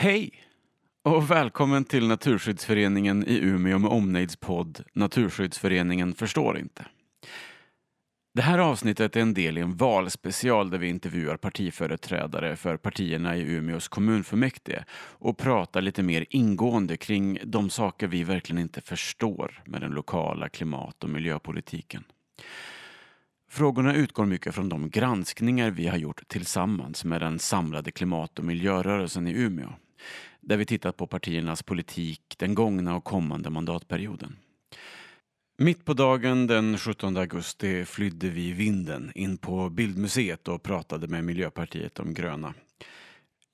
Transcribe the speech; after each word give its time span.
Hej 0.00 0.30
och 1.04 1.30
välkommen 1.30 1.84
till 1.84 2.08
Naturskyddsföreningen 2.08 3.24
i 3.26 3.38
Umeå 3.38 3.78
med 3.78 3.90
omnejdspodd 3.90 4.84
Naturskyddsföreningen 4.92 6.14
förstår 6.14 6.58
inte. 6.58 6.86
Det 8.34 8.42
här 8.42 8.58
avsnittet 8.58 9.16
är 9.16 9.20
en 9.20 9.34
del 9.34 9.58
i 9.58 9.60
en 9.60 9.76
valspecial 9.76 10.70
där 10.70 10.78
vi 10.78 10.88
intervjuar 10.88 11.36
partiföreträdare 11.36 12.56
för 12.56 12.76
partierna 12.76 13.36
i 13.36 13.42
Umeås 13.42 13.88
kommunfullmäktige 13.88 14.84
och 14.94 15.38
pratar 15.38 15.80
lite 15.80 16.02
mer 16.02 16.26
ingående 16.30 16.96
kring 16.96 17.38
de 17.44 17.70
saker 17.70 18.06
vi 18.06 18.24
verkligen 18.24 18.62
inte 18.62 18.80
förstår 18.80 19.62
med 19.66 19.80
den 19.80 19.92
lokala 19.92 20.48
klimat 20.48 21.04
och 21.04 21.10
miljöpolitiken. 21.10 22.04
Frågorna 23.50 23.94
utgår 23.94 24.26
mycket 24.26 24.54
från 24.54 24.68
de 24.68 24.90
granskningar 24.90 25.70
vi 25.70 25.86
har 25.86 25.98
gjort 25.98 26.28
tillsammans 26.28 27.04
med 27.04 27.20
den 27.20 27.38
samlade 27.38 27.90
klimat 27.90 28.38
och 28.38 28.44
miljörörelsen 28.44 29.26
i 29.26 29.32
Umeå. 29.32 29.68
Där 30.40 30.56
vi 30.56 30.66
tittat 30.66 30.96
på 30.96 31.06
partiernas 31.06 31.62
politik 31.62 32.22
den 32.38 32.54
gångna 32.54 32.96
och 32.96 33.04
kommande 33.04 33.50
mandatperioden. 33.50 34.36
Mitt 35.58 35.84
på 35.84 35.94
dagen 35.94 36.46
den 36.46 36.78
17 36.78 37.16
augusti 37.16 37.84
flydde 37.84 38.28
vi 38.28 38.52
vinden 38.52 39.12
in 39.14 39.38
på 39.38 39.70
Bildmuseet 39.70 40.48
och 40.48 40.62
pratade 40.62 41.08
med 41.08 41.24
Miljöpartiet 41.24 41.94
de 41.94 42.14
gröna. 42.14 42.54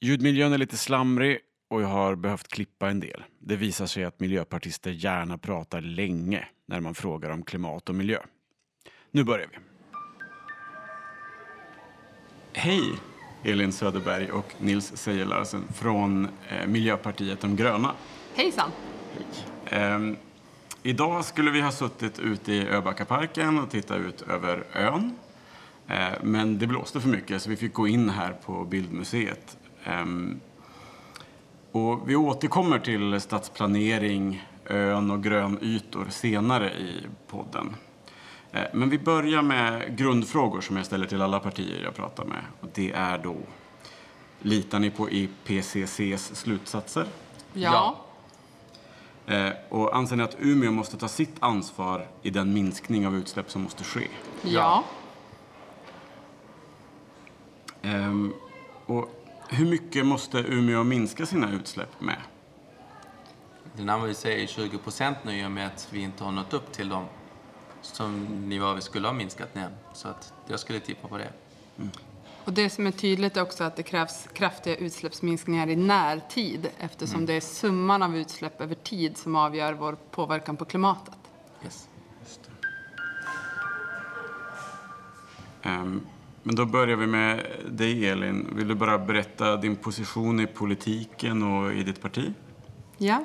Ljudmiljön 0.01 0.52
är 0.52 0.59
lite 0.59 0.77
slamrig 0.77 1.38
och 1.71 1.83
jag 1.83 1.88
har 1.88 2.15
behövt 2.15 2.49
klippa 2.49 2.91
en 2.91 3.01
del. 3.01 3.24
Det 3.38 3.57
visar 3.57 3.87
sig 3.87 4.05
att 4.05 4.21
miljöpartister 4.21 4.91
gärna 4.91 5.38
pratar 5.38 5.80
länge 5.80 6.49
när 6.66 6.80
man 6.80 6.95
frågar 6.95 7.30
om 7.30 7.43
klimat 7.43 7.88
och 7.88 7.95
miljö. 7.95 8.19
Nu 9.11 9.24
börjar 9.24 9.49
vi. 9.52 9.59
Hej 12.52 12.83
Elin 13.45 13.73
Söderberg 13.73 14.30
och 14.30 14.55
Nils 14.59 14.97
Sejelarsen 14.97 15.65
från 15.75 16.29
eh, 16.48 16.66
Miljöpartiet 16.66 17.41
de 17.41 17.57
gröna. 17.57 17.93
Hejsan! 18.35 18.71
Ehm, 19.66 20.16
idag 20.82 21.24
skulle 21.24 21.51
vi 21.51 21.60
ha 21.60 21.71
suttit 21.73 22.18
ute 22.18 22.52
i 22.52 22.68
Öbackaparken 22.68 23.59
och 23.59 23.71
tittat 23.71 23.99
ut 23.99 24.23
över 24.23 24.65
ön. 24.74 25.16
Eh, 25.88 26.09
men 26.23 26.59
det 26.59 26.66
blåste 26.66 27.01
för 27.01 27.09
mycket 27.09 27.43
så 27.43 27.51
vi 27.51 27.57
fick 27.57 27.73
gå 27.73 27.88
in 27.88 28.10
här 28.10 28.33
på 28.33 28.65
Bildmuseet. 28.65 29.57
Ehm, 29.85 30.40
och 31.73 32.11
vi 32.11 32.16
återkommer 32.16 32.79
till 32.79 33.21
stadsplanering, 33.21 34.46
ön 34.66 35.11
och 35.11 35.23
grönytor 35.23 36.07
senare 36.11 36.71
i 36.71 37.07
podden. 37.29 37.77
Eh, 38.55 38.63
Men 38.73 38.91
vi 38.91 38.99
börjar 38.99 39.43
med 39.43 39.97
grundfrågor 39.99 40.60
som 40.60 40.77
jag 40.77 40.87
ställer 40.87 41.07
till 41.07 41.23
alla 41.23 41.41
partier 41.41 41.83
jag 41.85 41.95
pratar 41.95 42.24
med. 42.24 42.45
Och 42.61 42.69
det 42.74 42.93
är 42.93 43.19
då, 43.19 43.37
litar 44.41 44.79
ni 44.79 44.91
på 44.91 45.11
IPCCs 45.11 46.35
slutsatser? 46.35 47.07
Ja. 47.52 47.96
Eh, 49.27 49.51
Och 49.69 49.96
anser 49.96 50.16
ni 50.16 50.23
att 50.23 50.37
Umeå 50.38 50.71
måste 50.71 50.96
ta 50.96 51.09
sitt 51.09 51.37
ansvar 51.41 52.07
i 52.23 52.30
den 52.30 52.52
minskning 52.55 53.07
av 53.07 53.16
utsläpp 53.16 53.51
som 53.51 53.63
måste 53.63 53.85
ske? 53.85 54.09
Ja. 54.43 54.85
Ehm, 57.83 58.33
Och 58.87 59.11
hur 59.49 59.66
mycket 59.66 60.07
måste 60.07 60.39
Umeå 60.39 60.85
minska 60.85 61.27
sina 61.27 61.52
utsläpp 61.52 62.01
med? 62.01 62.16
Det 63.77 63.85
närmar 63.85 64.12
sig 64.12 64.47
20 64.47 64.78
procent 64.78 65.16
nu 65.25 65.41
i 65.41 65.47
och 65.47 65.50
med 65.50 65.66
att 65.66 65.89
vi 65.91 66.00
inte 66.00 66.25
har 66.25 66.33
nått 66.33 66.53
upp 66.55 66.72
till 66.72 66.89
de 66.89 67.05
som 67.87 68.25
nivåer 68.49 68.75
vi 68.75 68.81
skulle 68.81 69.09
ha 69.09 69.12
minskat 69.12 69.54
ner. 69.54 69.71
Så 69.93 70.09
att 70.09 70.32
jag 70.47 70.60
skulle 70.60 70.81
tippa 70.81 71.09
på 71.09 71.19
det. 71.19 71.32
Och 72.44 72.53
det 72.53 72.71
som 72.71 72.87
är 72.87 72.91
tydligt 72.91 73.37
är 73.37 73.43
också 73.43 73.65
att 73.65 73.77
det 73.77 73.82
krävs 73.82 74.28
kraftiga 74.32 74.77
utsläppsminskningar 74.77 75.69
i 75.69 75.77
närtid 75.77 76.69
eftersom 76.78 77.27
det 77.27 77.32
är 77.32 77.41
summan 77.41 78.03
av 78.03 78.16
utsläpp 78.16 78.60
över 78.60 78.75
tid 78.75 79.16
som 79.16 79.37
avgör 79.37 79.72
vår 79.72 79.97
påverkan 80.10 80.56
på 80.56 80.65
klimatet. 80.65 81.15
Yes. 81.65 81.88
Ehm, 85.62 86.01
Men 86.43 86.55
då 86.55 86.65
börjar 86.65 86.97
vi 86.97 87.06
med 87.06 87.47
dig 87.69 88.09
Elin. 88.09 88.49
Vill 88.56 88.69
du 88.69 88.75
bara 88.75 88.99
berätta 88.99 89.56
din 89.56 89.77
position 89.77 90.41
i 90.41 90.47
politiken 90.47 91.43
och 91.43 91.72
i 91.72 91.83
ditt 91.83 92.03
parti? 92.03 92.33
Ja. 92.99 93.25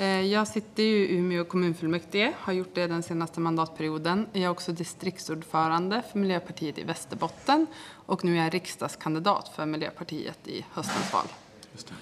Eh, 0.00 0.20
Jag 0.20 0.48
sitter 0.48 0.82
ju 0.82 0.96
i 1.08 1.16
Umeå 1.16 1.44
kommunfullmäktige, 1.44 2.32
har 2.38 2.52
gjort 2.52 2.74
det 2.74 2.86
den 2.86 3.02
senaste 3.02 3.40
mandatperioden. 3.40 4.26
Jag 4.32 4.42
är 4.42 4.48
också 4.48 4.72
distriktsordförande 4.72 6.02
för 6.12 6.18
Miljöpartiet 6.18 6.78
i 6.78 6.84
Västerbotten 6.84 7.66
och 8.06 8.24
nu 8.24 8.38
är 8.38 8.44
jag 8.44 8.54
riksdagskandidat 8.54 9.48
för 9.56 9.66
Miljöpartiet 9.66 10.48
i 10.48 10.64
höstens 10.72 11.12
val. 11.12 11.26
Just 11.72 11.88
det. 11.88 11.94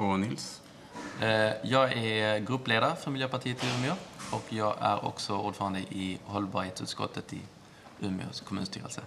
Och 0.00 0.20
Nils? 0.20 0.60
Eh, 1.20 1.28
Jag 1.70 1.92
är 1.92 2.38
gruppledare 2.38 2.96
för 2.96 3.10
Miljöpartiet 3.10 3.64
i 3.64 3.66
Umeå 3.78 3.94
och 4.30 4.44
jag 4.48 4.74
är 4.80 5.04
också 5.04 5.36
ordförande 5.38 5.78
i 5.80 6.18
hållbarhetsutskottet 6.24 7.32
i 7.32 7.40
Umeås 8.00 8.40
kommunstyrelse. 8.40 9.00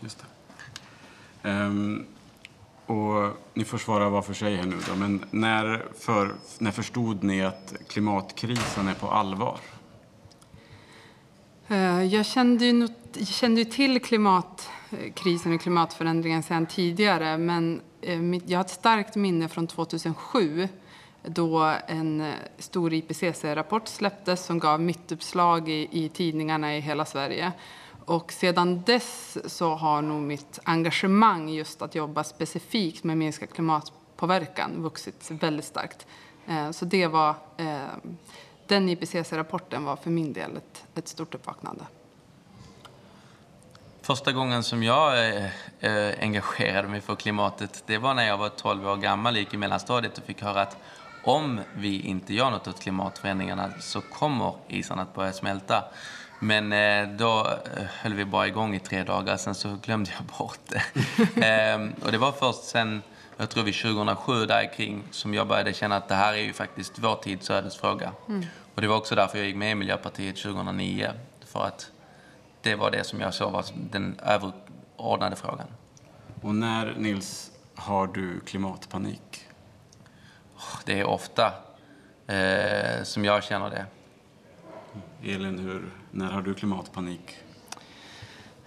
Just 0.00 0.18
det. 1.42 1.48
Ehm, 1.48 2.06
och 2.86 3.36
ni 3.54 3.64
får 3.64 3.78
svara 3.78 4.08
var 4.08 4.22
för 4.22 4.34
sig 4.34 4.56
här 4.56 4.66
nu 4.66 4.76
då, 4.88 4.96
men 4.96 5.24
när, 5.30 5.86
för, 5.98 6.34
när 6.58 6.70
förstod 6.70 7.22
ni 7.22 7.42
att 7.42 7.74
klimatkrisen 7.88 8.88
är 8.88 8.94
på 8.94 9.08
allvar? 9.08 9.58
Eh, 11.68 12.02
jag 12.04 12.26
kände 12.26 12.64
ju, 12.66 12.88
jag 13.16 13.26
kände 13.26 13.60
ju 13.60 13.64
till 13.64 14.02
klimatkrisen 14.02 15.52
eh, 15.52 15.56
och 15.56 15.60
klimatförändringen 15.60 16.42
sedan 16.42 16.66
tidigare 16.66 17.38
men 17.38 17.80
eh, 18.00 18.36
jag 18.46 18.58
har 18.58 18.64
ett 18.64 18.70
starkt 18.70 19.16
minne 19.16 19.48
från 19.48 19.66
2007 19.66 20.68
då 21.22 21.74
en 21.86 22.32
stor 22.58 22.92
IPCC-rapport 22.92 23.88
släpptes 23.88 24.44
som 24.44 24.58
gav 24.58 24.80
mittuppslag 24.80 25.68
i, 25.68 25.88
i 25.90 26.08
tidningarna 26.08 26.76
i 26.76 26.80
hela 26.80 27.04
Sverige. 27.04 27.52
Och 28.12 28.32
sedan 28.32 28.82
dess 28.82 29.38
så 29.44 29.74
har 29.74 30.02
nog 30.02 30.22
mitt 30.22 30.58
engagemang 30.64 31.48
just 31.48 31.82
att 31.82 31.94
jobba 31.94 32.24
specifikt 32.24 33.04
med 33.04 33.18
minskad 33.18 33.50
klimatpåverkan 33.50 34.82
vuxit 34.82 35.30
väldigt 35.30 35.64
starkt. 35.64 36.06
Eh, 36.46 36.70
så 36.70 36.84
det 36.84 37.06
var, 37.06 37.34
eh, 37.56 37.80
den 38.66 38.88
IPCC-rapporten 38.88 39.84
var 39.84 39.96
för 39.96 40.10
min 40.10 40.32
del 40.32 40.56
ett, 40.56 40.84
ett 40.94 41.08
stort 41.08 41.34
uppvaknande. 41.34 41.84
Första 44.02 44.32
gången 44.32 44.62
som 44.62 44.82
jag 44.82 45.28
eh, 45.28 45.44
eh 45.80 46.14
engagerade 46.20 46.88
mig 46.88 47.00
för 47.00 47.14
klimatet, 47.14 47.82
det 47.86 47.98
var 47.98 48.14
när 48.14 48.26
jag 48.26 48.38
var 48.38 48.48
12 48.48 48.88
år 48.88 48.96
gammal, 48.96 49.36
gick 49.36 49.54
i 49.54 49.56
mellanstadiet 49.56 50.18
och 50.18 50.24
fick 50.24 50.42
höra 50.42 50.62
att 50.62 50.76
om 51.24 51.60
vi 51.74 52.00
inte 52.00 52.34
gör 52.34 52.50
något 52.50 52.68
åt 52.68 52.80
klimatförändringarna 52.80 53.70
så 53.80 54.00
kommer 54.00 54.54
isen 54.68 54.98
att 54.98 55.14
börja 55.14 55.32
smälta. 55.32 55.84
Men 56.44 56.72
eh, 56.72 57.16
då 57.16 57.46
eh, 57.76 57.84
höll 58.00 58.14
vi 58.14 58.24
bara 58.24 58.46
igång 58.46 58.74
i 58.74 58.78
tre 58.78 59.02
dagar, 59.02 59.36
sen 59.36 59.54
så 59.54 59.76
glömde 59.82 60.10
jag 60.10 60.24
bort 60.38 60.58
det. 60.68 60.82
Ehm, 61.46 61.92
och 62.04 62.12
det 62.12 62.18
var 62.18 62.32
först 62.32 62.64
sen, 62.64 63.02
jag 63.36 63.50
tror 63.50 63.64
vi 63.64 63.72
2007 63.72 64.46
där 64.46 64.74
kring 64.74 65.02
som 65.10 65.34
jag 65.34 65.48
började 65.48 65.72
känna 65.72 65.96
att 65.96 66.08
det 66.08 66.14
här 66.14 66.32
är 66.32 66.42
ju 66.42 66.52
faktiskt 66.52 66.98
vår 66.98 67.14
tids 67.14 67.50
ödesfråga. 67.50 68.12
Och 68.74 68.80
det 68.80 68.88
var 68.88 68.96
också 68.96 69.14
därför 69.14 69.38
jag 69.38 69.46
gick 69.46 69.56
med 69.56 69.72
i 69.72 69.74
Miljöpartiet 69.74 70.36
2009. 70.36 71.10
För 71.46 71.64
att 71.64 71.90
det 72.62 72.74
var 72.74 72.90
det 72.90 73.04
som 73.04 73.20
jag 73.20 73.34
såg 73.34 73.52
var 73.52 73.64
den 73.74 74.20
överordnade 74.22 75.36
frågan. 75.36 75.66
Och 76.40 76.54
när, 76.54 76.94
Nils, 76.96 77.50
har 77.74 78.06
du 78.06 78.40
klimatpanik? 78.40 79.46
Det 80.84 81.00
är 81.00 81.04
ofta 81.04 81.52
eh, 82.26 83.02
som 83.02 83.24
jag 83.24 83.44
känner 83.44 83.70
det. 83.70 83.86
Elin, 85.22 85.58
hur, 85.58 85.90
när 86.10 86.30
har 86.30 86.42
du 86.42 86.54
klimatpanik? 86.54 87.38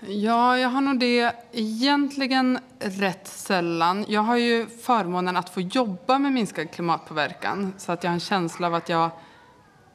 Ja, 0.08 0.58
jag 0.58 0.70
har 0.70 0.82
nog 0.82 1.00
det 1.00 1.36
egentligen 1.52 2.60
rätt 2.80 3.28
sällan. 3.28 4.06
Jag 4.08 4.22
har 4.22 4.38
ju 4.38 4.68
förmånen 4.68 5.38
att 5.38 5.50
få 5.50 5.62
jobba 5.62 6.20
med 6.20 6.32
minskad 6.32 6.72
klimatpåverkan 6.72 7.74
så 7.78 7.92
att 7.92 8.04
jag 8.04 8.12
har 8.12 8.14
en 8.14 8.20
känsla 8.20 8.68
av 8.68 8.76
att 8.76 8.90
jag 8.90 9.08
i 9.08 9.12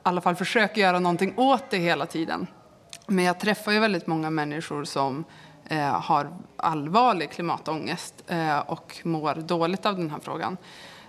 alla 0.02 0.20
fall 0.20 0.36
försöker 0.36 0.80
göra 0.80 0.98
någonting 0.98 1.34
åt 1.36 1.70
det 1.70 1.78
hela 1.78 2.06
tiden. 2.06 2.46
Men 3.06 3.24
jag 3.24 3.40
träffar 3.40 3.72
ju 3.72 3.78
väldigt 3.78 4.06
många 4.06 4.30
människor 4.30 4.84
som 4.84 5.24
eh, 5.64 6.00
har 6.00 6.30
allvarlig 6.56 7.30
klimatångest 7.30 8.14
eh, 8.26 8.58
och 8.58 8.98
mår 9.04 9.34
dåligt 9.34 9.86
av 9.86 9.96
den 9.96 10.10
här 10.10 10.18
frågan. 10.22 10.56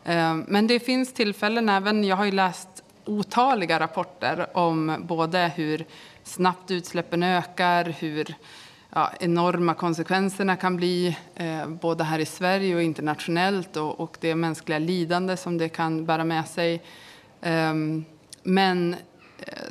Eh, 0.04 0.36
men 0.48 0.68
det 0.68 0.80
finns 0.80 1.13
tillfällen 1.13 1.69
även, 1.69 2.04
jag 2.04 2.16
har 2.16 2.25
ju 2.25 2.31
läst 2.31 2.84
otaliga 3.12 3.80
rapporter 3.80 4.58
om 4.58 4.96
både 5.00 5.52
hur 5.56 5.86
snabbt 6.24 6.72
utsläppen 6.72 7.24
ökar, 7.24 7.86
hur 8.00 8.36
ja, 8.90 9.12
enorma 9.19 9.74
konsekvenserna 9.74 10.56
kan 10.56 10.78
bli 10.78 11.18
eh, 11.36 11.68
både 11.68 12.04
här 12.04 12.19
i 12.19 12.25
Sverige 12.25 12.75
och 12.75 12.81
internationellt 12.81 13.78
och, 13.78 14.00
och 14.00 14.18
det 14.19 14.36
mänskliga 14.36 14.80
lidande 14.80 15.38
som 15.38 15.58
det 15.58 15.69
kan 15.69 16.06
bära 16.06 16.24
med 16.24 16.48
sig. 16.48 16.81
Ehm, 17.42 17.98
eh, 17.98 18.13
men 18.44 18.96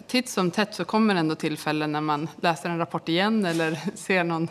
titt 0.06 0.28
som 0.28 0.50
tätt 0.50 0.74
så 0.74 0.84
kommer 0.84 1.14
ändå 1.14 1.34
tillfällen 1.34 1.92
när 1.92 2.00
man 2.00 2.28
läser 2.40 2.68
en 2.68 2.78
rapport 2.78 3.08
igen 3.08 3.44
eller 3.44 3.78
ser 3.94 4.24
någon, 4.24 4.48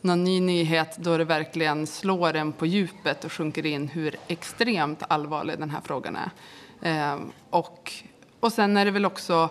någon 0.00 0.24
ny 0.24 0.40
nyhet 0.40 0.96
då 0.96 1.16
det 1.16 1.24
verkligen 1.24 1.86
slår 1.86 2.36
en 2.36 2.52
på 2.52 2.66
djupet 2.66 3.24
och 3.24 3.32
sjunker 3.32 3.66
in 3.66 3.88
hur 3.88 4.16
extremt 4.28 5.02
allvarlig 5.08 5.58
den 5.58 5.70
här 5.70 5.80
frågan 5.84 6.16
är. 6.16 6.30
Eh, 6.82 7.18
och, 7.50 7.92
och 8.42 8.52
sen 8.52 8.76
är 8.76 8.84
det 8.84 8.90
väl 8.90 9.04
också, 9.04 9.50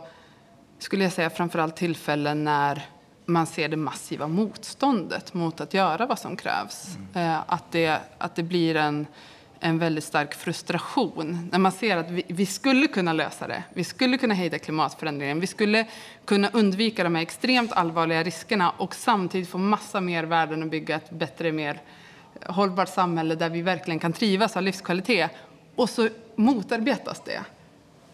skulle 0.79 1.03
jag 1.03 1.13
säga, 1.13 1.29
framförallt 1.29 1.75
tillfällen 1.75 2.43
när 2.43 2.85
man 3.25 3.47
ser 3.47 3.69
det 3.69 3.77
massiva 3.77 4.27
motståndet 4.27 5.33
mot 5.33 5.61
att 5.61 5.73
göra 5.73 6.05
vad 6.05 6.19
som 6.19 6.37
krävs. 6.37 6.97
Mm. 7.13 7.29
Eh, 7.29 7.39
att, 7.47 7.71
det, 7.71 7.99
att 8.17 8.35
det 8.35 8.43
blir 8.43 8.75
en 8.75 9.07
en 9.63 9.79
väldigt 9.79 10.03
stark 10.03 10.33
frustration 10.33 11.49
när 11.51 11.59
man 11.59 11.71
ser 11.71 11.97
att 11.97 12.11
vi, 12.11 12.23
vi, 12.27 12.45
skulle 12.45 12.87
kunna 12.87 13.13
lösa 13.13 13.47
det. 13.47 13.63
Vi 13.73 13.83
skulle 13.83 14.17
kunna 14.17 14.33
hejda 14.33 14.59
klimatförändringen. 14.59 15.39
Vi 15.39 15.47
skulle 15.47 15.87
kunna 16.25 16.49
undvika 16.53 17.03
de 17.03 17.15
här 17.15 17.21
extremt 17.21 17.71
allvarliga 17.71 18.23
riskerna 18.23 18.69
och 18.69 18.95
samtidigt 18.95 19.49
få 19.49 19.57
massa 19.57 20.01
mer 20.01 20.23
värden 20.23 20.63
och 20.63 20.69
bygga 20.69 20.95
ett 20.95 21.09
bättre, 21.09 21.51
mer 21.51 21.81
hållbart 22.45 22.89
samhälle 22.89 23.35
där 23.35 23.49
vi 23.49 23.61
verkligen 23.61 23.99
kan 23.99 24.13
trivas 24.13 24.51
och 24.51 24.55
ha 24.55 24.61
livskvalitet. 24.61 25.31
Och 25.75 25.89
så 25.89 26.09
motarbetas 26.35 27.21
det. 27.25 27.41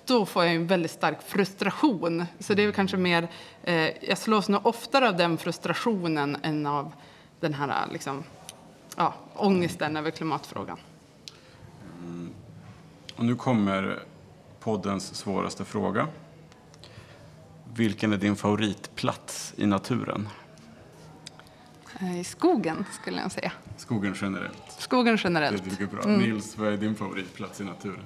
Då 0.08 0.26
får 0.26 0.46
jag 0.46 0.56
en 0.56 0.68
väldigt 0.68 0.92
stark 0.92 1.22
frustration. 1.22 2.26
Så 2.40 2.54
det 2.54 2.64
är 2.64 2.72
kanske 2.72 2.98
mer, 2.98 3.28
eh, 3.64 4.06
jag 4.10 4.18
slås 4.18 4.50
nog 4.50 4.66
oftare 4.66 5.10
av 5.10 5.18
den 5.18 5.38
frustrationen 5.38 6.38
än 6.44 6.66
av 6.66 6.94
den 7.40 7.54
här 7.54 7.88
liksom, 7.92 8.24
ja, 8.96 9.14
ångesten 9.34 9.98
över 9.98 10.12
klimatfrågan. 10.12 10.78
Och 13.16 13.26
nu 13.26 13.36
kommer 13.36 14.04
poddens 14.60 15.16
svåraste 15.16 15.66
fråga. 15.66 16.08
Vilken 17.74 18.14
är 18.14 18.18
din 18.18 18.36
favoritplats 18.36 19.54
i 19.58 19.66
naturen? 19.66 20.30
Eh, 22.00 22.20
I 22.20 22.24
skogen, 22.24 22.86
skulle 23.02 23.22
jag 23.22 23.32
säga. 23.32 23.52
Skogen 23.78 24.16
generellt? 24.22 24.72
Skogen 24.78 25.18
generellt. 25.24 25.64
Det 25.64 25.70
tycker 25.70 25.86
bra. 25.86 26.04
Mm. 26.04 26.20
Nils, 26.20 26.58
vad 26.58 26.74
är 26.74 26.78
din 26.78 26.96
favoritplats 26.96 27.62
i 27.62 27.64
naturen? 27.64 28.04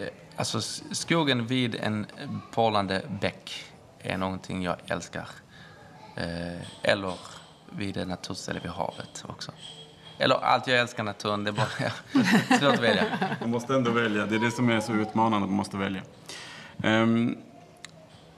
Eh, 0.00 0.08
alltså, 0.36 0.60
skogen 0.94 1.46
vid 1.46 1.74
en 1.74 2.06
porlande 2.52 3.02
bäck 3.20 3.64
är 3.98 4.18
någonting 4.18 4.62
jag 4.62 4.76
älskar. 4.86 5.28
Eh, 6.16 6.90
eller 6.90 7.14
vid 7.70 7.96
ett 7.96 8.08
naturställe 8.08 8.60
vid 8.60 8.70
havet 8.70 9.24
också. 9.28 9.52
Eller 10.18 10.34
allt, 10.34 10.66
jag 10.66 10.78
älskar 10.78 11.02
naturen. 11.02 11.44
Det 11.44 11.50
är 11.50 11.52
bara 11.52 12.58
svårt 12.58 12.72
att 12.72 12.80
välja. 12.80 13.04
Man 13.40 13.50
måste 13.50 13.74
ändå 13.74 13.90
välja. 13.90 14.26
Det 14.26 14.34
är 14.34 14.40
det 14.40 14.50
som 14.50 14.68
är 14.68 14.80
så 14.80 14.92
utmanande, 14.92 15.46
man 15.46 15.56
måste 15.56 15.76
välja. 15.76 16.02
Um, 16.84 17.38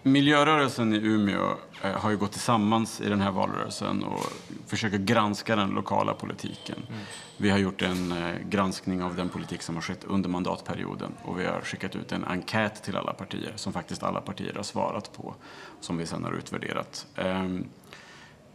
miljörörelsen 0.03 0.95
i 0.95 0.97
Umeå 0.97 1.51
uh, 1.85 1.91
har 1.91 2.11
ju 2.11 2.17
gått 2.17 2.33
tillsammans 2.33 3.01
i 3.01 3.09
den 3.09 3.21
här 3.21 3.31
valrörelsen 3.31 4.05
och 4.05 4.33
försöker 4.67 4.99
granska 4.99 5.57
den 5.57 5.71
lokala 5.71 6.15
politiken. 6.15 6.77
Mm. 6.89 7.01
Vi 7.37 7.51
har 7.51 7.59
gjort 7.59 7.83
en 7.83 8.13
uh, 8.13 8.35
granskning 8.49 9.03
av 9.03 9.17
den 9.17 9.29
politik 9.29 9.63
som 9.63 9.75
har 9.75 9.83
skett 9.83 10.05
under 10.05 10.29
mandatperioden 10.29 11.13
och 11.23 11.41
vi 11.41 11.47
har 11.47 11.61
skickat 11.61 11.97
ut 11.97 12.13
en 12.13 12.25
enkät 12.25 12.83
till 12.83 12.97
alla 12.97 13.13
partier 13.13 13.53
som 13.57 13.73
faktiskt 13.73 14.03
alla 14.03 14.21
partier 14.21 14.55
har 14.55 14.63
svarat 14.63 15.13
på, 15.13 15.35
som 15.81 15.97
vi 15.97 16.07
sedan 16.07 16.25
har 16.25 16.33
utvärderat. 16.33 17.07
Um, 17.17 17.65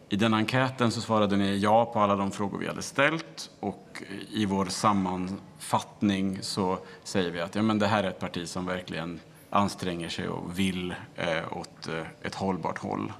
i 0.09 0.15
den 0.15 0.33
enkäten 0.33 0.91
så 0.91 1.01
svarade 1.01 1.37
ni 1.37 1.57
ja 1.57 1.85
på 1.85 1.99
alla 1.99 2.15
de 2.15 2.31
frågor 2.31 2.57
vi 2.57 2.67
hade 2.67 2.81
ställt 2.81 3.49
och 3.59 4.03
i 4.33 4.45
vår 4.45 4.65
sammanfattning 4.65 6.39
så 6.41 6.79
säger 7.03 7.31
vi 7.31 7.41
att 7.41 7.55
ja, 7.55 7.61
men 7.61 7.79
det 7.79 7.87
här 7.87 8.03
är 8.03 8.07
ett 8.07 8.19
parti 8.19 8.47
som 8.47 8.65
verkligen 8.65 9.19
anstränger 9.57 10.09
sig 10.09 10.27
och 10.27 10.59
vill 10.59 10.95
eh, 11.15 11.57
åt 11.57 11.87
eh, 11.87 12.03
ett 12.21 12.35
hållbart 12.35 12.77
håll. 12.77 13.13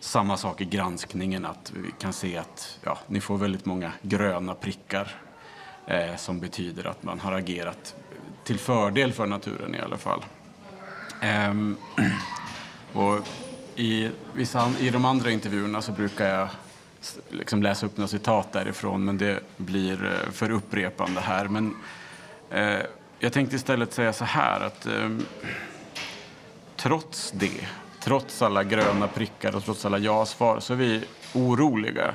Samma 0.00 0.36
sak 0.36 0.60
i 0.60 0.64
granskningen, 0.64 1.44
att 1.44 1.72
vi 1.74 1.90
kan 1.98 2.12
se 2.12 2.36
att 2.36 2.78
ja, 2.82 2.98
ni 3.06 3.20
får 3.20 3.38
väldigt 3.38 3.64
många 3.64 3.92
gröna 4.02 4.54
prickar 4.54 5.14
eh, 5.86 6.16
som 6.16 6.40
betyder 6.40 6.86
att 6.86 7.02
man 7.02 7.20
har 7.20 7.32
agerat 7.32 7.94
till 8.44 8.58
fördel 8.58 9.12
för 9.12 9.26
naturen 9.26 9.74
i 9.74 9.80
alla 9.80 9.96
fall. 9.96 10.24
Ehm, 11.20 11.76
och 12.92 13.18
i, 13.76 14.10
vissa, 14.32 14.72
I 14.80 14.90
de 14.90 15.04
andra 15.04 15.30
intervjuerna 15.30 15.82
så 15.82 15.92
brukar 15.92 16.28
jag 16.28 16.48
liksom 17.30 17.62
läsa 17.62 17.86
upp 17.86 17.96
några 17.96 18.08
citat 18.08 18.52
därifrån, 18.52 19.04
men 19.04 19.18
det 19.18 19.40
blir 19.56 20.04
eh, 20.04 20.30
för 20.30 20.50
upprepande 20.50 21.20
här. 21.20 21.48
Men 21.48 21.76
eh, 22.50 22.86
jag 23.24 23.32
tänkte 23.32 23.56
istället 23.56 23.92
säga 23.92 24.12
så 24.12 24.24
här 24.24 24.60
att 24.60 24.86
eh, 24.86 25.10
trots 26.76 27.30
det, 27.30 27.68
trots 28.00 28.42
alla 28.42 28.64
gröna 28.64 29.08
prickar 29.08 29.56
och 29.56 29.64
trots 29.64 29.84
alla 29.84 29.98
ja-svar 29.98 30.60
så 30.60 30.72
är 30.72 30.76
vi 30.76 31.04
oroliga. 31.34 32.14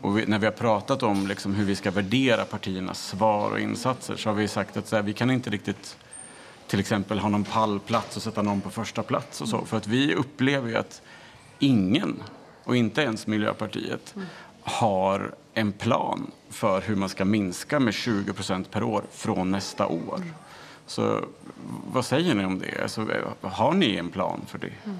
Och 0.00 0.18
vi, 0.18 0.26
när 0.26 0.38
vi 0.38 0.46
har 0.46 0.52
pratat 0.52 1.02
om 1.02 1.26
liksom 1.26 1.54
hur 1.54 1.64
vi 1.64 1.76
ska 1.76 1.90
värdera 1.90 2.44
partiernas 2.44 3.06
svar 3.06 3.50
och 3.50 3.60
insatser 3.60 4.16
så 4.16 4.28
har 4.28 4.34
vi 4.34 4.48
sagt 4.48 4.76
att 4.76 4.92
här, 4.92 5.02
vi 5.02 5.12
kan 5.12 5.30
inte 5.30 5.50
riktigt 5.50 5.96
till 6.66 6.80
exempel 6.80 7.18
ha 7.18 7.28
någon 7.28 7.44
pallplats 7.44 8.16
och 8.16 8.22
sätta 8.22 8.42
någon 8.42 8.60
på 8.60 8.70
första 8.70 9.02
plats 9.02 9.40
och 9.40 9.48
så. 9.48 9.56
Mm. 9.56 9.66
För 9.66 9.76
att 9.76 9.86
vi 9.86 10.14
upplever 10.14 10.68
ju 10.68 10.76
att 10.76 11.02
ingen, 11.58 12.22
och 12.64 12.76
inte 12.76 13.02
ens 13.02 13.26
Miljöpartiet, 13.26 14.12
mm. 14.16 14.26
har 14.62 15.34
en 15.54 15.72
plan 15.72 16.30
för 16.50 16.80
hur 16.80 16.96
man 16.96 17.08
ska 17.08 17.24
minska 17.24 17.80
med 17.80 17.94
20 17.94 18.32
procent 18.32 18.70
per 18.70 18.82
år 18.82 19.04
från 19.10 19.50
nästa 19.50 19.86
år. 19.86 20.22
Så 20.92 21.24
vad 21.92 22.04
säger 22.04 22.34
ni 22.34 22.44
om 22.44 22.58
det? 22.58 22.82
Alltså, 22.82 23.06
har 23.40 23.72
ni 23.72 23.96
en 23.96 24.10
plan 24.10 24.40
för 24.46 24.58
det? 24.58 24.72
Mm. 24.84 24.98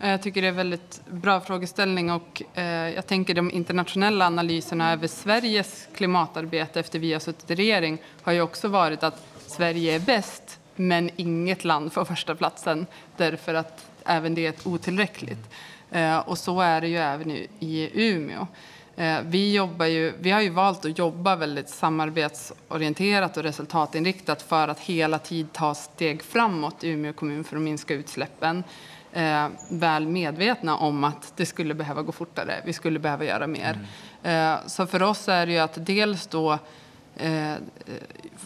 Eh, 0.00 0.10
jag 0.10 0.22
tycker 0.22 0.42
det 0.42 0.46
är 0.46 0.50
en 0.50 0.56
väldigt 0.56 1.00
bra 1.10 1.40
frågeställning 1.40 2.12
och 2.12 2.42
eh, 2.54 2.64
jag 2.64 3.06
tänker 3.06 3.34
de 3.34 3.50
internationella 3.50 4.26
analyserna 4.26 4.92
över 4.92 5.06
Sveriges 5.06 5.88
klimatarbete 5.94 6.80
efter 6.80 6.98
vi 6.98 7.12
har 7.12 7.20
suttit 7.20 7.50
i 7.50 7.54
regering 7.54 7.98
har 8.22 8.32
ju 8.32 8.40
också 8.40 8.68
varit 8.68 9.02
att 9.02 9.26
Sverige 9.46 9.94
är 9.94 10.00
bäst, 10.00 10.58
men 10.76 11.10
inget 11.16 11.64
land 11.64 11.92
får 11.92 12.04
första 12.04 12.34
platsen 12.34 12.86
därför 13.16 13.54
att 13.54 13.86
även 14.04 14.34
det 14.34 14.46
är 14.46 14.68
otillräckligt. 14.68 15.50
Eh, 15.90 16.18
och 16.18 16.38
så 16.38 16.60
är 16.60 16.80
det 16.80 16.88
ju 16.88 16.98
även 16.98 17.30
i 17.60 17.90
Umeå. 17.94 18.46
Eh, 18.98 19.20
vi, 19.22 19.54
jobbar 19.54 19.86
ju, 19.86 20.12
vi 20.20 20.30
har 20.30 20.40
ju 20.40 20.50
valt 20.50 20.84
att 20.84 20.98
jobba 20.98 21.36
väldigt 21.36 21.68
samarbetsorienterat 21.68 23.36
och 23.36 23.42
resultatinriktat 23.42 24.42
för 24.42 24.68
att 24.68 24.80
hela 24.80 25.18
tiden 25.18 25.50
ta 25.52 25.74
steg 25.74 26.22
framåt 26.22 26.84
i 26.84 26.88
Umeå 26.88 27.12
kommun 27.12 27.44
för 27.44 27.56
att 27.56 27.62
minska 27.62 27.94
utsläppen. 27.94 28.64
Eh, 29.12 29.48
väl 29.70 30.06
medvetna 30.06 30.76
om 30.76 31.04
att 31.04 31.32
det 31.36 31.46
skulle 31.46 31.74
behöva 31.74 32.02
gå 32.02 32.12
fortare, 32.12 32.62
vi 32.64 32.72
skulle 32.72 32.98
behöva 32.98 33.24
göra 33.24 33.46
mer. 33.46 33.78
Mm. 34.22 34.58
så 34.66 34.86
för 34.86 35.02
oss 35.02 35.28
är 35.28 35.46
det 35.46 35.52
ju 35.52 35.58
att 35.58 35.86
dels 35.86 36.26
då 36.26 36.58
eh, 37.18 37.54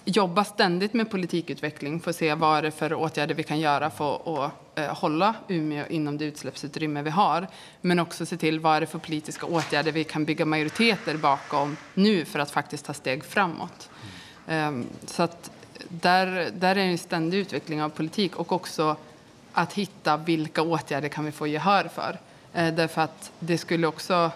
jobba 0.05 0.45
ständigt 0.45 0.95
med 0.95 1.11
politikutveckling 1.11 2.01
för 2.01 2.11
att 2.11 2.17
se 2.17 2.35
vad 2.35 2.65
det 2.65 2.67
är 2.67 2.71
för 2.71 2.95
åtgärder 2.95 3.35
vi 3.35 3.43
kan 3.43 3.61
göra 3.61 3.91
för 3.91 4.45
att 4.45 4.53
eh, 4.75 4.85
hålla 4.85 5.35
Umeå 5.49 5.87
inom 5.89 6.19
det 6.19 6.25
utsläppsutrymme 6.25 7.03
vi 7.03 7.11
har. 7.11 7.47
Men 7.81 7.99
också 7.99 8.27
se 8.27 8.37
till 8.37 8.61
vad 8.61 8.83
det 8.83 8.85
är 8.85 8.87
för 8.87 8.99
politiska 8.99 9.47
åtgärder 9.47 9.93
vi 9.93 10.05
kan 10.05 10.25
bygga 10.25 10.45
majoriteter 10.45 11.17
bakom 11.17 11.77
nu 11.95 12.25
för 12.25 12.39
att 12.39 12.51
faktiskt 12.51 12.85
ta 12.85 12.95
steg 12.95 13.25
framåt. 13.25 13.91
Ehm, 14.49 14.87
så 15.07 15.23
att 15.23 15.51
där, 15.89 16.51
där 16.55 16.77
är 16.77 16.87
en 16.87 16.99
ständig 16.99 17.39
utveckling 17.39 17.83
av 17.83 17.89
politik 17.89 18.37
och 18.37 18.53
också 18.53 18.97
att 19.53 19.73
hitta 19.73 20.17
vilka 20.17 20.63
åtgärder 20.63 21.09
kan 21.09 21.25
vi 21.25 21.33
få 21.33 21.47
gehör 21.47 21.91
för. 21.95 22.19
Eh, 22.53 22.75
därför 22.75 23.03
att 23.03 23.33
det 23.39 23.59
skulle 23.59 23.87
också 23.87 24.31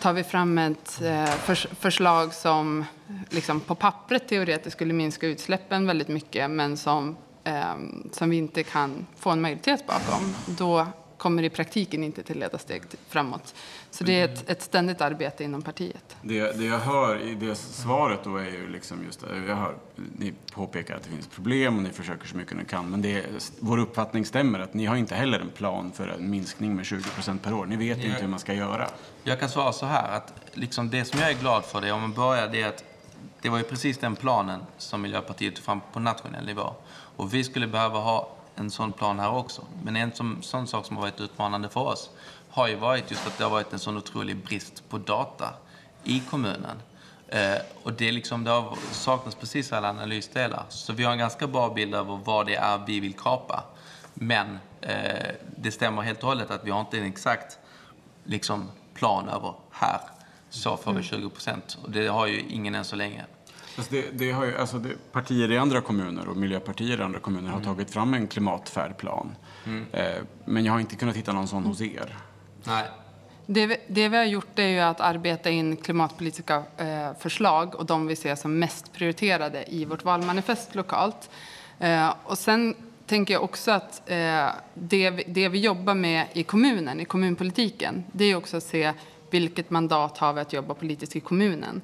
tar 0.00 0.12
vi 0.12 0.24
fram 0.24 0.58
ett 0.58 1.00
eh, 1.02 1.54
förslag 1.80 2.34
som 2.34 2.84
liksom 3.28 3.60
på 3.60 3.74
pappret 3.74 4.28
teoretiskt 4.28 4.76
skulle 4.76 4.92
minska 4.92 5.26
utsläppen 5.26 5.86
väldigt 5.86 6.08
mycket 6.08 6.50
men 6.50 6.76
som, 6.76 7.16
eh, 7.44 7.74
som 8.12 8.30
vi 8.30 8.36
inte 8.36 8.62
kan 8.62 9.06
få 9.16 9.30
en 9.30 9.40
majoritet 9.40 9.86
bakom, 9.86 10.34
då 10.46 10.86
kommer 11.20 11.42
i 11.42 11.50
praktiken 11.50 12.04
inte 12.04 12.22
till 12.22 12.38
leda 12.38 12.58
steg 12.58 12.82
framåt. 13.08 13.54
Så 13.90 14.04
det 14.04 14.20
är 14.20 14.24
ett, 14.24 14.50
ett 14.50 14.62
ständigt 14.62 15.00
arbete 15.00 15.44
inom 15.44 15.62
partiet. 15.62 16.16
Det, 16.22 16.58
det 16.58 16.64
jag 16.64 16.78
hör 16.78 17.18
i 17.28 17.34
det 17.34 17.54
svaret 17.54 18.20
då 18.24 18.36
är 18.36 18.44
ju 18.44 18.68
liksom 18.68 19.04
just 19.04 19.24
jag 19.48 19.56
hör, 19.56 19.74
ni 20.16 20.34
påpekar 20.52 20.96
att 20.96 21.02
det 21.02 21.10
finns 21.10 21.26
problem 21.26 21.76
och 21.76 21.82
ni 21.82 21.90
försöker 21.90 22.26
så 22.26 22.36
mycket 22.36 22.56
ni 22.56 22.64
kan. 22.64 22.90
Men 22.90 23.02
det, 23.02 23.24
vår 23.58 23.78
uppfattning 23.78 24.26
stämmer 24.26 24.58
att 24.58 24.74
ni 24.74 24.86
har 24.86 24.96
inte 24.96 25.14
heller 25.14 25.40
en 25.40 25.50
plan 25.50 25.92
för 25.94 26.08
en 26.08 26.30
minskning 26.30 26.76
med 26.76 26.86
20 26.86 27.02
procent 27.02 27.42
per 27.42 27.54
år. 27.54 27.66
Ni 27.66 27.76
vet 27.76 27.98
jag, 27.98 28.06
inte 28.06 28.22
hur 28.22 28.28
man 28.28 28.40
ska 28.40 28.54
göra. 28.54 28.88
Jag 29.22 29.40
kan 29.40 29.48
svara 29.48 29.72
så 29.72 29.86
här 29.86 30.16
att 30.16 30.34
liksom 30.52 30.90
det 30.90 31.04
som 31.04 31.20
jag 31.20 31.30
är 31.30 31.40
glad 31.40 31.64
för 31.64 31.80
det, 31.80 31.92
om 31.92 32.00
man 32.00 32.12
börjar, 32.12 32.48
det 32.48 32.62
är 32.62 32.68
att 32.68 32.84
det 33.42 33.48
var 33.48 33.58
ju 33.58 33.64
precis 33.64 33.98
den 33.98 34.16
planen 34.16 34.60
som 34.78 35.02
Miljöpartiet 35.02 35.56
tog 35.56 35.64
fram 35.64 35.80
på 35.92 36.00
nationell 36.00 36.46
nivå. 36.46 36.74
Och 37.16 37.34
vi 37.34 37.44
skulle 37.44 37.66
behöva 37.66 37.98
ha 37.98 38.39
en 38.60 38.70
sån 38.70 38.92
plan 38.92 39.20
här 39.20 39.30
också. 39.34 39.64
Men 39.82 39.96
en 39.96 40.12
som, 40.12 40.42
sån 40.42 40.66
sak 40.66 40.86
som 40.86 40.96
har 40.96 41.02
varit 41.02 41.20
utmanande 41.20 41.68
för 41.68 41.80
oss 41.80 42.10
har 42.50 42.68
ju 42.68 42.74
varit 42.74 43.10
just 43.10 43.26
att 43.26 43.38
det 43.38 43.44
har 43.44 43.50
varit 43.50 43.72
en 43.72 43.78
sån 43.78 43.96
otrolig 43.96 44.36
brist 44.36 44.88
på 44.88 44.98
data 44.98 45.54
i 46.04 46.20
kommunen. 46.20 46.82
Eh, 47.28 47.58
och 47.82 47.92
det, 47.92 48.12
liksom, 48.12 48.44
det 48.44 48.50
har 48.50 48.78
saknats 48.92 49.36
precis 49.36 49.72
alla 49.72 49.90
analysdelar. 49.90 50.64
Så 50.68 50.92
vi 50.92 51.04
har 51.04 51.12
en 51.12 51.18
ganska 51.18 51.46
bra 51.46 51.74
bild 51.74 51.94
över 51.94 52.20
vad 52.24 52.46
det 52.46 52.54
är 52.54 52.82
vi 52.86 53.00
vill 53.00 53.14
kapa. 53.14 53.64
Men 54.14 54.58
Eh, 54.80 55.34
det 55.56 55.72
stämmer 55.72 56.02
helt 56.02 56.22
och 56.22 56.28
hållet 56.28 56.50
att 56.50 56.64
vi 56.64 56.70
har 56.70 56.80
inte 56.80 56.98
en 56.98 57.06
exakt 57.06 57.58
liksom, 58.24 58.70
plan 58.94 59.28
över 59.28 59.54
här. 59.70 60.00
Så 60.50 60.76
får 60.76 60.92
vi 60.92 61.02
20 61.02 61.30
procent. 61.30 61.78
Och 61.82 61.90
det 61.90 62.06
har 62.06 62.26
ju 62.26 62.40
ingen 62.40 62.74
än 62.74 62.84
så 62.84 62.96
länge. 62.96 63.24
Alltså 63.76 63.92
det, 63.94 64.04
det 64.12 64.30
har 64.30 64.44
ju, 64.44 64.56
alltså 64.56 64.78
det, 64.78 65.12
partier 65.12 65.52
i 65.52 65.58
andra 65.58 65.80
kommuner 65.80 66.28
och 66.28 66.36
miljöpartier 66.36 67.00
i 67.00 67.02
andra 67.02 67.20
kommuner 67.20 67.50
har 67.50 67.60
tagit 67.60 67.90
fram 67.90 68.14
en 68.14 68.26
klimatfärdplan. 68.26 69.36
Eh, 69.92 70.04
men 70.44 70.64
jag 70.64 70.72
har 70.72 70.80
inte 70.80 70.96
kunnat 70.96 71.16
hitta 71.16 71.32
någon 71.32 71.48
sån 71.48 71.64
hos 71.64 71.80
er. 71.80 72.16
Nej. 72.64 72.84
Det 73.46 73.66
vi, 73.66 73.76
det 73.86 74.08
vi 74.08 74.16
har 74.16 74.24
gjort 74.24 74.58
är 74.58 74.68
ju 74.68 74.80
att 74.80 75.00
arbeta 75.00 75.50
in 75.50 75.76
klimatpolitiska 75.76 76.62
eh, 76.76 77.14
förslag 77.18 77.74
och 77.74 77.86
de 77.86 78.06
vi 78.06 78.16
ser 78.16 78.34
som 78.34 78.58
mest 78.58 78.92
prioriterade 78.92 79.64
i 79.74 79.84
vårt 79.84 80.04
valmanifest 80.04 80.74
lokalt. 80.74 81.30
Eh, 81.78 82.14
och 82.24 82.38
sen 82.38 82.74
tänker 83.06 83.34
jag 83.34 83.44
också 83.44 83.70
att 83.70 84.02
eh, 84.10 84.46
det, 84.74 85.10
vi, 85.10 85.24
det 85.26 85.48
vi 85.48 85.58
jobbar 85.58 85.94
med 85.94 86.26
i 86.32 86.42
kommunen, 86.42 87.00
i 87.00 87.04
kommunpolitiken, 87.04 88.04
det 88.12 88.24
är 88.24 88.36
också 88.36 88.56
att 88.56 88.62
se 88.62 88.92
vilket 89.30 89.70
mandat 89.70 90.18
har 90.18 90.32
vi 90.32 90.40
att 90.40 90.52
jobba 90.52 90.74
politiskt 90.74 91.16
i 91.16 91.20
kommunen. 91.20 91.82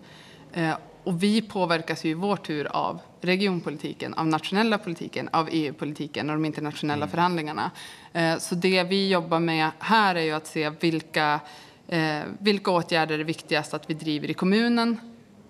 Och 1.07 1.23
vi 1.23 1.43
påverkas 1.43 2.05
ju 2.05 2.11
i 2.11 2.15
vår 2.15 2.37
tur 2.37 2.65
av 2.67 3.01
regionpolitiken, 3.21 4.15
av 4.15 4.27
nationella 4.27 4.79
politiken, 4.79 5.29
av 5.33 5.49
EU-politiken 5.53 6.31
och 6.31 6.37
de 6.37 6.45
internationella 6.45 7.09
förhandlingarna. 7.09 7.71
Eh, 8.13 8.39
Så 8.39 8.55
det 8.55 8.83
vi 8.83 9.09
jobbar 9.09 9.41
med 9.41 9.71
här 9.79 10.15
är 10.15 10.21
ju 10.23 10.33
att 10.33 10.47
se 10.47 10.71
vilka, 10.71 11.41
eh, 11.89 12.19
vilka 12.39 12.71
åtgärder 12.71 13.19
är 13.19 13.25
viktigast 13.25 13.75
att 13.75 13.91
vi 13.91 13.95
driver 13.95 14.31
i 14.31 14.35
kommunen. 14.35 15.01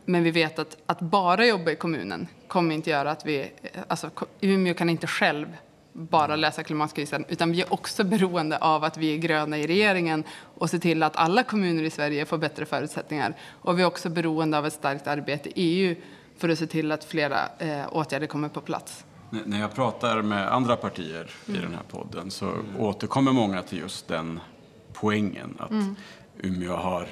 Men 0.04 0.22
vi 0.22 0.30
vet 0.30 0.58
att, 0.58 0.76
att 0.86 1.00
bara 1.00 1.46
jobba 1.46 1.70
i 1.70 1.76
kommunen 1.76 2.28
kommer 2.48 2.74
inte 2.74 2.90
göra 2.90 3.10
att 3.10 3.26
vi... 3.26 3.40
eh, 3.62 3.80
Alltså, 3.88 4.10
Umeå 4.40 4.74
kan 4.74 4.90
inte 4.90 5.06
själv 5.06 5.56
bara 5.96 6.36
lösa 6.36 6.62
klimatkrisen, 6.62 7.24
utan 7.28 7.52
vi 7.52 7.60
är 7.60 7.72
också 7.72 8.04
beroende 8.04 8.58
av 8.58 8.84
att 8.84 8.96
vi 8.96 9.14
är 9.14 9.18
gröna 9.18 9.58
i 9.58 9.66
regeringen 9.66 10.24
och 10.58 10.70
se 10.70 10.78
till 10.78 11.02
att 11.02 11.16
alla 11.16 11.42
kommuner 11.42 11.82
i 11.82 11.90
Sverige 11.90 12.26
får 12.26 12.38
bättre 12.38 12.66
förutsättningar. 12.66 13.36
Och 13.62 13.78
vi 13.78 13.82
är 13.82 13.86
också 13.86 14.08
beroende 14.08 14.58
av 14.58 14.66
ett 14.66 14.72
starkt 14.72 15.06
arbete 15.06 15.48
i 15.48 15.52
EU 15.54 15.96
för 16.38 16.48
att 16.48 16.58
se 16.58 16.66
till 16.66 16.92
att 16.92 17.04
flera 17.04 17.38
eh, 17.58 17.86
åtgärder 17.92 18.26
kommer 18.26 18.48
på 18.48 18.60
plats. 18.60 19.04
När 19.30 19.60
jag 19.60 19.74
pratar 19.74 20.22
med 20.22 20.52
andra 20.52 20.76
partier 20.76 21.30
i 21.46 21.52
den 21.52 21.74
här 21.74 21.82
podden 21.88 22.30
så 22.30 22.52
återkommer 22.78 23.32
många 23.32 23.62
till 23.62 23.78
just 23.78 24.08
den 24.08 24.40
poängen 24.92 25.56
att 25.58 25.72
Umeå 26.38 26.76
har, 26.76 27.08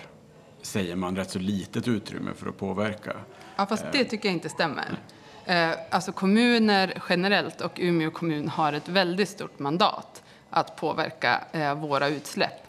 säger 0.63 0.97
man, 0.97 1.17
rätt 1.17 1.31
så 1.31 1.39
litet 1.39 1.89
utrymme 1.89 2.31
för 2.35 2.49
att 2.49 2.59
påverka. 2.59 3.17
Ja, 3.57 3.67
fast 3.67 3.85
det 3.93 4.05
tycker 4.05 4.29
jag 4.29 4.37
inte 4.37 4.49
stämmer. 4.49 4.99
Eh, 5.47 5.71
alltså 5.91 6.13
kommuner 6.13 7.03
generellt 7.09 7.61
och 7.61 7.73
Umeå 7.77 8.11
kommun 8.11 8.49
har 8.49 8.73
ett 8.73 8.89
väldigt 8.89 9.29
stort 9.29 9.59
mandat 9.59 10.23
att 10.51 10.77
påverka 10.77 11.41
eh, 11.53 11.75
våra 11.75 12.09
utsläpp. 12.09 12.61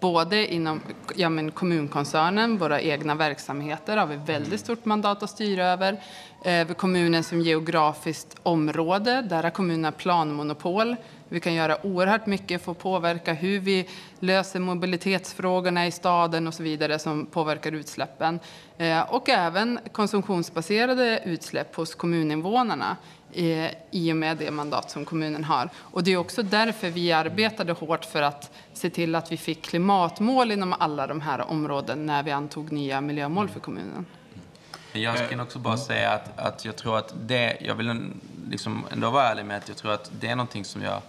Både 0.00 0.54
inom 0.54 0.80
ja, 1.14 1.28
men 1.28 1.50
kommunkoncernen, 1.50 2.58
våra 2.58 2.80
egna 2.80 3.14
verksamheter 3.14 3.96
har 3.96 4.06
vi 4.06 4.16
väldigt 4.16 4.60
stort 4.60 4.84
mandat 4.84 5.22
att 5.22 5.30
styra 5.30 5.66
över. 5.66 6.00
Eh, 6.44 6.66
vid 6.66 6.76
kommunen 6.76 7.22
som 7.22 7.40
geografiskt 7.40 8.36
område, 8.42 9.22
där 9.22 9.42
har 9.42 9.50
kommunerna 9.50 9.92
planmonopol. 9.92 10.96
Vi 11.28 11.40
kan 11.40 11.54
göra 11.54 11.86
oerhört 11.86 12.26
mycket 12.26 12.64
för 12.64 12.72
att 12.72 12.78
påverka 12.78 13.32
hur 13.32 13.60
vi 13.60 13.88
löser 14.20 14.60
mobilitetsfrågorna 14.60 15.86
i 15.86 15.90
staden 15.90 16.46
och 16.46 16.54
så 16.54 16.62
vidare 16.62 16.98
som 16.98 17.26
påverkar 17.26 17.72
utsläppen. 17.72 18.40
Eh, 18.78 19.00
och 19.00 19.28
även 19.28 19.78
konsumtionsbaserade 19.92 21.22
utsläpp 21.24 21.76
hos 21.76 21.94
kommuninvånarna 21.94 22.96
eh, 23.32 23.70
i 23.90 24.12
och 24.12 24.16
med 24.16 24.36
det 24.36 24.50
mandat 24.50 24.90
som 24.90 25.04
kommunen 25.04 25.44
har. 25.44 25.70
Och 25.76 26.04
det 26.04 26.12
är 26.12 26.16
också 26.16 26.42
därför 26.42 26.90
vi 26.90 27.12
arbetade 27.12 27.72
hårt 27.72 28.04
för 28.04 28.22
att 28.22 28.52
se 28.72 28.90
till 28.90 29.14
att 29.14 29.32
vi 29.32 29.36
fick 29.36 29.62
klimatmål 29.62 30.52
inom 30.52 30.74
alla 30.78 31.06
de 31.06 31.20
här 31.20 31.50
områden 31.50 32.06
när 32.06 32.22
vi 32.22 32.30
antog 32.30 32.72
nya 32.72 33.00
miljömål 33.00 33.48
för 33.48 33.60
kommunen. 33.60 34.06
Jag 34.92 35.30
kan 35.30 35.40
också 35.40 35.58
bara 35.58 35.76
säga 35.76 36.10
att, 36.10 36.38
att 36.38 36.64
jag 36.64 36.76
tror 36.76 36.98
att 36.98 37.14
det, 37.22 37.56
jag 37.60 37.74
vill 37.74 38.10
liksom 38.50 38.86
ändå 38.92 39.10
vara 39.10 39.28
ärlig 39.28 39.44
med 39.44 39.56
att 39.56 39.68
jag 39.68 39.76
tror 39.76 39.92
att 39.92 40.10
det 40.20 40.28
är 40.28 40.36
någonting 40.36 40.64
som 40.64 40.82
jag 40.82 41.02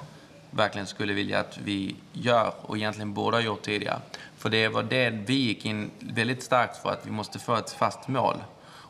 verkligen 0.52 0.88
skulle 0.88 1.14
vilja 1.14 1.40
att 1.40 1.58
vi 1.58 1.96
gör 2.14 2.54
och 2.62 2.78
egentligen 2.78 3.14
borde 3.14 3.38
ha 3.38 3.42
gjort 3.42 3.62
tidigare. 3.62 4.00
För 4.38 4.50
det 4.50 4.68
var 4.68 4.84
det 4.84 5.10
vi 5.10 5.34
gick 5.34 5.66
in 5.66 5.92
väldigt 6.00 6.44
starkt 6.44 6.78
för, 6.78 6.92
att 6.92 7.06
vi 7.06 7.12
måste 7.12 7.40
få 7.40 7.56
ett 7.56 7.72
fast 7.72 8.08
mål. 8.08 8.36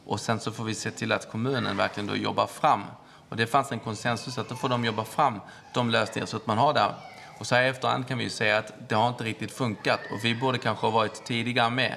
Och 0.06 0.20
sen 0.20 0.40
så 0.40 0.52
får 0.52 0.64
vi 0.64 0.76
se 0.76 0.92
till 0.92 1.12
att 1.12 1.32
kommunen 1.32 1.78
verkligen 1.78 2.08
då 2.08 2.16
jobbar 2.16 2.48
fram. 2.48 2.84
Och 3.30 3.38
det 3.38 3.48
fanns 3.48 3.72
en 3.72 3.80
konsensus 3.80 4.38
att 4.38 4.50
då 4.50 4.56
får 4.56 4.70
de 4.70 4.86
jobba 4.86 5.04
fram 5.04 5.40
de 5.74 5.90
lösningar 5.90 6.26
så 6.26 6.38
att 6.38 6.48
man 6.48 6.58
har 6.58 6.74
det. 6.74 6.92
Och 7.40 7.48
så 7.48 7.56
här 7.56 7.64
i 7.64 7.68
efterhand 7.68 8.08
kan 8.08 8.18
vi 8.18 8.24
ju 8.24 8.30
säga 8.30 8.58
att 8.58 8.90
det 8.90 8.96
har 8.96 9.08
inte 9.08 9.24
riktigt 9.24 9.52
funkat 9.52 10.00
och 10.12 10.26
vi 10.26 10.36
borde 10.36 10.58
kanske 10.58 10.86
ha 10.86 10.92
varit 10.92 11.26
tidigare 11.26 11.70
med. 11.70 11.96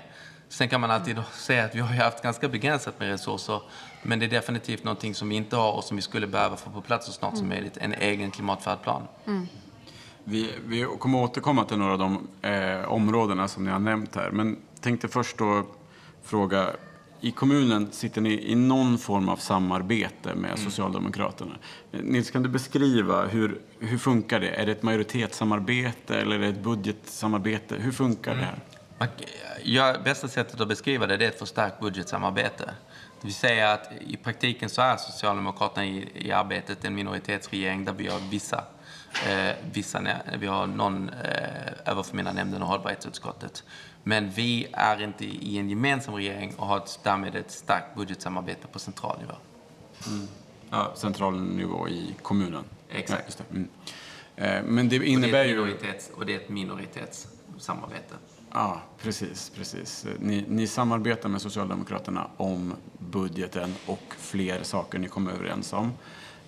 Sen 0.48 0.68
kan 0.68 0.80
man 0.80 0.90
alltid 0.90 1.16
säga 1.32 1.64
att 1.64 1.74
vi 1.74 1.80
har 1.80 1.88
haft 1.88 2.22
ganska 2.22 2.48
begränsat 2.48 3.00
med 3.00 3.08
resurser. 3.08 3.62
Men 4.02 4.18
det 4.18 4.26
är 4.26 4.30
definitivt 4.30 4.84
någonting 4.84 5.14
som 5.14 5.28
vi 5.28 5.36
inte 5.36 5.56
har 5.56 5.72
och 5.72 5.84
som 5.84 5.96
vi 5.96 6.02
skulle 6.02 6.26
behöva 6.26 6.56
få 6.56 6.70
på 6.70 6.80
plats 6.80 7.06
så 7.06 7.12
snart 7.12 7.36
som 7.36 7.48
möjligt. 7.48 7.76
En 7.76 7.94
egen 7.94 8.30
klimatfärdplan. 8.30 9.02
Vi, 10.24 10.54
vi 10.66 10.86
kommer 10.98 11.18
återkomma 11.18 11.64
till 11.64 11.78
några 11.78 11.92
av 11.92 11.98
de 11.98 12.28
eh, 12.42 12.92
områdena 12.92 13.48
som 13.48 13.64
ni 13.64 13.70
har 13.70 13.78
nämnt 13.78 14.14
här. 14.14 14.30
Men 14.30 14.56
tänkte 14.80 15.08
först 15.08 15.38
då 15.38 15.66
fråga, 16.22 16.70
i 17.20 17.30
kommunen 17.30 17.92
sitter 17.92 18.20
ni 18.20 18.50
i 18.50 18.54
någon 18.54 18.98
form 18.98 19.28
av 19.28 19.36
samarbete 19.36 20.34
med 20.34 20.58
Socialdemokraterna. 20.58 21.54
Eh, 21.92 22.00
Nils, 22.00 22.30
kan 22.30 22.42
du 22.42 22.48
beskriva 22.48 23.26
hur, 23.26 23.60
hur 23.78 23.98
funkar 23.98 24.40
det? 24.40 24.48
Är 24.48 24.66
det 24.66 24.72
ett 24.72 24.82
majoritetssamarbete 24.82 26.20
eller 26.20 26.36
är 26.36 26.40
det 26.40 26.48
ett 26.48 26.62
budgetsamarbete? 26.62 27.76
Hur 27.76 27.92
funkar 27.92 28.34
det 28.34 28.42
här? 28.42 28.58
Ja, 29.62 29.96
bästa 30.04 30.28
sättet 30.28 30.60
att 30.60 30.68
beskriva 30.68 31.06
det, 31.06 31.16
det 31.16 31.24
är 31.24 31.28
ett 31.28 31.38
förstärkt 31.38 31.80
budgetsamarbete. 31.80 32.74
Det 33.20 33.26
vill 33.26 33.34
säga 33.34 33.72
att 33.72 33.90
i 34.00 34.16
praktiken 34.16 34.68
så 34.68 34.82
är 34.82 34.96
Socialdemokraterna 34.96 35.86
i, 35.86 36.08
i 36.14 36.32
arbetet 36.32 36.84
en 36.84 36.94
minoritetsregering 36.94 37.84
där 37.84 37.92
vi 37.92 38.08
har 38.08 38.20
vissa, 38.30 38.64
eh, 39.28 39.54
vissa 39.72 40.02
vi 40.38 40.46
har 40.46 40.66
någon 40.66 41.08
eh, 41.08 41.92
överförmyndarnämnden 41.92 42.62
och 42.62 42.68
hållbarhetsutskottet. 42.68 43.64
Men 44.02 44.30
vi 44.30 44.68
är 44.72 45.02
inte 45.02 45.24
i 45.24 45.58
en 45.58 45.70
gemensam 45.70 46.14
regering 46.14 46.54
och 46.56 46.66
har 46.66 46.82
därmed 47.02 47.36
ett 47.36 47.50
starkt 47.50 47.96
budgetsamarbete 47.96 48.66
på 48.66 48.78
central 48.78 49.18
nivå. 49.18 49.34
Ja, 50.70 50.92
central 50.96 51.40
nivå 51.40 51.88
i 51.88 52.14
kommunen. 52.22 52.64
Exakt. 52.90 53.36
Ja, 53.38 53.44
det. 53.48 53.56
Mm. 53.56 53.68
Eh, 54.36 54.62
Men 54.62 54.88
det 54.88 55.06
innebär 55.06 55.44
ju... 55.44 55.76
och 56.14 56.26
det 56.26 56.34
är 56.34 56.36
ett 56.36 56.48
minoritetssamarbete. 56.48 58.14
Ja, 58.52 58.80
precis. 59.02 59.52
precis. 59.56 60.06
Ni, 60.18 60.44
ni 60.48 60.66
samarbetar 60.66 61.28
med 61.28 61.42
Socialdemokraterna 61.42 62.26
om 62.36 62.74
budgeten 62.98 63.74
och 63.86 64.14
fler 64.18 64.62
saker 64.62 64.98
ni 64.98 65.08
kom 65.08 65.28
överens 65.28 65.72
om. 65.72 65.92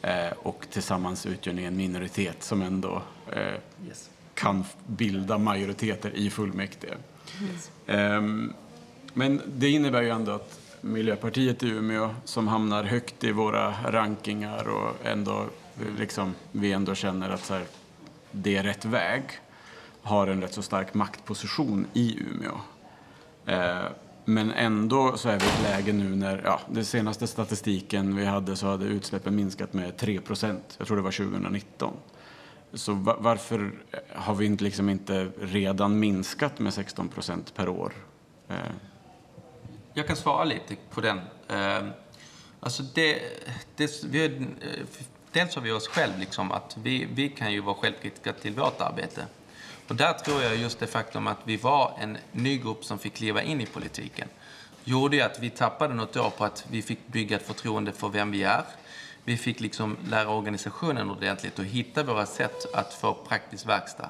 Eh, 0.02 0.32
och 0.42 0.66
tillsammans 0.70 1.26
utgör 1.26 1.52
ni 1.54 1.64
en 1.64 1.76
minoritet 1.76 2.42
som 2.42 2.62
ändå 2.62 3.02
eh, 3.32 3.54
Yes. 3.88 4.10
kan 4.34 4.64
bilda 4.86 5.38
majoriteter 5.38 6.10
i 6.16 6.30
fullmäktige. 6.30 6.94
Ehm, 7.86 8.52
men 9.14 9.40
det 9.46 9.68
innebär 9.70 10.02
ju 10.02 10.08
ändå 10.08 10.32
att 10.32 10.60
Miljöpartiet 10.80 11.62
i 11.62 11.68
Umeå, 11.68 12.14
som 12.24 12.48
hamnar 12.48 12.84
högt 12.84 13.24
i 13.24 13.32
våra 13.32 13.74
rankingar 13.90 14.68
och 14.68 15.06
ändå 15.06 15.40
eh, 15.80 15.94
liksom, 15.98 16.34
vi 16.52 16.72
ändå 16.72 16.94
känner 16.94 17.30
att 17.30 17.44
så 17.44 17.54
här, 17.54 17.64
det 18.30 18.56
är 18.56 18.62
rätt 18.62 18.84
väg, 18.84 19.22
har 20.02 20.26
en 20.26 20.40
rätt 20.40 20.54
så 20.54 20.62
stark 20.62 20.94
maktposition 20.94 21.86
i 21.92 22.18
Umeå. 22.20 22.60
Eh, 23.46 23.84
men 24.24 24.52
ändå 24.52 25.16
så 25.16 25.28
är 25.28 25.38
vi 25.38 25.44
i 25.44 25.48
ett 25.48 25.62
läge 25.62 25.92
nu 25.92 26.16
när, 26.16 26.42
ja, 26.44 26.60
den 26.70 26.84
senaste 26.84 27.26
statistiken 27.26 28.16
vi 28.16 28.24
hade 28.24 28.56
så 28.56 28.66
hade 28.66 28.84
utsläppen 28.84 29.36
minskat 29.36 29.72
med 29.72 29.96
3 29.96 30.20
procent. 30.20 30.74
Jag 30.78 30.86
tror 30.86 30.96
det 30.96 31.02
var 31.02 31.10
2019. 31.10 31.92
Så 32.72 32.92
va- 32.94 33.16
varför 33.18 33.72
har 34.14 34.34
vi 34.34 34.46
inte, 34.46 34.64
liksom 34.64 34.88
inte 34.88 35.30
redan 35.40 35.98
minskat 35.98 36.58
med 36.58 36.74
16 36.74 37.08
procent 37.08 37.54
per 37.54 37.68
år? 37.68 37.92
Eh, 38.48 38.56
Jag 39.94 40.06
kan 40.06 40.16
svara 40.16 40.44
lite 40.44 40.76
på 40.90 41.00
den. 41.00 41.20
Eh, 41.48 41.82
Alltså 42.62 42.82
det, 42.94 43.18
det, 43.76 44.04
vi 44.04 44.20
har, 44.20 44.28
eh, 44.28 44.86
dels 45.32 45.54
har 45.54 45.62
vi 45.62 45.72
oss 45.72 45.88
själv, 45.88 46.18
liksom, 46.18 46.52
att 46.52 46.76
vi, 46.82 47.08
vi 47.12 47.28
kan 47.28 47.52
ju 47.52 47.60
vara 47.60 47.74
självkritiska 47.74 48.32
till 48.32 48.54
vårt 48.54 48.80
arbete. 48.80 49.26
Och 49.90 49.96
där 49.96 50.12
tror 50.12 50.42
jag 50.42 50.56
just 50.56 50.78
det 50.78 50.86
faktum 50.86 51.26
att 51.26 51.38
vi 51.44 51.56
var 51.56 51.96
en 52.00 52.18
ny 52.32 52.58
grupp 52.58 52.84
som 52.84 52.98
fick 52.98 53.14
kliva 53.14 53.42
in 53.42 53.60
i 53.60 53.66
politiken 53.66 54.28
gjorde 54.84 55.16
ju 55.16 55.22
att 55.22 55.38
vi 55.38 55.50
tappade 55.50 55.94
något 55.94 56.16
år 56.16 56.30
på 56.30 56.44
att 56.44 56.66
vi 56.70 56.82
fick 56.82 57.06
bygga 57.06 57.36
ett 57.36 57.46
förtroende 57.46 57.92
för 57.92 58.08
vem 58.08 58.30
vi 58.30 58.42
är. 58.42 58.64
Vi 59.24 59.36
fick 59.36 59.60
liksom 59.60 59.96
lära 60.08 60.28
organisationen 60.28 61.10
ordentligt 61.10 61.58
och 61.58 61.64
hitta 61.64 62.02
våra 62.02 62.26
sätt 62.26 62.74
att 62.74 62.94
få 62.94 63.14
praktisk 63.14 63.68
verkstad. 63.68 64.08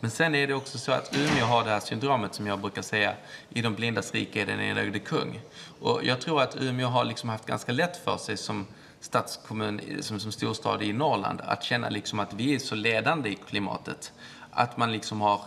Men 0.00 0.10
sen 0.10 0.34
är 0.34 0.46
det 0.46 0.54
också 0.54 0.78
så 0.78 0.92
att 0.92 1.16
Umeå 1.16 1.44
har 1.46 1.64
det 1.64 1.70
här 1.70 1.80
syndromet 1.80 2.34
som 2.34 2.46
jag 2.46 2.60
brukar 2.60 2.82
säga, 2.82 3.14
i 3.50 3.62
de 3.62 3.74
blindas 3.74 4.12
rike 4.12 4.42
är 4.42 4.46
den 4.46 4.60
enögde 4.60 4.98
kung. 4.98 5.40
Och 5.80 6.04
jag 6.04 6.20
tror 6.20 6.42
att 6.42 6.56
Umeå 6.56 6.88
har 6.88 7.04
liksom 7.04 7.28
haft 7.28 7.46
ganska 7.46 7.72
lätt 7.72 7.96
för 7.96 8.16
sig 8.16 8.36
som 8.36 8.66
stadskommun, 9.00 9.80
som, 10.00 10.20
som 10.20 10.32
storstad 10.32 10.82
i 10.82 10.92
Norrland, 10.92 11.40
att 11.40 11.62
känna 11.62 11.88
liksom 11.88 12.20
att 12.20 12.34
vi 12.34 12.54
är 12.54 12.58
så 12.58 12.74
ledande 12.74 13.28
i 13.28 13.34
klimatet. 13.34 14.12
Att 14.58 14.76
man 14.76 14.92
liksom 14.92 15.20
har 15.20 15.40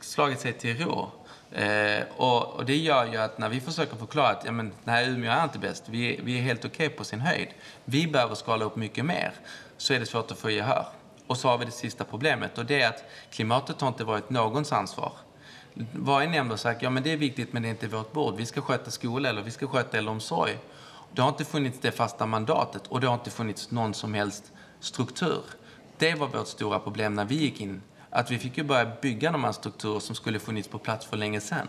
slagit 0.00 0.40
sig 0.40 0.52
till 0.52 0.78
ro. 0.78 1.10
Eh, 1.52 2.02
och, 2.16 2.46
och, 2.46 2.64
det 2.64 2.76
gör 2.76 3.06
ju 3.06 3.16
att 3.16 3.38
när 3.38 3.48
vi 3.48 3.60
försöker 3.60 3.96
förklara 3.96 4.28
att 4.28 4.44
ja, 4.44 4.52
men, 4.52 4.72
nej, 4.84 5.08
Umeå 5.08 5.30
är 5.30 5.44
inte 5.44 5.58
bäst, 5.58 5.84
vi, 5.86 6.20
vi 6.22 6.38
är 6.38 6.42
helt 6.42 6.64
okej 6.64 6.86
okay 6.86 6.96
på 6.96 7.04
sin 7.04 7.20
höjd. 7.20 7.48
Vi 7.84 8.06
behöver 8.06 8.34
skala 8.34 8.64
upp 8.64 8.76
mycket 8.76 9.04
mer. 9.04 9.32
Så 9.76 9.94
är 9.94 10.00
det 10.00 10.06
svårt 10.06 10.30
att 10.30 10.38
få 10.38 10.50
gehör. 10.50 10.86
Och 11.26 11.36
så 11.36 11.48
har 11.48 11.58
vi 11.58 11.64
det 11.64 11.70
sista 11.70 12.04
problemet 12.04 12.58
och 12.58 12.66
det 12.66 12.82
är 12.82 12.88
att 12.88 13.04
klimatet 13.30 13.80
har 13.80 13.88
inte 13.88 14.04
varit 14.04 14.30
någons 14.30 14.72
ansvar. 14.72 15.12
Varje 15.92 16.28
nämnd 16.28 16.50
har 16.50 16.56
sagt 16.56 16.82
ja 16.82 16.90
men 16.90 17.02
det 17.02 17.12
är 17.12 17.16
viktigt 17.16 17.52
men 17.52 17.62
det 17.62 17.68
är 17.68 17.70
inte 17.70 17.88
vårt 17.88 18.12
bord. 18.12 18.36
Vi 18.36 18.46
ska 18.46 18.60
sköta 18.60 18.90
skola 18.90 19.28
eller 19.28 19.42
vi 19.42 19.50
ska 19.50 19.66
sköta 19.66 19.98
äldreomsorg. 19.98 20.58
Det 21.12 21.22
har 21.22 21.28
inte 21.28 21.44
funnits 21.44 21.78
det 21.80 21.92
fasta 21.92 22.26
mandatet 22.26 22.86
och 22.86 23.00
det 23.00 23.06
har 23.06 23.14
inte 23.14 23.30
funnits 23.30 23.70
någon 23.70 23.94
som 23.94 24.14
helst 24.14 24.52
struktur. 24.80 25.42
Det 25.98 26.14
var 26.14 26.26
vårt 26.26 26.46
stora 26.46 26.78
problem 26.78 27.14
när 27.14 27.24
vi 27.24 27.34
gick 27.34 27.60
in. 27.60 27.82
Att 28.10 28.30
vi 28.30 28.38
fick 28.38 28.58
ju 28.58 28.64
börja 28.64 28.92
bygga 29.02 29.32
de 29.32 29.44
här 29.44 29.52
strukturer 29.52 30.00
som 30.00 30.14
skulle 30.14 30.38
funnits 30.38 30.68
på 30.68 30.78
plats 30.78 31.06
för 31.06 31.16
länge 31.16 31.40
sedan. 31.40 31.66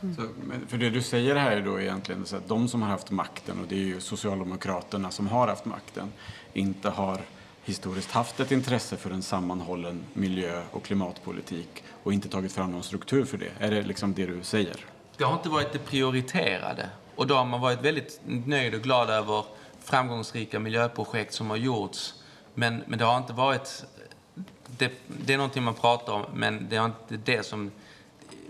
Mm. 0.00 0.16
Så, 0.16 0.22
för 0.68 0.78
det 0.78 0.90
du 0.90 1.02
säger 1.02 1.36
här 1.36 1.50
är 1.50 1.62
då 1.62 1.80
egentligen 1.80 2.26
så 2.26 2.36
att 2.36 2.48
de 2.48 2.68
som 2.68 2.82
har 2.82 2.88
haft 2.88 3.10
makten, 3.10 3.60
och 3.60 3.66
det 3.68 3.74
är 3.74 3.84
ju 3.84 4.00
Socialdemokraterna 4.00 5.10
som 5.10 5.26
har 5.26 5.48
haft 5.48 5.64
makten, 5.64 6.12
inte 6.52 6.90
har 6.90 7.20
historiskt 7.64 8.10
haft 8.10 8.40
ett 8.40 8.52
intresse 8.52 8.96
för 8.96 9.10
en 9.10 9.22
sammanhållen 9.22 10.04
miljö 10.12 10.62
och 10.70 10.84
klimatpolitik 10.84 11.84
och 12.02 12.12
inte 12.12 12.28
tagit 12.28 12.52
fram 12.52 12.72
någon 12.72 12.82
struktur 12.82 13.24
för 13.24 13.38
det. 13.38 13.50
Är 13.58 13.70
det 13.70 13.82
liksom 13.82 14.14
det 14.14 14.26
du 14.26 14.42
säger? 14.42 14.76
Det 15.16 15.24
har 15.24 15.32
inte 15.34 15.48
varit 15.48 15.72
det 15.72 15.78
prioriterade. 15.78 16.90
Och 17.16 17.26
då 17.26 17.34
har 17.34 17.44
man 17.44 17.60
varit 17.60 17.82
väldigt 17.82 18.20
nöjd 18.26 18.74
och 18.74 18.80
glad 18.80 19.10
över 19.10 19.44
framgångsrika 19.84 20.58
miljöprojekt 20.58 21.34
som 21.34 21.50
har 21.50 21.56
gjorts. 21.56 22.14
Men, 22.54 22.82
men 22.86 22.98
det 22.98 23.04
har 23.04 23.16
inte 23.16 23.32
varit... 23.32 23.84
Det, 24.66 24.92
det 25.06 25.32
är 25.32 25.36
någonting 25.36 25.62
man 25.62 25.74
pratar 25.74 26.12
om, 26.12 26.24
men 26.34 26.68
det 26.68 26.76
är 26.76 26.84
inte 26.84 27.16
det 27.16 27.46
som 27.46 27.70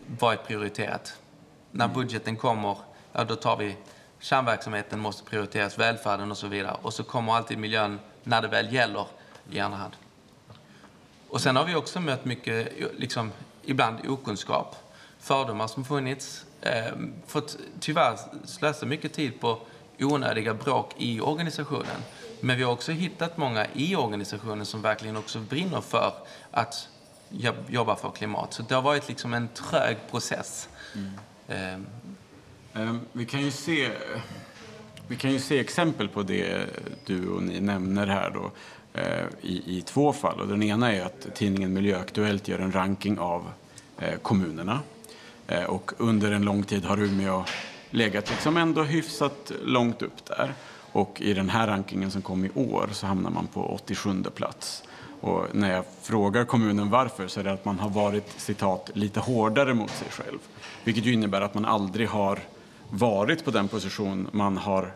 varit 0.07 0.47
prioriterat. 0.47 1.15
När 1.71 1.85
mm. 1.85 1.97
budgeten 1.97 2.37
kommer, 2.37 2.79
ja, 3.13 3.25
då 3.25 3.37
tar 3.37 3.57
vi 3.57 3.77
kärnverksamheten 4.19 5.01
måste 5.01 5.25
prioriteras, 5.25 5.79
välfärden 5.79 6.31
och 6.31 6.39
så 6.39 6.47
vidare. 6.47 6.77
Och 6.83 6.93
så 6.93 7.05
kommer 7.05 7.33
alltid 7.33 7.59
miljön 7.59 8.01
när 8.23 8.43
det 8.43 8.49
väl 8.49 8.75
gäller 8.75 9.07
i 9.51 9.61
andra 9.61 9.79
hand. 9.79 9.97
Och 11.29 11.41
sen 11.41 11.57
har 11.57 11.65
vi 11.65 11.75
också 11.75 12.01
mött 12.01 12.25
mycket, 12.25 12.73
liksom, 12.99 13.33
ibland 13.65 14.09
okunskap, 14.09 14.77
fördomar 15.19 15.67
som 15.67 15.85
funnits. 15.85 16.45
Eh, 16.61 16.93
fått 17.27 17.57
tyvärr 17.81 18.19
slösa 18.45 18.87
mycket 18.87 19.13
tid 19.13 19.41
på 19.41 19.61
onödiga 20.01 20.55
bråk 20.55 20.95
i 20.97 21.21
organisationen. 21.21 22.03
Men 22.47 22.59
vi 22.59 22.63
har 22.63 22.73
också 22.73 22.93
hittat 22.93 23.37
många 23.37 23.67
i 23.75 23.97
organisationen 23.97 24.67
som 24.67 24.83
verkligen 24.83 25.17
också 25.17 25.39
brinner 25.39 25.81
för 25.81 26.13
att 26.51 26.89
jobba 27.69 27.97
för 27.97 28.11
klimat. 28.11 28.53
Så 28.53 28.63
det 28.63 28.75
har 28.75 28.83
varit 28.83 29.09
liksom 29.09 29.35
en 29.35 29.49
trög 29.49 29.97
process. 30.11 30.69
Mm. 31.49 31.87
Eh. 32.75 32.97
Vi 33.13 33.27
kan 33.27 33.41
ju 33.41 33.51
se 33.51 33.91
vi 35.09 35.17
kan 35.17 35.33
ju 35.33 35.39
se 35.39 35.61
exempel 35.61 36.09
på 36.09 36.23
det 36.23 36.67
du 37.07 37.29
och 37.29 37.43
ni 37.43 37.61
nämner 37.61 38.07
här 38.07 38.31
då, 38.31 38.51
eh, 39.01 39.25
i, 39.41 39.79
i 39.79 39.83
två 39.83 40.13
fall. 40.13 40.41
Och 40.41 40.49
den 40.49 40.63
ena 40.63 40.93
är 40.93 41.05
att 41.05 41.35
tidningen 41.35 41.73
Miljöaktuellt 41.73 42.49
gör 42.49 42.59
en 42.59 42.73
ranking 42.73 43.19
av 43.19 43.51
eh, 43.99 44.19
kommunerna. 44.19 44.81
Och 45.69 45.93
under 45.99 46.33
en 46.33 46.43
lång 46.43 46.63
tid 46.63 46.85
har 46.85 47.03
Umeå 47.03 47.45
legat 47.91 48.31
liksom 48.31 48.57
ändå 48.57 48.83
hyfsat 48.83 49.53
långt 49.63 50.03
upp 50.03 50.25
där. 50.25 50.55
Och 50.97 51.21
i 51.21 51.35
den 51.35 51.49
här 51.49 51.67
rankingen 51.67 52.11
som 52.11 52.23
kom 52.23 52.45
i 52.45 52.51
år 52.55 52.89
så 52.93 53.07
hamnar 53.07 53.31
man 53.31 53.47
på 53.47 53.61
87 53.61 54.23
plats. 54.35 54.83
Och 55.21 55.47
när 55.53 55.73
jag 55.73 55.85
frågar 56.03 56.45
kommunen 56.45 56.91
varför 56.91 57.29
så 57.29 57.41
är 57.41 57.45
det 57.45 57.53
att 57.53 57.65
man 57.65 57.79
har 57.79 57.91
varit 57.91 58.41
citat 58.41 58.91
lite 58.95 59.21
hårdare 59.21 59.75
mot 59.75 59.91
sig 59.91 60.09
själv. 60.11 60.39
Vilket 60.85 61.05
ju 61.05 61.13
innebär 61.13 61.41
att 61.41 61.55
man 61.55 61.65
aldrig 61.65 62.09
har 62.09 62.39
varit 62.91 63.45
på 63.45 63.51
den 63.51 63.69
position 63.69 64.29
man 64.33 64.57
har 64.57 64.93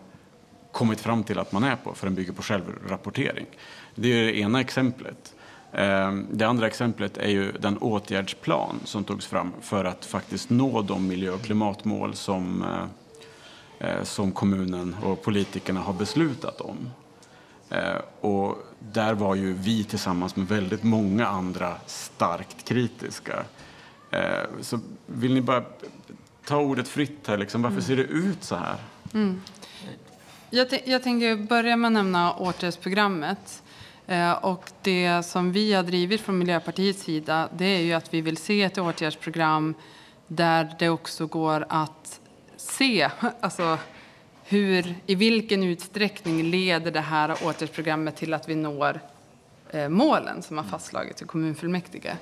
kommit 0.73 1.01
fram 1.01 1.25
till 1.25 1.39
att 1.39 1.53
man 1.53 1.65
är 1.65 1.77
på, 1.77 1.95
för 1.95 2.07
den 2.07 2.15
bygger 2.15 2.33
på 2.33 2.43
självrapportering. 2.43 3.47
Det 3.95 4.09
är 4.09 4.25
det 4.25 4.39
ena 4.39 4.61
exemplet. 4.61 5.35
Ehm, 5.73 6.27
det 6.31 6.45
andra 6.45 6.67
exemplet 6.67 7.19
är 7.19 7.29
ju 7.29 7.53
den 7.53 7.79
åtgärdsplan 7.79 8.81
som 8.85 9.05
togs 9.05 9.27
fram 9.27 9.53
för 9.61 9.85
att 9.85 10.05
faktiskt 10.05 10.51
nå 10.51 10.83
de 10.83 11.09
miljö 11.09 11.31
och 11.31 11.43
klimatmål 11.43 12.15
som, 12.15 12.63
eh, 12.63 12.85
som 14.03 14.33
kommunen 14.33 14.97
och 15.03 15.23
politikerna 15.23 15.81
har 15.81 15.93
beslutat 15.93 16.61
om. 16.61 16.91
Ehm, 17.71 18.03
och 18.21 18.59
där 18.79 19.15
var 19.15 19.35
ju 19.35 19.53
vi 19.53 19.85
tillsammans 19.85 20.37
med 20.37 20.49
väldigt 20.49 20.83
många 20.83 21.27
andra 21.27 21.75
starkt 21.87 22.65
kritiska. 22.65 23.45
Ehm, 24.11 24.63
så 24.63 24.81
vill 25.07 25.35
ni 25.35 25.41
bara 25.41 25.65
ta 26.45 26.57
ordet 26.57 26.89
fritt 26.89 27.27
här. 27.27 27.39
Liksom. 27.39 27.63
Varför 27.63 27.75
mm. 27.75 27.85
ser 27.85 27.97
det 27.97 28.03
ut 28.03 28.45
så 28.45 28.57
här? 28.57 28.77
Mm. 29.15 29.43
Jag, 30.51 30.69
jag 30.85 31.03
tänker 31.03 31.37
börja 31.37 31.77
med 31.77 31.89
att 31.89 31.93
nämna 31.93 32.35
åtgärdsprogrammet. 32.35 33.63
Eh, 34.07 34.33
och 34.33 34.71
det 34.83 35.23
som 35.23 35.53
vi 35.53 35.73
har 35.73 35.83
drivit 35.83 36.21
från 36.21 36.39
Miljöpartiets 36.39 37.03
sida 37.03 37.49
det 37.53 37.65
är 37.65 37.81
ju 37.81 37.93
att 37.93 38.15
vi 38.15 38.21
vill 38.21 38.37
se 38.37 38.63
ett 38.63 38.79
åtgärdsprogram 38.79 39.75
där 40.27 40.75
det 40.79 40.89
också 40.89 41.27
går 41.27 41.67
att 41.69 42.21
se 42.61 43.11
alltså, 43.41 43.79
hur, 44.45 44.95
i 45.07 45.15
vilken 45.15 45.63
utsträckning 45.63 46.43
leder 46.43 46.91
det 46.91 47.01
här 47.01 47.37
åtgärdsprogrammet 47.45 48.17
till 48.17 48.35
att 48.35 48.49
vi 48.49 48.55
når 48.55 49.01
eh, 49.71 49.89
målen 49.89 50.43
som 50.43 50.59
har 50.59 50.65
fastslagits 50.65 51.23
i 51.23 51.25
kommunfullmäktige. 51.25 52.17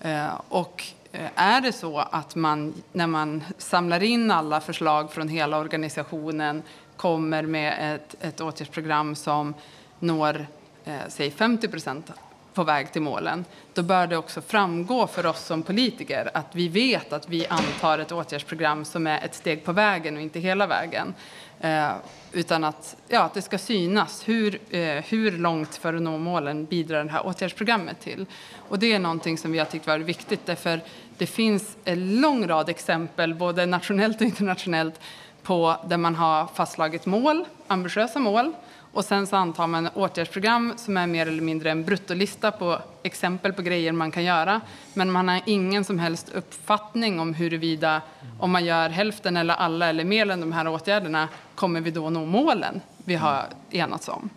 Eh, 0.00 0.40
och 0.48 0.92
Eh, 1.12 1.30
är 1.34 1.60
det 1.60 1.72
så 1.72 1.98
att 1.98 2.34
man, 2.34 2.74
när 2.92 3.06
man 3.06 3.44
samlar 3.58 4.02
in 4.02 4.30
alla 4.30 4.60
förslag 4.60 5.12
från 5.12 5.28
hela 5.28 5.58
organisationen 5.58 6.62
kommer 6.96 7.42
med 7.42 7.94
ett, 7.94 8.16
ett 8.20 8.40
åtgärdsprogram 8.40 9.14
som 9.14 9.54
når 9.98 10.46
eh, 10.84 10.98
säg 11.08 11.30
50 11.30 11.68
procent 11.68 12.12
på 12.58 12.64
väg 12.64 12.92
till 12.92 13.02
målen, 13.02 13.44
då 13.74 13.82
bör 13.82 14.06
det 14.06 14.16
också 14.16 14.40
framgå 14.40 15.06
för 15.06 15.26
oss 15.26 15.44
som 15.44 15.62
politiker 15.62 16.30
att 16.34 16.46
vi 16.52 16.68
vet 16.68 17.12
att 17.12 17.28
vi 17.28 17.46
antar 17.46 17.98
ett 17.98 18.12
åtgärdsprogram 18.12 18.84
som 18.84 19.06
är 19.06 19.24
ett 19.24 19.34
steg 19.34 19.64
på 19.64 19.72
vägen 19.72 20.16
och 20.16 20.22
inte 20.22 20.40
hela 20.40 20.66
vägen. 20.66 21.14
Eh, 21.60 21.90
utan 22.32 22.64
att, 22.64 22.96
ja, 23.08 23.22
att 23.22 23.34
det 23.34 23.42
ska 23.42 23.58
synas 23.58 24.28
hur, 24.28 24.58
eh, 24.70 25.04
hur 25.08 25.38
långt 25.38 25.76
för 25.76 25.94
att 25.94 26.02
nå 26.02 26.18
målen 26.18 26.64
bidrar 26.64 27.04
det 27.04 27.10
här 27.10 27.26
åtgärdsprogrammet 27.26 28.00
till. 28.00 28.26
Och 28.68 28.78
det 28.78 28.92
är 28.92 28.98
någonting 28.98 29.38
som 29.38 29.52
vi 29.52 29.58
har 29.58 29.66
tyckt 29.66 29.86
varit 29.86 30.06
viktigt 30.06 30.46
därför 30.46 30.80
det 31.18 31.26
finns 31.26 31.76
en 31.84 32.20
lång 32.20 32.46
rad 32.46 32.68
exempel, 32.68 33.34
både 33.34 33.66
nationellt 33.66 34.20
och 34.20 34.26
internationellt, 34.26 35.00
på 35.42 35.76
där 35.88 35.96
man 35.96 36.14
har 36.14 36.46
fastslagit 36.46 37.06
mål, 37.06 37.44
ambitiösa 37.66 38.18
mål, 38.18 38.52
och 38.98 39.04
sen 39.04 39.26
så 39.26 39.36
antar 39.36 39.66
man 39.66 39.88
åtgärdsprogram 39.94 40.72
som 40.76 40.96
är 40.96 41.06
mer 41.06 41.26
eller 41.26 41.42
mindre 41.42 41.70
en 41.70 41.84
bruttolista 41.84 42.50
på 42.50 42.78
exempel 43.02 43.52
på 43.52 43.62
grejer 43.62 43.92
man 43.92 44.10
kan 44.10 44.24
göra. 44.24 44.60
Men 44.94 45.10
man 45.10 45.28
har 45.28 45.40
ingen 45.46 45.84
som 45.84 45.98
helst 45.98 46.28
uppfattning 46.28 47.20
om 47.20 47.34
huruvida 47.34 48.02
om 48.38 48.50
man 48.50 48.64
gör 48.64 48.88
hälften 48.88 49.36
eller 49.36 49.54
alla 49.54 49.88
eller 49.88 50.04
mer 50.04 50.30
än 50.30 50.40
de 50.40 50.52
här 50.52 50.68
åtgärderna 50.68 51.28
kommer 51.54 51.80
vi 51.80 51.90
då 51.90 52.10
nå 52.10 52.26
målen 52.26 52.80
vi 53.04 53.14
har 53.14 53.46
enats 53.70 54.08
om. 54.08 54.30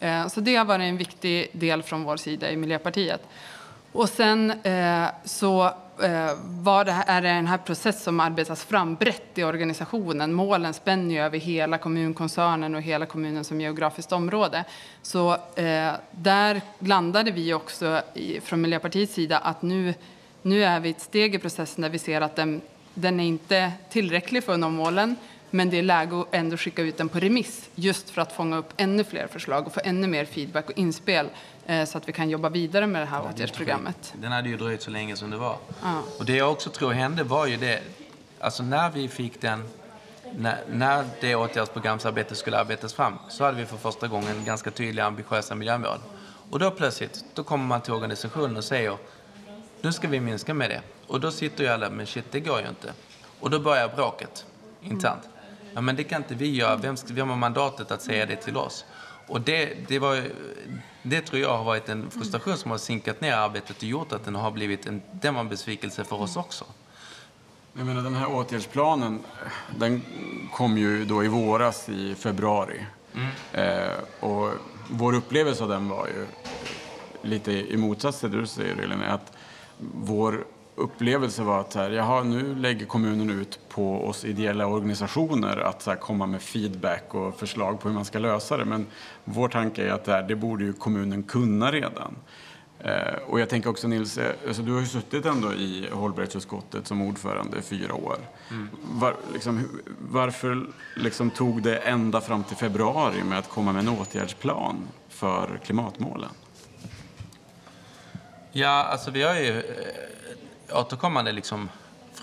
Eh, 0.00 0.28
så 0.28 0.40
det 0.40 0.56
har 0.56 0.64
varit 0.64 0.84
en 0.84 0.96
viktig 0.96 1.50
del 1.52 1.82
från 1.82 2.04
vår 2.04 2.16
sida 2.16 2.50
i 2.50 2.56
Miljöpartiet. 2.56 3.28
Och 3.92 4.08
sen 4.08 4.50
eh, 4.50 5.06
så 5.24 5.72
Eh, 6.02 6.32
var 6.44 6.84
det 6.84 7.04
är 7.06 7.22
det 7.22 7.28
den 7.28 7.46
här 7.46 7.58
process 7.58 8.02
som 8.02 8.20
arbetas 8.20 8.64
fram 8.64 8.94
brett 8.94 9.38
i 9.38 9.44
organisationen. 9.44 10.32
Målen 10.32 10.74
spänner 10.74 11.14
ju 11.14 11.20
över 11.20 11.38
hela 11.38 11.78
kommunkoncernen 11.78 12.74
och 12.74 12.82
hela 12.82 13.06
kommunen 13.06 13.44
som 13.44 13.60
geografiskt 13.60 14.12
område. 14.12 14.64
Så 15.02 15.32
eh, 15.32 15.92
där 16.10 16.60
landade 16.78 17.30
vi 17.30 17.54
också 17.54 18.02
i, 18.14 18.40
från 18.40 18.60
Miljöpartiets 18.60 19.14
sida 19.14 19.38
att 19.38 19.62
nu, 19.62 19.94
nu 20.42 20.64
är 20.64 20.80
vi 20.80 20.90
ett 20.90 21.00
steg 21.00 21.34
i 21.34 21.38
processen 21.38 21.82
där 21.82 21.88
vi 21.88 21.98
ser 21.98 22.20
att 22.20 22.36
den, 22.36 22.60
den 22.94 23.20
är 23.20 23.24
inte 23.24 23.72
tillräcklig 23.90 24.44
för 24.44 24.52
att 24.52 24.58
nå 24.58 24.68
målen. 24.68 25.16
Men 25.50 25.70
det 25.70 25.78
är 25.78 25.82
läge 25.82 26.20
att 26.20 26.34
ändå 26.34 26.56
skicka 26.56 26.82
ut 26.82 26.96
den 26.96 27.08
på 27.08 27.18
remiss 27.18 27.68
just 27.74 28.10
för 28.10 28.22
att 28.22 28.32
fånga 28.32 28.56
upp 28.56 28.72
ännu 28.76 29.04
fler 29.04 29.26
förslag 29.26 29.66
och 29.66 29.74
få 29.74 29.80
ännu 29.84 30.06
mer 30.06 30.24
feedback 30.24 30.70
och 30.70 30.78
inspel 30.78 31.28
så 31.86 31.98
att 31.98 32.08
vi 32.08 32.12
kan 32.12 32.30
jobba 32.30 32.48
vidare 32.48 32.86
med 32.86 33.02
det 33.02 33.06
här 33.06 33.22
ja, 33.24 33.30
åtgärdsprogrammet. 33.30 34.14
Den 34.16 34.32
hade 34.32 34.48
ju 34.48 34.56
dröjt 34.56 34.82
så 34.82 34.90
länge 34.90 35.16
som 35.16 35.30
det 35.30 35.36
var. 35.36 35.56
Ja. 35.82 36.02
Och 36.18 36.24
det 36.24 36.36
jag 36.36 36.52
också 36.52 36.70
tror 36.70 36.92
hände 36.92 37.22
var 37.22 37.46
ju 37.46 37.56
det, 37.56 37.82
alltså 38.40 38.62
när 38.62 38.90
vi 38.90 39.08
fick 39.08 39.40
den 39.40 39.64
när, 40.36 40.64
när 40.70 41.04
det 41.20 41.34
åtgärdsprogramsarbetet 41.34 42.38
skulle 42.38 42.58
arbetas 42.58 42.94
fram 42.94 43.18
så 43.28 43.44
hade 43.44 43.56
vi 43.56 43.66
för 43.66 43.76
första 43.76 44.08
gången 44.08 44.44
ganska 44.44 44.70
tydliga 44.70 45.04
ambitiösa 45.04 45.54
miljömål. 45.54 45.98
Och 46.50 46.58
då 46.58 46.70
plötsligt, 46.70 47.24
då 47.34 47.44
kommer 47.44 47.64
man 47.64 47.80
till 47.80 47.92
organisationen 47.92 48.56
och 48.56 48.64
säger 48.64 48.96
nu 49.80 49.92
ska 49.92 50.08
vi 50.08 50.20
minska 50.20 50.54
med 50.54 50.70
det. 50.70 50.82
Och 51.06 51.20
då 51.20 51.30
sitter 51.30 51.64
ju 51.64 51.70
alla, 51.70 51.90
men 51.90 52.06
shit 52.06 52.24
det 52.30 52.40
går 52.40 52.60
ju 52.60 52.68
inte. 52.68 52.92
Och 53.40 53.50
då 53.50 53.60
börjar 53.60 53.88
bråket 53.88 54.46
internt. 54.82 55.24
Mm. 55.24 55.34
Ja, 55.74 55.80
men 55.80 55.96
det 55.96 56.04
kan 56.04 56.22
inte 56.22 56.34
vi 56.34 56.54
göra. 56.54 56.76
Vem, 56.76 56.96
vem 57.06 57.28
har 57.28 57.36
mandatet 57.36 57.90
att 57.90 58.02
säga 58.02 58.26
det 58.26 58.36
till 58.36 58.56
oss? 58.56 58.84
Och 59.28 59.40
det, 59.40 59.88
det, 59.88 59.98
var, 59.98 60.22
det 61.02 61.20
tror 61.20 61.42
jag 61.42 61.56
har 61.56 61.64
varit 61.64 61.88
en 61.88 62.10
frustration 62.10 62.56
som 62.56 62.70
har 62.70 62.78
sinkat 62.78 63.20
ner 63.20 63.32
arbetet 63.32 63.76
och 63.76 63.82
gjort 63.84 64.12
att 64.12 64.24
den 64.24 64.34
har 64.34 64.50
blivit 64.50 64.86
en, 64.86 65.02
den 65.12 65.34
var 65.34 65.40
en 65.40 65.48
besvikelse 65.48 66.04
för 66.04 66.20
oss 66.20 66.36
också. 66.36 66.64
Jag 67.72 67.86
menar, 67.86 68.02
den 68.02 68.14
här 68.14 68.32
åtgärdsplanen 68.32 69.20
den 69.78 70.02
kom 70.52 70.78
ju 70.78 71.04
då 71.04 71.24
i 71.24 71.28
våras, 71.28 71.88
i 71.88 72.14
februari. 72.14 72.86
Mm. 73.14 73.28
Eh, 73.52 73.92
och 74.20 74.50
vår 74.90 75.14
upplevelse 75.14 75.62
av 75.62 75.68
den 75.68 75.88
var 75.88 76.06
ju 76.06 76.26
lite 77.22 77.52
i 77.52 77.76
motsats 77.76 78.20
till 78.20 78.30
det 78.30 78.40
du 78.40 78.46
säger, 78.46 78.76
Elin, 78.76 79.02
att 79.02 79.32
vår 79.94 80.44
upplevelse 80.74 81.42
var 81.42 81.60
att 81.60 81.72
så 81.72 81.78
här, 81.78 81.90
jaha, 81.90 82.22
nu 82.22 82.54
lägger 82.54 82.86
kommunen 82.86 83.30
ut 83.30 83.58
på 83.78 84.08
oss 84.08 84.24
ideella 84.24 84.66
organisationer 84.66 85.56
att 85.56 85.82
så 85.82 85.94
komma 85.94 86.26
med 86.26 86.42
feedback 86.42 87.14
och 87.14 87.38
förslag 87.38 87.80
på 87.80 87.88
hur 87.88 87.94
man 87.94 88.04
ska 88.04 88.18
lösa 88.18 88.56
det. 88.56 88.64
Men 88.64 88.86
vår 89.24 89.48
tanke 89.48 89.84
är 89.84 89.92
att 89.92 90.04
det, 90.04 90.12
här, 90.12 90.22
det 90.22 90.36
borde 90.36 90.64
ju 90.64 90.72
kommunen 90.72 91.22
kunna 91.22 91.72
redan. 91.72 92.16
Eh, 92.80 93.14
och 93.26 93.40
jag 93.40 93.48
tänker 93.48 93.70
också 93.70 93.88
Nils, 93.88 94.18
eh, 94.18 94.34
alltså, 94.48 94.62
du 94.62 94.72
har 94.72 94.80
ju 94.80 94.86
suttit 94.86 95.26
ändå 95.26 95.52
i 95.52 95.88
hållbarhetsutskottet 95.92 96.86
som 96.86 97.02
ordförande 97.02 97.58
i 97.58 97.62
fyra 97.62 97.94
år. 97.94 98.16
Mm. 98.50 98.68
Var, 98.82 99.14
liksom, 99.32 99.68
varför 99.98 100.66
liksom, 100.96 101.30
tog 101.30 101.62
det 101.62 101.76
ända 101.76 102.20
fram 102.20 102.44
till 102.44 102.56
februari 102.56 103.24
med 103.24 103.38
att 103.38 103.48
komma 103.48 103.72
med 103.72 103.80
en 103.80 103.88
åtgärdsplan 103.88 104.88
för 105.08 105.60
klimatmålen? 105.64 106.30
Ja, 108.52 108.84
alltså 108.84 109.10
vi 109.10 109.22
har 109.22 109.34
ju 109.34 109.58
eh, 109.58 110.78
återkommande 110.80 111.32
liksom 111.32 111.68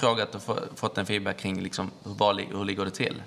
frågat 0.05 0.35
och 0.35 0.41
fått 0.75 0.97
en 0.97 1.05
feedback 1.05 1.37
kring 1.37 1.61
liksom 1.61 1.91
hur, 2.03 2.57
hur 2.57 2.65
ligger 2.65 2.85
det 2.85 2.91
till. 2.91 3.23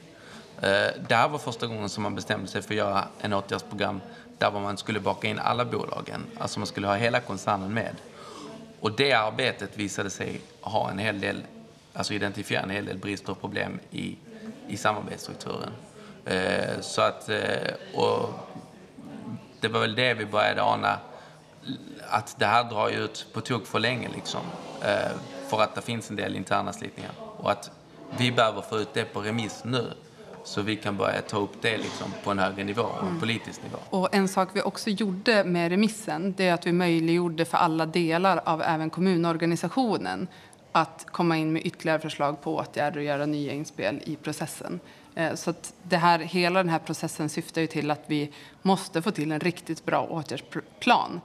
Eh, 0.62 0.88
det 1.08 1.14
här 1.14 1.28
var 1.28 1.38
första 1.38 1.66
gången 1.66 1.88
som 1.88 2.02
man 2.02 2.14
bestämde 2.14 2.48
sig 2.48 2.62
för 2.62 2.74
att 2.74 2.78
göra 2.78 3.04
en 3.20 3.32
åtgärdsprogram 3.32 4.00
där 4.38 4.50
man 4.50 4.76
skulle 4.76 5.00
baka 5.00 5.28
in 5.28 5.38
alla 5.38 5.64
bolagen, 5.64 6.26
alltså 6.38 6.60
man 6.60 6.66
skulle 6.66 6.86
ha 6.86 6.94
hela 6.94 7.20
koncernen 7.20 7.74
med. 7.74 7.96
Och 8.80 8.92
det 8.92 9.12
arbetet 9.12 9.76
visade 9.76 10.10
sig 10.10 10.40
ha 10.60 10.90
en 10.90 10.98
hel 10.98 11.20
del, 11.20 11.42
alltså 11.92 12.14
identifiera 12.14 12.62
en 12.62 12.70
hel 12.70 12.84
del 12.84 12.98
brister 12.98 13.32
och 13.32 13.40
problem 13.40 13.80
i, 13.90 14.16
i 14.68 14.76
samarbetsstrukturen. 14.76 15.72
Eh, 16.24 16.80
så 16.80 17.02
att, 17.02 17.28
eh, 17.28 17.74
och 17.94 18.30
det 19.60 19.68
var 19.68 19.80
väl 19.80 19.94
det 19.94 20.14
vi 20.14 20.26
började 20.26 20.62
ana 20.62 20.98
att 22.10 22.38
det 22.38 22.46
här 22.46 22.64
drar 22.64 22.88
ju 22.88 23.04
ut 23.04 23.26
på 23.32 23.40
tok 23.40 23.66
för 23.66 23.78
länge 23.78 24.08
liksom. 24.08 24.40
Eh, 24.82 25.12
för 25.50 25.62
att 25.62 25.74
det 25.74 25.82
finns 25.82 26.10
en 26.10 26.16
del 26.16 26.36
interna 26.36 26.72
slitningar. 26.72 27.12
Och 27.36 27.50
att 27.50 27.70
vi 28.18 28.32
behöver 28.32 28.62
få 28.62 28.78
ut 28.78 28.94
det 28.94 29.04
på 29.04 29.20
remiss 29.20 29.62
nu. 29.64 29.92
Så 30.44 30.62
vi 30.62 30.76
kan 30.76 30.96
börja 30.96 31.22
ta 31.22 31.38
upp 31.38 31.62
det 31.62 31.76
liksom 31.76 32.12
på 32.24 32.30
en 32.30 32.38
högre 32.38 32.64
nivå, 32.64 32.86
en 33.00 33.08
mm. 33.08 33.20
politisk 33.20 33.62
nivå. 33.62 33.78
Och 33.90 34.14
en 34.14 34.28
sak 34.28 34.48
vi 34.52 34.62
också 34.62 34.90
gjorde 34.90 35.44
med 35.44 35.70
remissen, 35.70 36.34
det 36.36 36.48
är 36.48 36.54
att 36.54 36.66
vi 36.66 36.72
möjliggjorde 36.72 37.44
för 37.44 37.58
alla 37.58 37.86
delar 37.86 38.40
av 38.44 38.62
även 38.62 38.90
kommunorganisationen 38.90 40.28
att 40.72 41.06
komma 41.10 41.36
in 41.36 41.52
med 41.52 41.66
ytterligare 41.66 41.98
förslag 41.98 42.42
på 42.42 42.56
åtgärder 42.56 42.98
och 42.98 43.04
göra 43.04 43.26
nya 43.26 43.52
inspel 43.52 44.02
i 44.04 44.16
processen. 44.16 44.80
Eh, 45.14 45.34
så 45.34 45.50
att 45.50 45.72
det 45.82 45.96
här, 45.96 46.18
hela 46.18 46.62
den 46.62 46.68
här 46.68 46.78
processen 46.78 47.28
syftar 47.28 47.60
ju 47.60 47.66
till 47.66 47.90
att 47.90 48.04
vi 48.06 48.32
måste 48.62 49.02
få 49.02 49.10
till 49.10 49.32
en 49.32 49.40
riktigt 49.40 49.84
bra 49.84 50.06
åtgärdsplan 50.10 51.20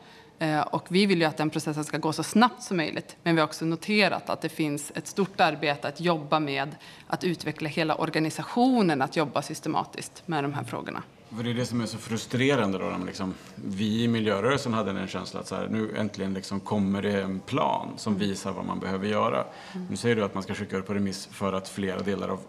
och 0.72 0.86
vi 0.90 1.06
vill 1.06 1.20
ju 1.20 1.26
att 1.26 1.38
den 1.38 1.50
processen 1.50 1.84
ska 1.84 1.98
gå 1.98 2.14
så 2.14 2.24
snabbt 2.24 2.64
som 2.64 2.78
möjligt. 2.78 3.16
Men 3.24 3.36
vi 3.36 3.42
har 3.42 3.48
också 3.48 3.66
noterat 3.66 4.30
att 4.30 4.42
det 4.42 4.50
finns 4.50 4.92
ett 4.96 5.08
stort 5.08 5.42
arbete 5.42 5.88
att 5.88 6.00
jobba 6.00 6.40
med 6.40 6.76
att 7.08 7.24
utveckla 7.24 7.70
hela 7.70 7.96
organisationen 7.96 9.02
att 9.02 9.16
jobba 9.16 9.42
systematiskt 9.42 10.24
med 10.26 10.44
de 10.44 10.54
här 10.54 10.64
frågorna. 10.64 11.04
För 11.36 11.44
det 11.44 11.50
är 11.50 11.54
det 11.54 11.66
som 11.66 11.82
är 11.82 11.86
så 11.86 11.98
frustrerande 11.98 12.78
då. 12.78 12.98
Liksom, 13.06 13.34
vi 13.56 14.04
i 14.04 14.08
miljörörelsen 14.08 14.74
hade 14.74 14.92
en 14.92 15.08
känsla 15.08 15.40
att 15.40 15.48
så 15.48 15.56
här, 15.56 15.68
nu 15.68 15.98
äntligen 15.98 16.34
liksom 16.34 16.60
kommer 16.60 17.02
det 17.02 17.22
en 17.22 17.40
plan 17.40 17.94
som 17.98 18.18
visar 18.18 18.52
vad 18.52 18.66
man 18.66 18.80
behöver 18.80 19.08
göra. 19.08 19.46
Mm. 19.74 19.88
Nu 19.90 19.96
säger 19.96 20.16
du 20.16 20.24
att 20.24 20.34
man 20.34 20.44
ska 20.44 20.54
skicka 20.54 20.78
det 20.78 20.84
på 20.84 20.94
remiss 20.94 21.30
för 21.32 21.54
att 21.54 21.70
flera 21.70 22.00
delar 22.00 22.30
av, 22.30 22.40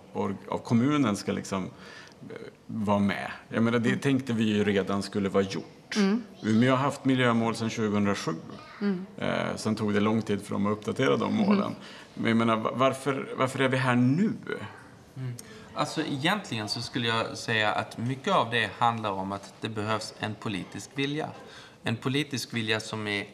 av 0.49 0.59
kommunen 0.59 1.17
ska 1.17 1.33
liksom 1.33 1.71
vara 2.67 2.99
med. 2.99 3.31
Jag 3.49 3.63
menar, 3.63 3.79
det 3.79 3.97
tänkte 3.97 4.33
vi 4.33 4.45
ju 4.45 4.65
redan 4.65 5.03
skulle 5.03 5.29
vara 5.29 5.43
gjort. 5.43 5.97
Mm. 5.97 6.23
Umeå 6.43 6.71
har 6.71 6.77
haft 6.77 7.05
miljömål 7.05 7.57
sedan 7.57 7.71
2007. 7.71 8.33
Mm. 8.81 9.07
Eh, 9.19 9.57
sen 9.57 9.77
tog 9.77 9.95
det 9.95 10.01
lång 10.01 10.23
tid 10.23 10.43
för 10.43 10.53
dem 10.53 10.67
att 10.67 10.73
uppdatera 10.73 11.17
de 11.17 11.35
målen. 11.35 11.63
Mm. 11.63 11.75
Men 12.15 12.29
jag 12.29 12.37
menar, 12.37 12.57
varför, 12.57 13.29
varför 13.37 13.59
är 13.59 13.69
vi 13.69 13.77
här 13.77 13.95
nu? 13.95 14.33
Mm. 15.17 15.33
Alltså 15.75 16.03
egentligen 16.03 16.69
så 16.69 16.83
skulle 16.83 17.09
jag 17.09 17.39
säga 17.39 17.73
att 17.73 17.99
mycket 17.99 18.35
av 18.35 18.51
det 18.51 18.71
handlar 18.79 19.11
om 19.11 19.33
att 19.33 19.55
det 19.61 19.69
behövs 19.69 20.15
en 20.19 20.35
politisk 20.35 20.91
vilja. 20.95 21.29
En 21.83 21.97
politisk 21.97 22.55
vilja 22.55 22.81
som 22.81 23.07
är 23.07 23.27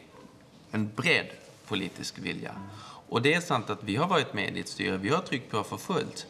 en 0.71 0.91
bred 0.95 1.27
politisk 1.67 2.19
vilja. 2.19 2.51
Och 3.09 3.21
det 3.21 3.33
är 3.33 3.41
sant 3.41 3.69
att 3.69 3.83
vi 3.83 3.95
har 3.95 4.07
varit 4.07 4.33
med 4.33 4.57
i 4.57 4.59
ett 4.59 4.67
styre, 4.67 4.97
vi 4.97 5.09
har 5.09 5.21
tryckt 5.21 5.51
på 5.51 5.63
för 5.63 5.77
fullt. 5.77 6.27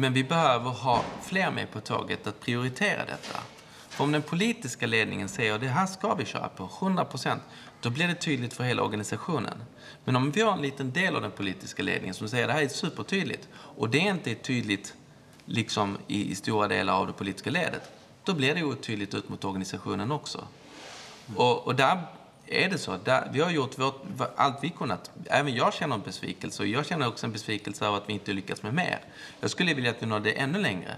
Men 0.00 0.12
vi 0.12 0.24
behöver 0.24 0.70
ha 0.70 1.04
fler 1.22 1.50
med 1.50 1.70
på 1.70 1.80
tåget 1.80 2.26
att 2.26 2.40
prioritera 2.40 3.04
detta. 3.04 3.40
För 3.88 4.04
om 4.04 4.12
den 4.12 4.22
politiska 4.22 4.86
ledningen 4.86 5.28
säger 5.28 5.54
att 5.54 5.60
det 5.60 5.68
här 5.68 5.86
ska 5.86 6.14
vi 6.14 6.24
köra 6.24 6.48
på, 6.48 6.70
100 6.80 7.04
procent, 7.04 7.42
då 7.80 7.90
blir 7.90 8.08
det 8.08 8.14
tydligt 8.14 8.52
för 8.52 8.64
hela 8.64 8.82
organisationen. 8.82 9.62
Men 10.04 10.16
om 10.16 10.30
vi 10.30 10.40
har 10.40 10.52
en 10.52 10.62
liten 10.62 10.92
del 10.92 11.16
av 11.16 11.22
den 11.22 11.30
politiska 11.30 11.82
ledningen 11.82 12.14
som 12.14 12.28
säger 12.28 12.44
att 12.44 12.48
det 12.48 12.54
här 12.54 12.62
är 12.62 12.68
supertydligt 12.68 13.48
och 13.54 13.90
det 13.90 13.98
inte 13.98 14.30
är 14.30 14.34
tydligt 14.34 14.94
liksom 15.44 15.98
i, 16.06 16.30
i 16.30 16.34
stora 16.34 16.68
delar 16.68 16.94
av 16.94 17.06
det 17.06 17.12
politiska 17.12 17.50
ledet, 17.50 17.92
då 18.24 18.34
blir 18.34 18.54
det 18.54 18.62
otydligt 18.62 19.14
ut 19.14 19.28
mot 19.28 19.44
organisationen 19.44 20.12
också. 20.12 20.38
Mm. 20.38 21.38
Och, 21.38 21.66
och, 21.66 21.74
där 21.74 22.02
är 22.50 22.70
det 22.70 22.78
så. 22.78 22.96
Där, 23.04 23.30
vi 23.32 23.40
har 23.40 23.50
gjort 23.50 23.78
vårt, 23.78 24.02
allt 24.36 24.58
vi 24.62 24.70
kunnat. 24.70 25.10
Även 25.24 25.54
jag 25.54 25.74
känner 25.74 25.94
en 25.94 26.02
besvikelse 26.02 26.62
och 26.62 26.68
jag 26.68 26.86
känner 26.86 27.08
också 27.08 27.26
en 27.26 27.32
besvikelse 27.32 27.86
över 27.86 27.96
att 27.96 28.08
vi 28.08 28.12
inte 28.12 28.32
lyckats 28.32 28.62
med 28.62 28.74
mer. 28.74 29.00
Jag 29.40 29.50
skulle 29.50 29.74
vilja 29.74 29.90
att 29.90 30.02
vi 30.02 30.06
nådde 30.06 30.32
ännu 30.32 30.58
längre. 30.58 30.94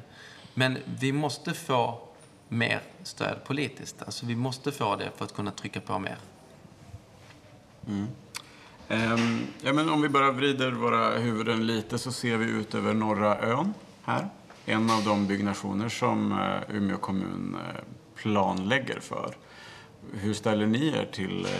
Men 0.55 0.79
vi 1.01 1.12
måste 1.12 1.55
få 1.55 2.09
mer 2.49 2.81
stöd 3.03 3.45
politiskt. 3.45 4.03
Alltså 4.03 4.27
vi 4.27 4.37
måste 4.37 4.73
få 4.73 4.97
det 4.97 5.11
för 5.17 5.25
att 5.25 5.35
kunna 5.35 5.51
trycka 5.51 5.81
på 5.81 5.99
mer. 5.99 6.19
Mm. 7.87 8.07
Um, 8.88 9.47
ja, 9.62 9.73
men 9.73 9.88
om 9.88 10.03
vi 10.03 10.09
bara 10.09 10.33
vrider 10.33 10.71
våra 10.71 11.19
huvuden 11.19 11.67
lite 11.67 11.99
så 11.99 12.12
ser 12.12 12.37
vi 12.37 12.45
ut 12.45 12.75
över 12.75 12.95
norra 12.95 13.38
ön 13.38 13.75
här. 14.03 14.29
En 14.67 14.91
av 14.91 15.05
de 15.05 15.27
byggnationer 15.27 15.88
som 15.88 16.33
uh, 16.33 16.77
Umeå 16.77 16.99
kommun 16.99 17.55
uh, 17.55 17.81
planlägger 18.15 19.01
för. 19.01 19.35
Hur 20.12 20.35
ställer 20.35 20.67
ni 20.67 20.88
er 20.88 21.09
till 21.12 21.47
uh, 21.47 21.53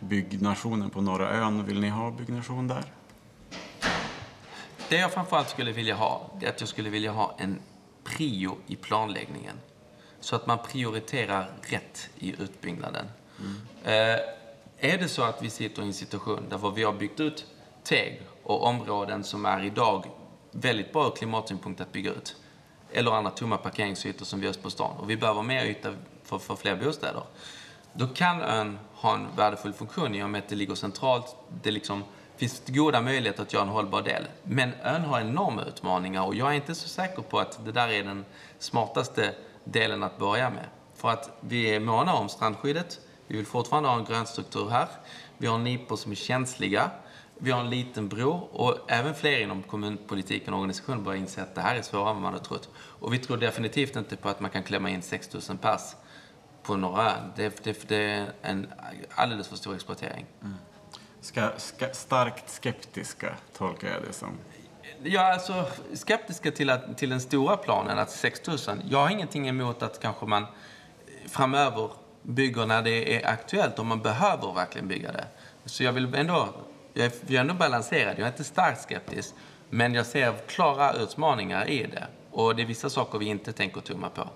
byggnationen 0.00 0.90
på 0.90 1.00
norra 1.00 1.30
ön? 1.30 1.66
Vill 1.66 1.80
ni 1.80 1.88
ha 1.88 2.10
byggnation 2.10 2.68
där? 2.68 2.84
Det 4.88 4.96
jag 4.96 5.12
framförallt 5.12 5.48
skulle 5.48 5.72
vilja 5.72 5.94
ha, 5.94 6.30
är 6.40 6.48
att 6.48 6.60
jag 6.60 6.68
skulle 6.68 6.90
vilja 6.90 7.12
ha 7.12 7.36
en 7.38 7.58
prio 8.04 8.56
i 8.66 8.76
planläggningen 8.76 9.56
så 10.20 10.36
att 10.36 10.46
man 10.46 10.58
prioriterar 10.58 11.50
rätt 11.62 12.10
i 12.18 12.34
utbyggnaden. 12.42 13.06
Mm. 13.40 13.56
Eh, 13.84 14.20
är 14.78 14.98
det 14.98 15.08
så 15.08 15.22
att 15.22 15.42
vi 15.42 15.50
sitter 15.50 15.82
i 15.82 15.86
en 15.86 15.92
situation 15.92 16.46
där 16.50 16.70
vi 16.70 16.82
har 16.82 16.92
byggt 16.92 17.20
ut 17.20 17.46
teg 17.84 18.22
och 18.42 18.64
områden 18.64 19.24
som 19.24 19.46
är 19.46 19.64
idag 19.64 20.10
väldigt 20.50 20.92
bra 20.92 21.06
ur 21.06 21.10
klimatsynpunkt 21.10 21.80
att 21.80 21.92
bygga 21.92 22.10
ut, 22.10 22.36
eller 22.92 23.10
andra 23.10 23.30
tomma 23.30 23.56
parkeringsytor 23.56 24.24
som 24.24 24.40
vi 24.40 24.46
har 24.46 24.54
på 24.54 24.70
stan, 24.70 24.96
och 24.96 25.10
vi 25.10 25.16
behöver 25.16 25.42
mer 25.42 25.64
yta 25.64 25.94
för, 26.24 26.38
för 26.38 26.56
fler 26.56 26.76
bostäder, 26.76 27.22
då 27.96 28.06
kan 28.06 28.42
ön 28.42 28.78
ha 28.94 29.14
en 29.14 29.26
värdefull 29.36 29.72
funktion 29.72 30.14
i 30.14 30.22
och 30.22 30.30
med 30.30 30.38
att 30.38 30.48
det 30.48 30.54
ligger 30.54 30.74
centralt. 30.74 31.36
Det 31.62 31.70
liksom, 31.70 32.04
finns 32.36 32.62
goda 32.66 33.00
möjligheter 33.00 33.42
att 33.42 33.52
göra 33.52 33.62
en 33.62 33.68
hållbar 33.68 34.02
del. 34.02 34.26
Men 34.42 34.72
ön 34.82 35.02
har 35.02 35.20
enorma 35.20 35.62
utmaningar 35.62 36.22
och 36.22 36.34
jag 36.34 36.48
är 36.48 36.52
inte 36.52 36.74
så 36.74 36.88
säker 36.88 37.22
på 37.22 37.38
att 37.38 37.64
det 37.64 37.72
där 37.72 37.88
är 37.88 38.04
den 38.04 38.24
smartaste 38.58 39.34
delen 39.64 40.02
att 40.02 40.18
börja 40.18 40.50
med. 40.50 40.64
För 40.94 41.08
att 41.08 41.30
vi 41.40 41.74
är 41.74 41.80
måna 41.80 42.14
om 42.14 42.28
strandskyddet. 42.28 43.00
Vi 43.26 43.36
vill 43.36 43.46
fortfarande 43.46 43.88
ha 43.88 43.96
en 43.96 44.04
grönstruktur 44.04 44.68
här. 44.68 44.88
Vi 45.38 45.46
har 45.46 45.58
nipor 45.58 45.96
som 45.96 46.12
är 46.12 46.16
känsliga. 46.16 46.90
Vi 47.38 47.50
har 47.50 47.60
en 47.60 47.70
liten 47.70 48.08
bro 48.08 48.30
och 48.52 48.90
även 48.90 49.14
fler 49.14 49.40
inom 49.40 49.62
kommunpolitiken 49.62 50.54
och 50.54 50.60
organisationen 50.60 51.04
börjar 51.04 51.20
inse 51.20 51.42
att 51.42 51.54
det 51.54 51.60
här 51.60 51.76
är 51.76 51.82
svårare 51.82 52.10
än 52.10 52.22
man 52.22 52.32
har 52.32 52.40
trott. 52.40 52.68
Och 52.76 53.14
vi 53.14 53.18
tror 53.18 53.36
definitivt 53.36 53.96
inte 53.96 54.16
på 54.16 54.28
att 54.28 54.40
man 54.40 54.50
kan 54.50 54.62
klämma 54.62 54.90
in 54.90 55.02
6 55.02 55.48
000 55.48 55.58
pass 55.58 55.96
på 56.66 56.74
ön. 56.74 57.32
Det, 57.36 57.64
det, 57.64 57.88
det, 57.88 57.96
är 57.96 58.32
en 58.42 58.72
alldeles 59.14 59.48
för 59.48 59.56
stor 59.56 59.74
exploatering. 59.74 60.26
Mm. 60.42 60.54
Ska, 61.20 61.50
ska, 61.56 61.88
starkt 61.92 62.50
skeptiska 62.50 63.36
tolkar 63.56 63.88
jag 63.88 64.02
det 64.02 64.12
som. 64.12 64.38
Är 65.04 65.18
alltså 65.18 65.66
skeptiska 65.94 66.50
till, 66.50 66.70
att, 66.70 66.98
till 66.98 67.10
den 67.10 67.20
stora 67.20 67.56
planen, 67.56 67.98
att 67.98 68.10
6 68.10 68.46
000. 68.46 68.58
Jag 68.88 68.98
har 68.98 69.10
ingenting 69.10 69.48
emot 69.48 69.82
att 69.82 70.00
kanske 70.00 70.26
man 70.26 70.46
framöver 71.28 71.90
bygger 72.22 72.66
när 72.66 72.82
det 72.82 73.16
är 73.16 73.28
aktuellt, 73.28 73.78
om 73.78 73.86
man 73.86 74.02
behöver 74.02 74.52
verkligen 74.54 74.88
bygga 74.88 75.12
det. 75.12 75.24
Så 75.64 75.84
jag 75.84 75.92
vill 75.92 76.14
ändå, 76.14 76.48
jag 76.92 77.06
är, 77.06 77.12
jag 77.26 77.34
är 77.34 77.40
ändå 77.40 77.54
balanserad, 77.54 78.18
jag 78.18 78.26
är 78.26 78.30
inte 78.30 78.44
starkt 78.44 78.82
skeptisk. 78.82 79.34
Men 79.70 79.94
jag 79.94 80.06
ser 80.06 80.34
klara 80.46 80.92
utmaningar 80.92 81.68
i 81.68 81.86
det. 81.86 82.06
Och 82.30 82.56
det 82.56 82.62
är 82.62 82.66
vissa 82.66 82.90
saker 82.90 83.18
vi 83.18 83.26
inte 83.26 83.52
tänker 83.52 83.80
tumma 83.80 84.08
på. 84.08 84.28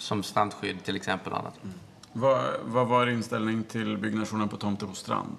Som 0.00 0.22
strandskydd 0.22 0.84
till 0.84 0.96
exempel. 0.96 1.32
Och 1.32 1.38
annat. 1.38 1.54
Mm. 1.62 1.74
Vad, 2.12 2.54
vad 2.62 2.86
var 2.86 3.06
inställning 3.06 3.64
till 3.64 3.98
byggnationen 3.98 4.48
på 4.48 4.56
tomter 4.56 4.86
på 4.86 4.94
strand? 4.94 5.36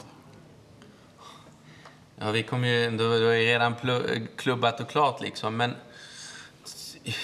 Ja, 2.15 2.31
vi 2.31 2.43
kommer 2.43 2.67
ju, 2.67 2.97
det 2.97 3.03
är 3.03 3.35
redan 3.35 3.75
klubbat 4.35 4.79
och 4.79 4.89
klart 4.89 5.21
liksom, 5.21 5.57
men 5.57 5.73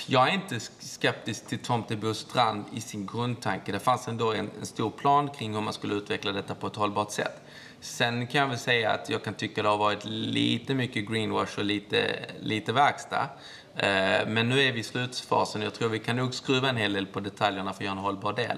jag 0.07 0.29
är 0.29 0.33
inte 0.33 0.59
skeptisk 0.79 1.47
till 1.47 1.59
Tomtebo 1.59 2.13
strand 2.13 2.65
i 2.73 2.81
sin 2.81 3.05
grundtanke. 3.05 3.71
Det 3.71 3.79
fanns 3.79 4.07
ändå 4.07 4.33
en, 4.33 4.49
en, 4.59 4.65
stor 4.65 4.89
plan 4.89 5.29
kring 5.29 5.53
hur 5.53 5.61
man 5.61 5.73
skulle 5.73 5.95
utveckla 5.95 6.31
detta 6.31 6.55
på 6.55 6.67
ett 6.67 6.75
hållbart 6.75 7.11
sätt. 7.11 7.41
Sen 7.79 8.27
kan 8.27 8.41
jag 8.41 8.47
väl 8.47 8.57
säga 8.57 8.91
att 8.91 9.09
jag 9.09 9.23
kan 9.23 9.33
tycka 9.33 9.63
det 9.63 9.69
har 9.69 9.77
varit 9.77 10.05
lite 10.05 10.73
mycket 10.73 11.09
greenwash 11.09 11.57
och 11.59 11.65
lite, 11.65 12.25
lite 12.39 12.73
verkstad. 12.73 13.29
Eh, 13.77 14.27
men 14.27 14.49
nu 14.49 14.61
är 14.61 14.71
vi 14.71 14.79
i 14.79 14.83
slutfasen. 14.83 15.61
Jag 15.61 15.73
tror 15.73 15.89
vi 15.89 15.99
kan 15.99 16.15
nog 16.15 16.33
skruva 16.33 16.69
en 16.69 16.77
hel 16.77 16.93
del 16.93 17.05
på 17.05 17.19
detaljerna 17.19 17.73
för 17.73 17.77
att 17.77 17.85
göra 17.85 17.91
en 17.91 17.97
hållbar 17.97 18.33
del. 18.33 18.57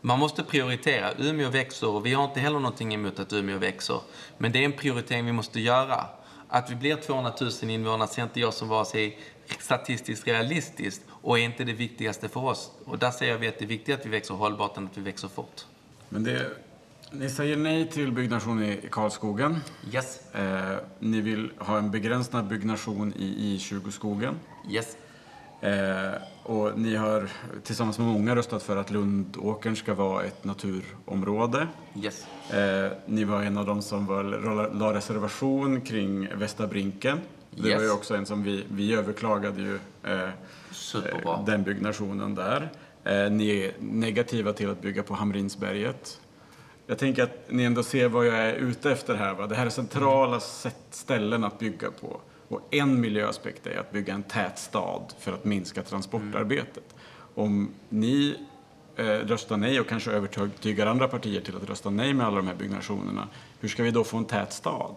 Man 0.00 0.18
måste 0.18 0.42
prioritera. 0.42 1.12
Umeå 1.18 1.50
växer 1.50 1.88
och 1.88 2.06
vi 2.06 2.14
har 2.14 2.24
inte 2.24 2.40
heller 2.40 2.58
någonting 2.58 2.94
emot 2.94 3.18
att 3.18 3.32
Umeå 3.32 3.58
växer. 3.58 4.00
Men 4.38 4.52
det 4.52 4.58
är 4.58 4.64
en 4.64 4.72
prioritering 4.72 5.26
vi 5.26 5.32
måste 5.32 5.60
göra. 5.60 6.06
Att 6.48 6.70
vi 6.70 6.74
blir 6.74 6.96
200 6.96 7.32
000 7.40 7.70
invånare 7.70 8.08
ser 8.08 8.22
inte 8.22 8.40
jag 8.40 8.54
som 8.54 8.68
vare 8.68 8.84
sig 8.84 9.18
statistiskt 9.58 10.26
realistiskt 10.26 11.02
och 11.10 11.38
är 11.38 11.42
inte 11.42 11.64
det 11.64 11.72
viktigaste 11.72 12.28
för 12.28 12.40
oss. 12.40 12.70
Och 12.84 12.98
där 12.98 13.10
säger 13.10 13.38
vi 13.38 13.48
att 13.48 13.58
det 13.58 13.64
är 13.64 13.68
viktigt 13.68 13.94
att 14.00 14.06
vi 14.06 14.10
växer 14.10 14.34
hållbart 14.34 14.76
än 14.76 14.86
att 14.86 14.98
vi 14.98 15.02
växer 15.02 15.28
fort. 15.28 15.64
Men 16.08 16.24
det, 16.24 16.50
ni 17.12 17.30
säger 17.30 17.56
nej 17.56 17.88
till 17.88 18.12
byggnation 18.12 18.62
i 18.62 18.88
Karlskogen. 18.90 19.56
Yes. 19.92 20.20
Eh, 20.34 20.76
ni 20.98 21.20
vill 21.20 21.52
ha 21.58 21.78
en 21.78 21.90
begränsad 21.90 22.44
byggnation 22.44 23.12
i 23.16 23.58
I20-skogen. 23.58 24.34
Yes. 24.70 24.96
Eh, 25.60 26.12
och 26.42 26.78
ni 26.78 26.96
har 26.96 27.28
tillsammans 27.62 27.98
med 27.98 28.06
många 28.06 28.36
röstat 28.36 28.62
för 28.62 28.76
att 28.76 28.90
Lundåkern 28.90 29.76
ska 29.76 29.94
vara 29.94 30.24
ett 30.24 30.44
naturområde. 30.44 31.68
Yes. 31.96 32.26
Eh, 32.50 32.92
ni 33.06 33.24
var 33.24 33.42
en 33.42 33.58
av 33.58 33.66
dem 33.66 33.82
som 33.82 34.06
var, 34.06 34.22
la 34.74 34.94
reservation 34.94 35.80
kring 35.80 36.28
Västra 36.34 36.66
Brinken. 36.66 37.18
Det 37.50 37.68
yes. 37.68 37.76
var 37.76 37.84
ju 37.84 37.90
också 37.90 38.14
en 38.14 38.26
som 38.26 38.42
vi, 38.42 38.64
vi 38.68 38.94
överklagade 38.94 39.62
ju 39.62 39.78
eh, 40.04 40.22
eh 40.22 41.44
den 41.46 41.62
byggnationen 41.62 42.34
där. 42.34 42.70
Eh, 43.04 43.30
ni 43.30 43.60
är 43.60 43.72
negativa 43.78 44.52
till 44.52 44.70
att 44.70 44.82
bygga 44.82 45.02
på 45.02 45.14
Hamrinsberget. 45.14 46.20
Jag 46.90 46.98
tänker 46.98 47.22
att 47.22 47.30
ni 47.48 47.62
ändå 47.62 47.82
ser 47.82 48.08
vad 48.08 48.26
jag 48.26 48.38
är 48.38 48.54
ute 48.54 48.92
efter 48.92 49.14
här. 49.14 49.34
Va? 49.34 49.46
Det 49.46 49.54
här 49.54 49.66
är 49.66 49.70
centrala 49.70 50.40
mm. 50.64 50.74
ställen 50.90 51.44
att 51.44 51.58
bygga 51.58 51.90
på. 51.90 52.20
Och 52.48 52.60
en 52.70 53.00
miljöaspekt 53.00 53.66
är 53.66 53.78
att 53.80 53.92
bygga 53.92 54.14
en 54.14 54.22
tät 54.22 54.58
stad 54.58 55.14
för 55.18 55.32
att 55.32 55.44
minska 55.44 55.82
transportarbetet. 55.82 56.84
Mm. 56.94 57.44
Om 57.44 57.74
ni 57.88 58.36
eh, 58.96 59.04
röstar 59.04 59.56
nej 59.56 59.80
och 59.80 59.88
kanske 59.88 60.10
övertygar 60.10 60.86
andra 60.86 61.08
partier 61.08 61.40
till 61.40 61.56
att 61.56 61.68
rösta 61.68 61.90
nej 61.90 62.14
med 62.14 62.26
alla 62.26 62.36
de 62.36 62.46
här 62.46 62.54
byggnationerna, 62.54 63.28
hur 63.60 63.68
ska 63.68 63.82
vi 63.82 63.90
då 63.90 64.04
få 64.04 64.16
en 64.16 64.24
tät 64.24 64.52
stad? 64.52 64.94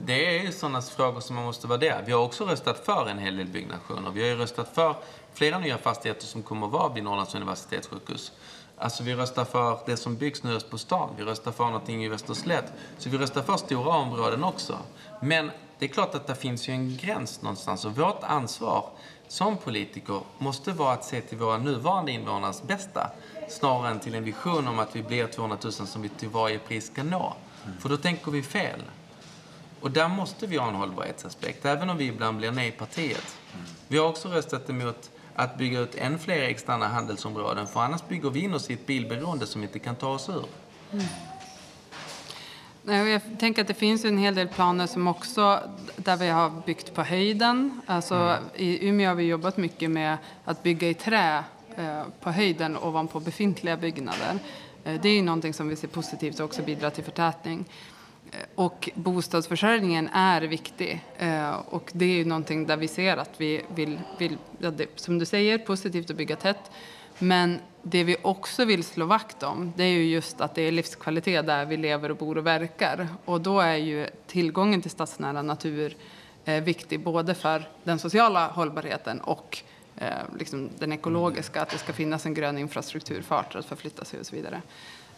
Det 0.00 0.38
är 0.38 0.42
ju 0.42 0.52
sådana 0.52 0.82
frågor 0.82 1.20
som 1.20 1.36
man 1.36 1.44
måste 1.44 1.66
värdera. 1.66 2.02
Vi 2.06 2.12
har 2.12 2.20
också 2.20 2.44
röstat 2.44 2.84
för 2.84 3.08
en 3.08 3.18
hel 3.18 3.36
del 3.36 3.46
byggnationer. 3.46 4.10
Vi 4.10 4.20
har 4.20 4.28
ju 4.28 4.36
röstat 4.36 4.74
för 4.74 4.94
flera 5.34 5.58
nya 5.58 5.78
fastigheter 5.78 6.26
som 6.26 6.42
kommer 6.42 6.66
att 6.66 6.72
vara 6.72 6.92
vid 6.92 7.04
Norrlands 7.04 7.34
universitetssjukhus. 7.34 8.32
Alltså 8.78 9.02
vi 9.02 9.14
röstar 9.14 9.44
för 9.44 9.78
det 9.86 9.96
som 9.96 10.16
byggs 10.16 10.42
nu 10.42 10.60
på 10.60 10.78
stan. 10.78 11.10
Vi 11.16 11.24
röstar 11.24 11.52
för 11.52 11.64
någonting 11.64 12.04
i 12.04 12.08
Västerslätt. 12.08 12.72
Så 12.98 13.08
vi 13.08 13.18
röstar 13.18 13.42
för 13.42 13.56
stora 13.56 13.96
områden 13.96 14.44
också. 14.44 14.78
Men 15.22 15.50
det 15.78 15.84
är 15.84 15.88
klart 15.88 16.14
att 16.14 16.26
det 16.26 16.34
finns 16.34 16.68
ju 16.68 16.72
en 16.72 16.96
gräns 16.96 17.42
någonstans 17.42 17.84
och 17.84 17.96
vårt 17.96 18.22
ansvar 18.22 18.88
som 19.28 19.56
politiker 19.56 20.20
måste 20.38 20.72
vara 20.72 20.92
att 20.92 21.04
se 21.04 21.20
till 21.20 21.38
våra 21.38 21.58
nuvarande 21.58 22.12
invånares 22.12 22.62
bästa 22.62 23.10
snarare 23.48 23.90
än 23.90 24.00
till 24.00 24.14
en 24.14 24.24
vision 24.24 24.68
om 24.68 24.78
att 24.78 24.96
vi 24.96 25.02
blir 25.02 25.26
200 25.26 25.58
000 25.62 25.72
som 25.72 26.02
vi 26.02 26.08
till 26.08 26.28
varje 26.28 26.58
pris 26.58 26.86
ska 26.86 27.02
nå. 27.02 27.36
Mm. 27.64 27.78
För 27.78 27.88
då 27.88 27.96
tänker 27.96 28.30
vi 28.30 28.42
fel. 28.42 28.82
Och 29.80 29.90
där 29.90 30.08
måste 30.08 30.46
vi 30.46 30.56
ha 30.56 30.68
en 30.68 30.74
hållbarhetsaspekt, 30.74 31.64
även 31.64 31.90
om 31.90 31.96
vi 31.96 32.06
ibland 32.06 32.38
blir 32.38 32.50
nej 32.50 32.68
i 32.68 32.72
partiet. 32.72 33.36
Mm. 33.54 33.66
Vi 33.88 33.98
har 33.98 34.08
också 34.08 34.28
röstat 34.28 34.70
emot 34.70 35.10
att 35.36 35.58
bygga 35.58 35.80
ut 35.80 35.94
än 35.94 36.18
fler 36.18 36.42
externa 36.42 36.88
handelsområden, 36.88 37.66
för 37.66 37.80
annars 37.80 38.08
bygger 38.08 38.30
vi 38.30 38.40
in 38.40 38.54
oss 38.54 38.70
i 38.70 38.72
ett 38.72 38.86
bilberoende 38.86 39.46
som 39.46 39.62
inte 39.62 39.78
kan 39.78 39.96
ta 39.96 40.08
oss 40.08 40.28
ur. 40.28 40.44
Mm. 40.92 41.06
Jag 43.08 43.22
tänker 43.38 43.62
att 43.62 43.68
det 43.68 43.74
finns 43.74 44.04
en 44.04 44.18
hel 44.18 44.34
del 44.34 44.48
planer 44.48 44.86
som 44.86 45.06
också, 45.06 45.60
där 45.96 46.16
vi 46.16 46.28
har 46.28 46.52
byggt 46.66 46.94
på 46.94 47.02
höjden. 47.02 47.80
Alltså, 47.86 48.14
mm. 48.14 48.44
I 48.54 48.88
Umeå 48.88 49.08
har 49.08 49.14
vi 49.14 49.24
jobbat 49.24 49.56
mycket 49.56 49.90
med 49.90 50.18
att 50.44 50.62
bygga 50.62 50.88
i 50.88 50.94
trä 50.94 51.44
eh, 51.76 52.02
på 52.20 52.30
höjden 52.30 52.76
ovanpå 52.76 53.20
befintliga 53.20 53.76
byggnader. 53.76 54.38
Eh, 54.84 55.00
det 55.00 55.08
är 55.08 55.14
ju 55.14 55.22
någonting 55.22 55.54
som 55.54 55.68
vi 55.68 55.76
ser 55.76 55.88
positivt 55.88 56.40
och 56.40 56.44
också 56.44 56.62
bidrar 56.62 56.90
till 56.90 57.04
förtätning. 57.04 57.64
Eh, 58.36 58.44
och 58.54 58.90
bostadsförsörjningen 58.94 60.08
är 60.08 60.42
viktig. 60.42 61.04
Eh, 61.18 61.56
och 61.56 61.90
det 61.94 62.04
är 62.04 62.16
ju 62.16 62.24
någonting 62.24 62.66
där 62.66 62.76
vi 62.76 62.88
ser 62.88 63.16
att 63.16 63.40
vi 63.40 63.62
vill, 63.74 64.00
vill 64.18 64.36
ja, 64.58 64.70
det, 64.70 64.86
som 64.94 65.18
du 65.18 65.24
säger, 65.24 65.58
positivt 65.58 66.10
att 66.10 66.16
bygga 66.16 66.36
tätt. 66.36 66.70
Men 67.18 67.58
det 67.82 68.04
vi 68.04 68.16
också 68.22 68.64
vill 68.64 68.84
slå 68.84 69.06
vakt 69.06 69.42
om 69.42 69.72
det 69.76 69.84
är 69.84 69.88
ju 69.88 70.04
just 70.04 70.40
att 70.40 70.54
det 70.54 70.62
är 70.62 70.72
livskvalitet 70.72 71.46
där 71.46 71.64
vi 71.64 71.76
lever 71.76 72.10
och 72.10 72.16
bor 72.16 72.38
och 72.38 72.46
verkar. 72.46 73.08
Och 73.24 73.40
då 73.40 73.60
är 73.60 73.76
ju 73.76 74.06
tillgången 74.26 74.82
till 74.82 74.90
stadsnära 74.90 75.42
natur 75.42 75.96
eh, 76.44 76.64
viktig 76.64 77.00
både 77.00 77.34
för 77.34 77.68
den 77.84 77.98
sociala 77.98 78.46
hållbarheten 78.46 79.20
och 79.20 79.62
liksom 80.38 80.70
den 80.78 80.92
ekologiska, 80.92 81.62
att 81.62 81.70
det 81.70 81.78
ska 81.78 81.92
finnas 81.92 82.26
en 82.26 82.34
grön 82.34 82.58
infrastruktur 82.58 83.22
för 83.22 83.34
arter 83.34 83.58
att 83.58 83.66
förflytta 83.66 84.04
sig 84.04 84.20
och 84.20 84.26
så 84.26 84.36
vidare. 84.36 84.62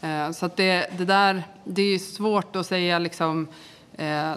Eh, 0.00 0.30
så 0.30 0.46
att 0.46 0.56
det, 0.56 0.98
det 0.98 1.04
där, 1.04 1.42
det 1.64 1.82
är 1.82 1.98
svårt 1.98 2.56
att 2.56 2.66
säga 2.66 2.98
liksom 2.98 3.48
eh, 3.96 4.32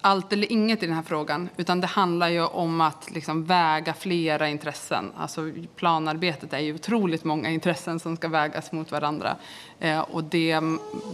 allt 0.00 0.32
eller 0.32 0.52
inget 0.52 0.82
i 0.82 0.86
den 0.86 0.94
här 0.94 1.02
frågan, 1.02 1.48
utan 1.56 1.80
det 1.80 1.86
handlar 1.86 2.28
ju 2.28 2.44
om 2.44 2.80
att 2.80 3.10
liksom 3.10 3.44
väga 3.44 3.94
flera 3.94 4.48
intressen. 4.48 5.12
Alltså 5.16 5.50
planarbetet 5.76 6.52
är 6.52 6.58
ju 6.58 6.74
otroligt 6.74 7.24
många 7.24 7.50
intressen 7.50 8.00
som 8.00 8.16
ska 8.16 8.28
vägas 8.28 8.72
mot 8.72 8.92
varandra. 8.92 9.36
Eh, 9.78 10.00
och 10.00 10.24
det, 10.24 10.60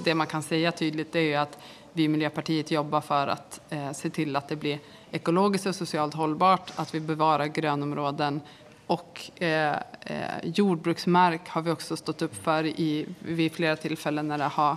det 0.05 0.15
man 0.15 0.27
kan 0.27 0.43
säga 0.43 0.73
tydligt 0.73 1.15
är 1.15 1.21
ju 1.21 1.35
att 1.35 1.59
vi 1.93 2.05
i 2.05 2.09
Miljöpartiet 2.09 2.71
jobbar 2.71 3.01
för 3.01 3.27
att 3.27 3.61
eh, 3.71 3.93
se 3.93 4.11
till 4.11 4.37
att 4.37 4.49
det 4.49 4.57
blir 4.57 4.79
ekologiskt 5.11 5.67
och 5.67 5.75
socialt 5.75 6.15
hållbart, 6.15 6.73
att 6.77 6.95
vi 6.95 7.01
bevarar 7.01 7.47
grönområden 7.47 8.41
och 8.87 9.31
eh, 9.43 9.77
eh, 10.01 10.19
jordbruksmark 10.43 11.49
har 11.49 11.63
vi 11.63 11.71
också 11.71 11.97
stått 11.97 12.23
upp 12.23 12.45
för 12.45 12.67
i, 12.67 13.07
vid 13.19 13.53
flera 13.53 13.77
tillfällen 13.77 14.29
när 14.29 14.39
det 14.39 14.45
har 14.45 14.77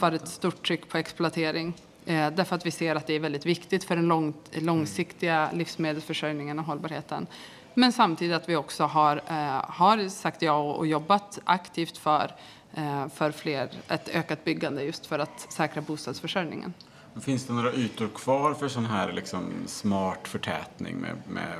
varit 0.00 0.28
stort 0.28 0.66
tryck 0.66 0.88
på 0.88 0.98
exploatering. 0.98 1.74
Eh, 2.06 2.30
därför 2.30 2.56
att 2.56 2.66
vi 2.66 2.70
ser 2.70 2.94
att 2.94 3.06
det 3.06 3.14
är 3.14 3.20
väldigt 3.20 3.46
viktigt 3.46 3.84
för 3.84 3.96
den 3.96 4.08
lång, 4.08 4.34
långsiktiga 4.52 5.50
livsmedelsförsörjningen 5.52 6.58
och 6.58 6.64
hållbarheten. 6.64 7.26
Men 7.74 7.92
samtidigt 7.92 8.36
att 8.36 8.48
vi 8.48 8.56
också 8.56 8.84
har, 8.84 9.16
eh, 9.16 9.64
har 9.68 10.08
sagt 10.08 10.42
ja 10.42 10.58
och, 10.58 10.76
och 10.76 10.86
jobbat 10.86 11.38
aktivt 11.44 11.98
för, 11.98 12.34
eh, 12.74 13.08
för 13.08 13.30
fler, 13.30 13.70
ett 13.88 14.08
ökat 14.08 14.44
byggande 14.44 14.82
just 14.82 15.06
för 15.06 15.18
att 15.18 15.46
säkra 15.52 15.82
bostadsförsörjningen. 15.82 16.74
Finns 17.20 17.46
det 17.46 17.52
några 17.52 17.72
ytor 17.72 18.08
kvar 18.08 18.54
för 18.54 18.68
sån 18.68 18.86
här 18.86 19.12
liksom 19.12 19.52
smart 19.66 20.28
förtätning 20.28 20.96
med, 20.96 21.16
med 21.28 21.58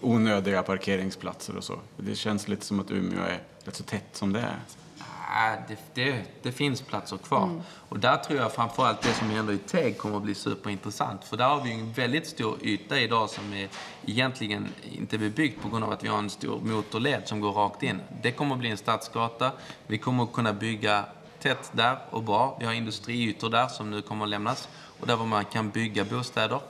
onödiga 0.00 0.62
parkeringsplatser 0.62 1.56
och 1.56 1.64
så? 1.64 1.78
Det 1.96 2.14
känns 2.14 2.48
lite 2.48 2.66
som 2.66 2.80
att 2.80 2.90
Umeå 2.90 3.22
är 3.22 3.42
rätt 3.64 3.76
så 3.76 3.82
tätt 3.82 4.08
som 4.12 4.32
det 4.32 4.40
är. 4.40 4.60
det, 5.68 5.76
det, 5.94 6.24
det, 6.42 6.52
finns 6.52 6.82
platser 6.82 7.16
kvar. 7.16 7.44
Mm. 7.44 7.60
Och 7.88 7.98
där 7.98 8.16
tror 8.16 8.38
jag 8.38 8.52
framförallt 8.52 9.02
det 9.02 9.12
som 9.12 9.30
händer 9.30 9.52
i 9.52 9.58
Teg 9.58 9.98
kommer 9.98 10.16
att 10.16 10.22
bli 10.22 10.34
superintressant. 10.34 11.24
För 11.24 11.36
där 11.36 11.48
har 11.48 11.62
vi 11.62 11.72
en 11.72 11.92
väldigt 11.92 12.26
stor 12.26 12.58
yta 12.62 13.00
idag 13.00 13.30
som 13.30 13.52
är 13.52 13.68
egentligen 14.06 14.68
inte 14.92 15.18
bebyggt 15.18 15.62
på 15.62 15.68
grund 15.68 15.84
av 15.84 15.92
att 15.92 16.04
vi 16.04 16.08
har 16.08 16.18
en 16.18 16.30
stor 16.30 16.60
motorled 16.60 17.28
som 17.28 17.40
går 17.40 17.52
rakt 17.52 17.82
in. 17.82 18.00
Det 18.22 18.32
kommer 18.32 18.54
att 18.54 18.60
bli 18.60 18.70
en 18.70 18.76
stadsgata. 18.76 19.52
Vi 19.86 19.98
kommer 19.98 20.24
att 20.24 20.32
kunna 20.32 20.52
bygga 20.52 21.04
tätt 21.40 21.70
där 21.72 21.98
och 22.10 22.22
bra. 22.22 22.56
Vi 22.60 22.66
har 22.66 22.72
industriytor 22.72 23.50
där 23.50 23.68
som 23.68 23.90
nu 23.90 24.02
kommer 24.02 24.24
att 24.24 24.30
lämnas 24.30 24.68
och 25.00 25.06
där 25.06 25.16
man 25.16 25.44
kan 25.44 25.70
bygga 25.70 26.04
bostäder. 26.04 26.60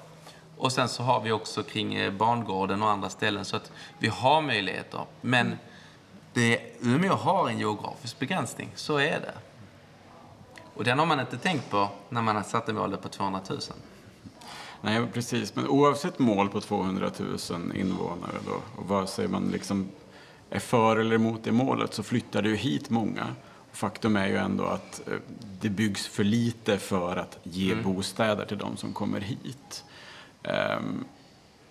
Och 0.57 0.73
sen 0.73 0.89
så 0.89 1.03
har 1.03 1.21
vi 1.21 1.33
också 1.33 1.63
kring 1.63 2.19
bangården 2.19 2.19
barngården 2.19 2.83
och 2.83 2.91
andra 2.91 3.11
ställen 3.11 3.45
så 3.45 3.57
att 3.57 3.73
vi 3.99 4.09
har 4.09 4.43
möjligheter. 4.43 5.01
Men 5.21 5.59
det, 6.33 6.61
Umeå 6.81 7.15
har 7.15 7.49
en 7.49 7.59
geografisk 7.59 8.19
begränsning, 8.19 8.69
så 8.75 8.97
är 8.97 9.21
det. 9.21 9.35
Och 10.75 10.85
den 10.85 10.99
har 10.99 11.07
man 11.07 11.21
inte 11.21 11.39
tänkt 11.39 11.71
på 11.71 11.89
när 12.09 12.23
man 12.23 12.37
har 12.37 12.43
satt 12.43 12.75
målet 12.75 13.03
på 13.03 13.09
200 13.09 13.41
000. 13.49 13.59
Nej, 14.83 15.07
precis. 15.13 15.55
Men 15.57 15.69
oavsett 15.69 16.19
mål 16.19 16.49
på 16.49 16.61
200 16.61 17.11
000 17.19 17.77
invånare 17.77 18.39
då, 18.47 18.83
och 18.83 18.89
vare 18.89 19.07
sig 19.07 19.29
man 19.29 19.49
liksom 19.49 19.91
är 20.51 20.59
för 20.59 20.97
eller 20.97 21.17
emot 21.17 21.45
det 21.45 21.53
målet, 21.53 21.95
så 21.95 22.03
flyttar 22.03 22.43
det 22.43 22.49
ju 22.49 22.57
hit 22.57 22.91
många. 22.91 23.27
Faktum 23.73 24.17
är 24.17 24.27
ju 24.27 24.37
ändå 24.37 24.65
att 24.65 25.09
eh, 25.09 25.15
det 25.61 25.69
byggs 25.69 26.07
för 26.07 26.25
lite 26.25 26.79
för 26.79 27.17
att 27.17 27.39
ge 27.43 27.73
mm. 27.73 27.85
bostäder 27.85 28.45
till 28.45 28.59
de 28.59 28.77
som 28.77 28.93
kommer 28.93 29.21
hit. 29.21 29.85
Um, 30.43 31.05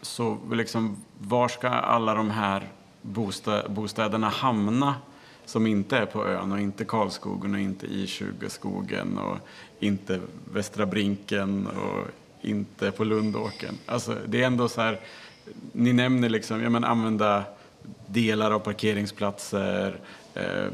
så 0.02 0.38
liksom, 0.52 0.98
var 1.20 1.48
ska 1.48 1.70
alla 1.70 2.14
de 2.14 2.30
här 2.30 2.68
bostäderna 3.68 4.30
hamna 4.30 4.96
som 5.46 5.68
inte 5.68 5.98
är 5.98 6.06
på 6.06 6.28
ön 6.28 6.52
och 6.52 6.60
inte 6.60 6.86
Karlskogen 6.86 7.54
och 7.54 7.60
inte 7.60 7.88
I20-skogen 7.88 9.18
och 9.18 9.38
inte 9.80 10.20
Västra 10.54 10.86
Brinken 10.86 11.68
och 11.68 12.08
inte 12.42 12.92
på 12.92 13.04
Lundåken. 13.04 13.78
Alltså, 13.86 14.18
det 14.28 14.42
är 14.42 14.48
ändå 14.48 14.70
så 14.70 14.82
här, 14.82 15.00
ni 15.72 15.94
nämner 15.94 16.30
liksom, 16.30 16.64
ja 16.64 16.70
men 16.70 16.84
använda 16.84 17.44
delar 18.08 18.52
av 18.52 18.60
parkeringsplatser, 18.60 20.00
eh, 20.34 20.66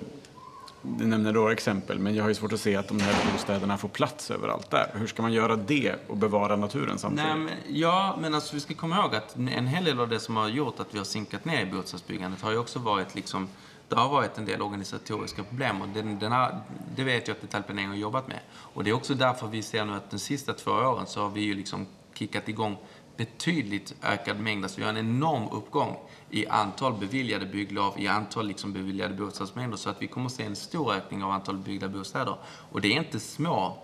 du 0.98 1.06
nämner 1.06 1.34
några 1.34 1.52
exempel, 1.52 2.00
men 2.00 2.16
jag 2.16 2.24
har 2.24 2.30
ju 2.30 2.36
svårt 2.36 2.54
att 2.54 2.60
se 2.60 2.76
att 2.76 2.88
de 2.88 3.00
här 3.00 3.32
bostäderna 3.32 3.78
får 3.78 3.90
plats 3.90 4.32
överallt 4.32 4.72
där. 4.72 4.92
Hur 4.94 5.08
ska 5.08 5.22
man 5.22 5.34
göra 5.34 5.56
det 5.56 5.96
och 6.08 6.18
bevara 6.18 6.56
naturen 6.56 6.98
samtidigt? 6.98 7.30
Nej, 7.30 7.38
men, 7.38 7.80
ja, 7.80 8.18
men 8.22 8.34
alltså, 8.34 8.56
vi 8.56 8.62
ska 8.62 8.74
komma 8.74 8.98
ihåg 8.98 9.16
att 9.16 9.36
en 9.36 9.68
hel 9.68 9.84
del 9.84 10.00
av 10.00 10.10
det 10.10 10.20
som 10.20 10.36
har 10.36 10.48
gjort 10.48 10.80
att 10.80 10.94
vi 10.94 10.98
har 10.98 11.06
sinkat 11.06 11.46
ner 11.46 11.62
i 11.62 11.66
bostadsbyggandet 11.66 12.42
har 12.42 12.52
ju 12.52 12.58
också 12.58 12.80
varit 12.80 13.16
liksom 13.16 13.48
det 13.90 13.96
har 13.96 14.10
varit 14.10 14.38
en 14.38 14.46
del 14.46 14.62
organisatoriska 14.62 15.44
problem 15.44 15.82
och 15.82 15.88
den, 15.88 16.20
den 16.20 16.32
har, 16.32 16.62
det 16.96 17.04
vet 17.04 17.28
jag 17.28 17.36
att 17.36 17.42
detaljplaneringen 17.42 17.92
har 17.92 17.98
jobbat 17.98 18.28
med. 18.28 18.40
Och 18.54 18.84
det 18.84 18.90
är 18.90 18.94
också 18.94 19.14
därför 19.14 19.48
vi 19.48 19.62
ser 19.62 19.86
nu 19.86 19.94
att 19.94 20.12
de 20.12 20.20
sista 20.20 20.54
två 20.54 20.72
åren 20.72 21.06
så 21.08 21.22
har 21.22 21.30
vi 21.30 21.42
ju 21.42 21.54
liksom 21.54 21.88
kickat 22.14 22.50
igång 22.50 22.78
betydligt 23.18 23.96
ökad 24.02 24.40
mängd. 24.40 24.66
Alltså 24.66 24.78
vi 24.80 24.84
har 24.84 24.90
en 24.90 24.98
enorm 24.98 25.50
uppgång 25.52 25.98
i 26.30 26.48
antal 26.48 26.94
beviljade 26.94 27.46
bygglov, 27.46 28.00
i 28.00 28.08
antal 28.08 28.48
liksom 28.48 28.74
beviljade 28.74 29.14
bostadsmängder. 29.14 29.78
Så 29.78 29.90
att 29.90 30.02
vi 30.02 30.08
kommer 30.08 30.26
att 30.26 30.34
se 30.34 30.44
en 30.44 30.56
stor 30.56 30.94
ökning 30.94 31.24
av 31.24 31.32
antal 31.32 31.58
byggda 31.58 31.88
bostäder. 31.90 32.38
Och 32.72 32.82
det 32.82 32.88
är 32.88 32.98
inte 32.98 33.20
små 33.20 33.78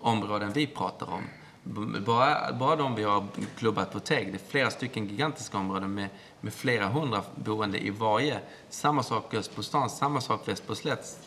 områden 0.00 0.52
vi 0.52 0.66
pratar 0.66 1.12
om. 1.12 1.22
Bara, 2.06 2.52
bara 2.52 2.76
de 2.76 2.94
vi 2.94 3.02
har 3.02 3.26
klubbat 3.56 3.92
på 3.92 4.00
TEG, 4.00 4.32
det 4.32 4.36
är 4.36 4.50
flera 4.50 4.70
stycken 4.70 5.06
gigantiska 5.06 5.58
områden 5.58 5.94
med, 5.94 6.08
med 6.40 6.54
flera 6.54 6.88
hundra 6.88 7.22
boende 7.34 7.86
i 7.86 7.90
varje. 7.90 8.40
Samma 8.68 9.02
sak 9.02 9.34
öst 9.34 9.54
på 9.54 9.62
stan, 9.62 9.90
samma 9.90 10.20
sak 10.20 10.48
väst 10.48 10.66
på 10.66 10.74
slätt, 10.74 11.18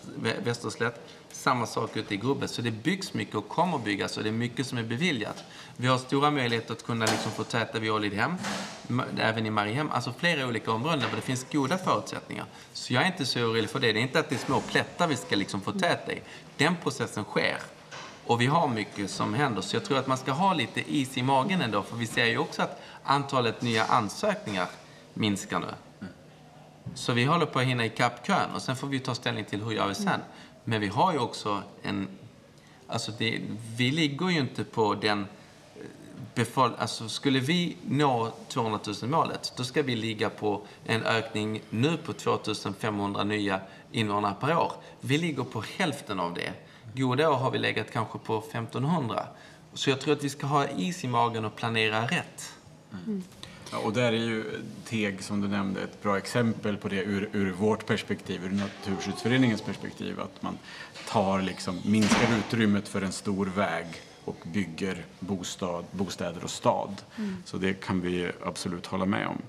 västerslätt, 0.43 1.09
samma 1.35 1.65
sak 1.65 1.97
ute 1.97 2.13
i 2.13 2.17
Grubbe. 2.17 2.47
Så 2.47 2.61
det 2.61 2.71
byggs 2.71 3.13
mycket 3.13 3.35
och 3.35 3.49
kommer 3.49 3.77
byggas 3.77 4.17
och 4.17 4.23
det 4.23 4.29
är 4.29 4.33
mycket 4.33 4.67
som 4.67 4.77
är 4.77 4.83
beviljat. 4.83 5.43
Vi 5.77 5.87
har 5.87 5.97
stora 5.97 6.31
möjligheter 6.31 6.73
att 6.73 6.85
kunna 6.85 7.05
liksom 7.05 7.31
få 7.31 7.43
täta 7.43 7.79
vid 7.79 7.91
Ålidhem, 7.91 8.35
även 9.17 9.45
i 9.45 9.49
Mariehem. 9.49 9.89
Alltså 9.91 10.13
flera 10.17 10.47
olika 10.47 10.71
områden 10.71 10.99
där 10.99 11.15
det 11.15 11.21
finns 11.21 11.45
goda 11.51 11.77
förutsättningar. 11.77 12.45
Så 12.73 12.93
jag 12.93 13.03
är 13.03 13.07
inte 13.07 13.25
så 13.25 13.39
orolig 13.39 13.69
för 13.69 13.79
det. 13.79 13.91
Det 13.91 13.99
är 13.99 14.01
inte 14.01 14.19
att 14.19 14.29
det 14.29 14.35
är 14.35 14.39
små 14.39 14.59
plättar 14.59 15.07
vi 15.07 15.15
ska 15.15 15.35
liksom 15.35 15.61
få 15.61 15.71
täta 15.71 16.13
i. 16.13 16.21
Den 16.57 16.75
processen 16.83 17.23
sker. 17.23 17.57
Och 18.25 18.41
vi 18.41 18.45
har 18.45 18.67
mycket 18.67 19.09
som 19.09 19.33
händer. 19.33 19.61
Så 19.61 19.75
jag 19.75 19.85
tror 19.85 19.97
att 19.97 20.07
man 20.07 20.17
ska 20.17 20.31
ha 20.31 20.53
lite 20.53 20.95
is 20.95 21.17
i 21.17 21.23
magen 21.23 21.61
ändå. 21.61 21.81
För 21.83 21.95
vi 21.95 22.07
ser 22.07 22.25
ju 22.25 22.37
också 22.37 22.61
att 22.61 22.81
antalet 23.03 23.61
nya 23.61 23.85
ansökningar 23.85 24.67
minskar 25.13 25.59
nu. 25.59 25.67
Så 26.95 27.13
vi 27.13 27.23
håller 27.23 27.45
på 27.45 27.59
att 27.59 27.65
hinna 27.65 27.85
ikapp 27.85 28.27
kön. 28.27 28.51
Och 28.55 28.61
sen 28.61 28.75
får 28.75 28.87
vi 28.87 28.99
ta 28.99 29.15
ställning 29.15 29.45
till 29.45 29.63
hur 29.63 29.71
gör 29.71 29.87
vi 29.87 29.95
sen. 29.95 30.19
Men 30.63 30.81
vi 30.81 30.87
har 30.87 31.13
ju 31.13 31.19
också 31.19 31.63
en... 31.81 32.07
Alltså 32.87 33.11
det, 33.17 33.41
vi 33.77 33.91
ligger 33.91 34.29
ju 34.29 34.39
inte 34.39 34.63
på 34.63 34.95
den 34.95 35.27
befall, 36.35 36.75
alltså 36.77 37.09
skulle 37.09 37.39
vi 37.39 37.77
nå 37.87 38.31
200 38.47 38.79
000-målet, 38.83 39.53
då 39.57 39.63
ska 39.63 39.81
vi 39.81 39.95
ligga 39.95 40.29
på 40.29 40.61
en 40.85 41.03
ökning 41.03 41.61
nu 41.69 41.97
på 41.97 42.13
2 42.13 42.39
500 42.79 43.23
nya 43.23 43.61
invånare 43.91 44.35
per 44.39 44.57
år. 44.57 44.71
Vi 45.01 45.17
ligger 45.17 45.43
på 45.43 45.63
hälften 45.77 46.19
av 46.19 46.33
det. 46.33 46.53
Goda 46.95 47.29
år 47.29 47.35
har 47.35 47.51
vi 47.51 47.57
legat 47.57 47.91
kanske 47.91 48.19
på 48.19 48.37
1500. 48.37 49.27
Så 49.73 49.89
jag 49.89 50.01
tror 50.01 50.13
att 50.13 50.23
vi 50.23 50.29
ska 50.29 50.47
ha 50.47 50.67
is 50.67 51.03
i 51.03 51.07
magen 51.07 51.45
och 51.45 51.55
planera 51.55 52.05
rätt. 52.05 52.53
Mm. 52.91 53.23
Ja, 53.73 53.79
och 53.79 53.93
där 53.93 54.13
är 54.13 54.17
ju 54.17 54.43
TEG, 54.85 55.23
som 55.23 55.41
du 55.41 55.47
nämnde, 55.47 55.81
ett 55.81 56.03
bra 56.03 56.17
exempel 56.17 56.77
på 56.77 56.87
det 56.87 57.03
ur, 57.03 57.29
ur 57.31 57.51
vårt 57.51 57.85
perspektiv, 57.85 58.45
ur 58.45 58.49
Naturskyddsföreningens 58.49 59.61
perspektiv. 59.61 60.19
Att 60.19 60.41
man 60.41 60.57
tar 61.07 61.41
liksom, 61.41 61.79
minskar 61.85 62.27
utrymmet 62.37 62.87
för 62.87 63.01
en 63.01 63.11
stor 63.11 63.45
väg 63.45 63.85
och 64.25 64.37
bygger 64.43 65.05
bostad, 65.19 65.85
bostäder 65.91 66.43
och 66.43 66.49
stad. 66.49 67.01
Mm. 67.17 67.37
Så 67.45 67.57
det 67.57 67.73
kan 67.73 68.01
vi 68.01 68.31
absolut 68.45 68.85
hålla 68.85 69.05
med 69.05 69.27
om. 69.27 69.41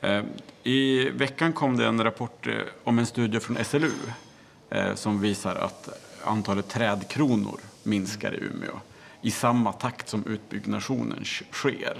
Eh, 0.00 0.24
I 0.62 1.10
veckan 1.10 1.52
kom 1.52 1.76
det 1.76 1.86
en 1.86 2.04
rapport 2.04 2.46
eh, 2.46 2.54
om 2.84 2.98
en 2.98 3.06
studie 3.06 3.40
från 3.40 3.64
SLU 3.64 3.92
eh, 4.70 4.94
som 4.94 5.20
visar 5.20 5.56
att 5.56 5.88
antalet 6.24 6.68
trädkronor 6.68 7.60
minskar 7.82 8.34
i 8.34 8.36
Umeå 8.36 8.80
i 9.22 9.30
samma 9.30 9.72
takt 9.72 10.08
som 10.08 10.26
utbyggnationen 10.26 11.24
sker. 11.52 11.98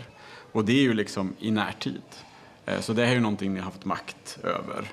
Och 0.52 0.64
det 0.64 0.72
är 0.72 0.82
ju 0.82 0.94
liksom 0.94 1.34
i 1.38 1.50
närtid. 1.50 2.02
Eh, 2.66 2.80
så 2.80 2.92
det 2.92 3.06
är 3.06 3.12
ju 3.12 3.20
någonting 3.20 3.54
ni 3.54 3.58
har 3.58 3.64
haft 3.64 3.84
makt 3.84 4.38
över. 4.42 4.88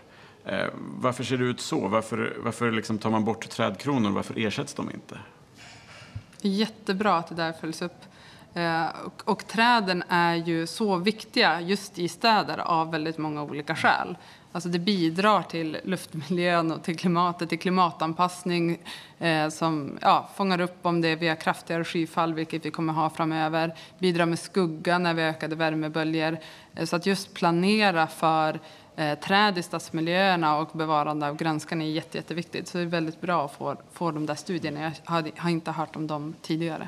Eh, 0.45 0.67
varför 0.75 1.23
ser 1.23 1.37
det 1.37 1.45
ut 1.45 1.61
så? 1.61 1.87
Varför, 1.87 2.37
varför 2.43 2.71
liksom 2.71 2.97
tar 2.97 3.09
man 3.09 3.25
bort 3.25 3.49
trädkronor? 3.49 4.11
Varför 4.11 4.39
ersätts 4.39 4.73
de 4.73 4.91
inte? 4.91 5.17
Jättebra 6.41 7.17
att 7.17 7.27
det 7.27 7.35
där 7.35 7.53
följs 7.53 7.81
upp. 7.81 8.01
Eh, 8.53 8.85
och, 9.05 9.23
och, 9.25 9.47
träden 9.47 10.03
är 10.09 10.35
ju 10.35 10.67
så 10.67 10.95
viktiga 10.95 11.61
just 11.61 11.99
i 11.99 12.07
städer 12.07 12.57
av 12.57 12.91
väldigt 12.91 13.17
många 13.17 13.43
olika 13.43 13.75
skäl. 13.75 14.17
Alltså 14.55 14.69
det 14.69 14.79
bidrar 14.79 15.41
till 15.41 15.77
luftmiljön 15.83 16.71
och 16.71 16.83
till 16.83 16.97
klimatet, 16.97 17.49
till 17.49 17.59
klimatanpassning 17.59 18.77
eh, 19.19 19.49
som 19.49 19.97
ja, 20.01 20.29
fångar 20.35 20.61
upp 20.61 20.85
om 20.85 21.01
det 21.01 21.15
via 21.15 21.35
kraftigare 21.35 21.83
skyfall, 21.83 22.33
vilket 22.33 22.65
vi 22.65 22.71
kommer 22.71 22.93
ha 22.93 23.09
framöver. 23.09 23.75
Bidrar 23.99 24.25
med 24.25 24.39
skugga 24.39 24.97
när 24.97 25.13
vi 25.13 25.21
ökade 25.21 25.55
värmeböljor. 25.55 26.37
Eh, 26.75 26.85
så 26.85 26.95
att 26.95 27.05
just 27.05 27.33
planera 27.33 28.07
för 28.07 28.59
eh, 28.95 29.19
träd 29.19 29.57
i 29.57 29.63
stadsmiljöerna 29.63 30.57
och 30.57 30.69
bevarande 30.73 31.27
av 31.27 31.35
grönskan 31.35 31.81
är 31.81 31.85
jätte, 31.85 32.17
jätteviktigt. 32.17 32.67
Så 32.67 32.77
det 32.77 32.83
är 32.83 32.87
väldigt 32.87 33.21
bra 33.21 33.45
att 33.45 33.53
få, 33.53 33.75
få 33.91 34.11
de 34.11 34.25
där 34.25 34.35
studierna. 34.35 34.81
Jag 34.81 34.91
har, 35.05 35.31
har 35.37 35.49
inte 35.49 35.71
hört 35.71 35.95
om 35.95 36.07
dem 36.07 36.35
tidigare. 36.41 36.87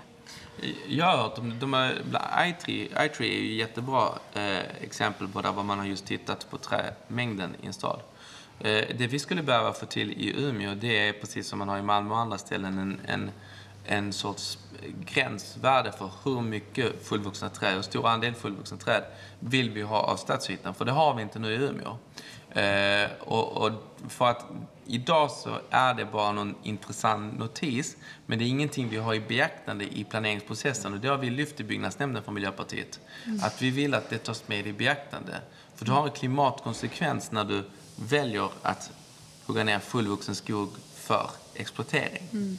Jag 0.88 1.06
har 1.06 1.18
hört 1.18 1.38
om 1.38 1.60
de 1.60 1.74
är, 1.74 2.02
iTree, 2.40 3.06
iTree 3.06 3.38
är 3.38 3.42
ju 3.42 3.56
jättebra 3.56 4.10
eh, 4.34 4.60
exempel 4.82 5.28
på 5.28 5.42
där 5.42 5.64
man 5.64 5.80
har 5.80 5.86
just 5.86 6.06
tittat 6.06 6.48
på 6.50 6.58
trämängden 6.58 7.56
i 7.62 7.66
en 7.66 7.74
stad. 7.74 8.00
Eh, 8.60 8.84
det 8.98 9.08
vi 9.08 9.20
skulle 9.20 9.44
behöva 9.44 9.74
få 9.74 9.86
till 9.86 10.12
i 10.12 10.34
Umeå 10.38 10.76
det 10.76 11.08
är 11.08 11.14
precis 11.14 11.48
som 11.48 11.60
man 11.60 11.70
har 11.70 11.78
i 11.78 11.82
Malmö 11.82 12.14
och 12.14 12.20
andra 12.20 12.38
ställen 12.38 12.78
en, 12.78 13.00
en, 13.06 13.32
en 13.86 14.14
sorts 14.14 14.58
gränsvärde 15.06 15.92
för 15.92 16.12
hur 16.24 16.42
mycket 16.42 17.08
fullvuxna 17.08 17.50
träd, 17.50 17.76
hur 17.76 17.82
stor 17.82 18.08
andel 18.08 18.34
fullvuxna 18.34 18.78
träd 18.78 19.04
vill 19.40 19.70
vi 19.70 19.82
ha 19.82 20.00
av 20.00 20.16
stadsytan. 20.16 20.74
För 20.74 20.86
det 20.86 20.92
har 20.92 21.14
vi 21.14 21.22
inte 21.22 21.40
nu 21.40 21.54
i 21.54 21.56
Umeå. 21.56 21.98
Eh, 22.56 23.12
och, 23.20 23.52
och, 23.52 23.72
för 24.10 24.26
att 24.26 24.46
idag 24.86 25.32
så 25.32 25.60
är 25.70 25.94
det 25.94 26.06
bara 26.06 26.32
någon 26.32 26.56
intressant 26.64 27.40
notis, 27.40 27.98
men 28.26 28.40
det 28.40 28.46
är 28.46 28.48
ingenting 28.48 28.90
vi 28.90 28.98
har 28.98 29.14
i 29.14 29.20
beaktande 29.20 29.86
i 29.86 30.04
planeringsprocessen. 30.04 30.94
Och 30.94 31.00
det 31.00 31.08
har 31.08 31.18
vi 31.18 31.30
lyft 31.30 31.60
i 31.60 31.64
byggnadsnämnden 31.64 32.24
från 32.24 32.34
Miljöpartiet. 32.34 33.00
Mm. 33.26 33.40
Att 33.44 33.62
vi 33.62 33.70
vill 33.70 33.94
att 33.94 34.10
det 34.10 34.18
tas 34.18 34.48
med 34.48 34.68
i 34.68 34.74
beaktande. 34.74 35.34
För 35.76 35.86
du 35.86 35.92
har 35.92 36.06
en 36.06 36.12
klimatkonsekvens 36.12 37.32
när 37.32 37.44
du 37.44 37.64
väljer 37.96 38.50
att 38.62 38.92
hugga 39.46 39.64
ner 39.64 39.80
fullvuxen 39.80 40.36
skog 40.36 40.70
för 40.96 41.30
exploatering. 41.54 42.24
Mm. 42.32 42.58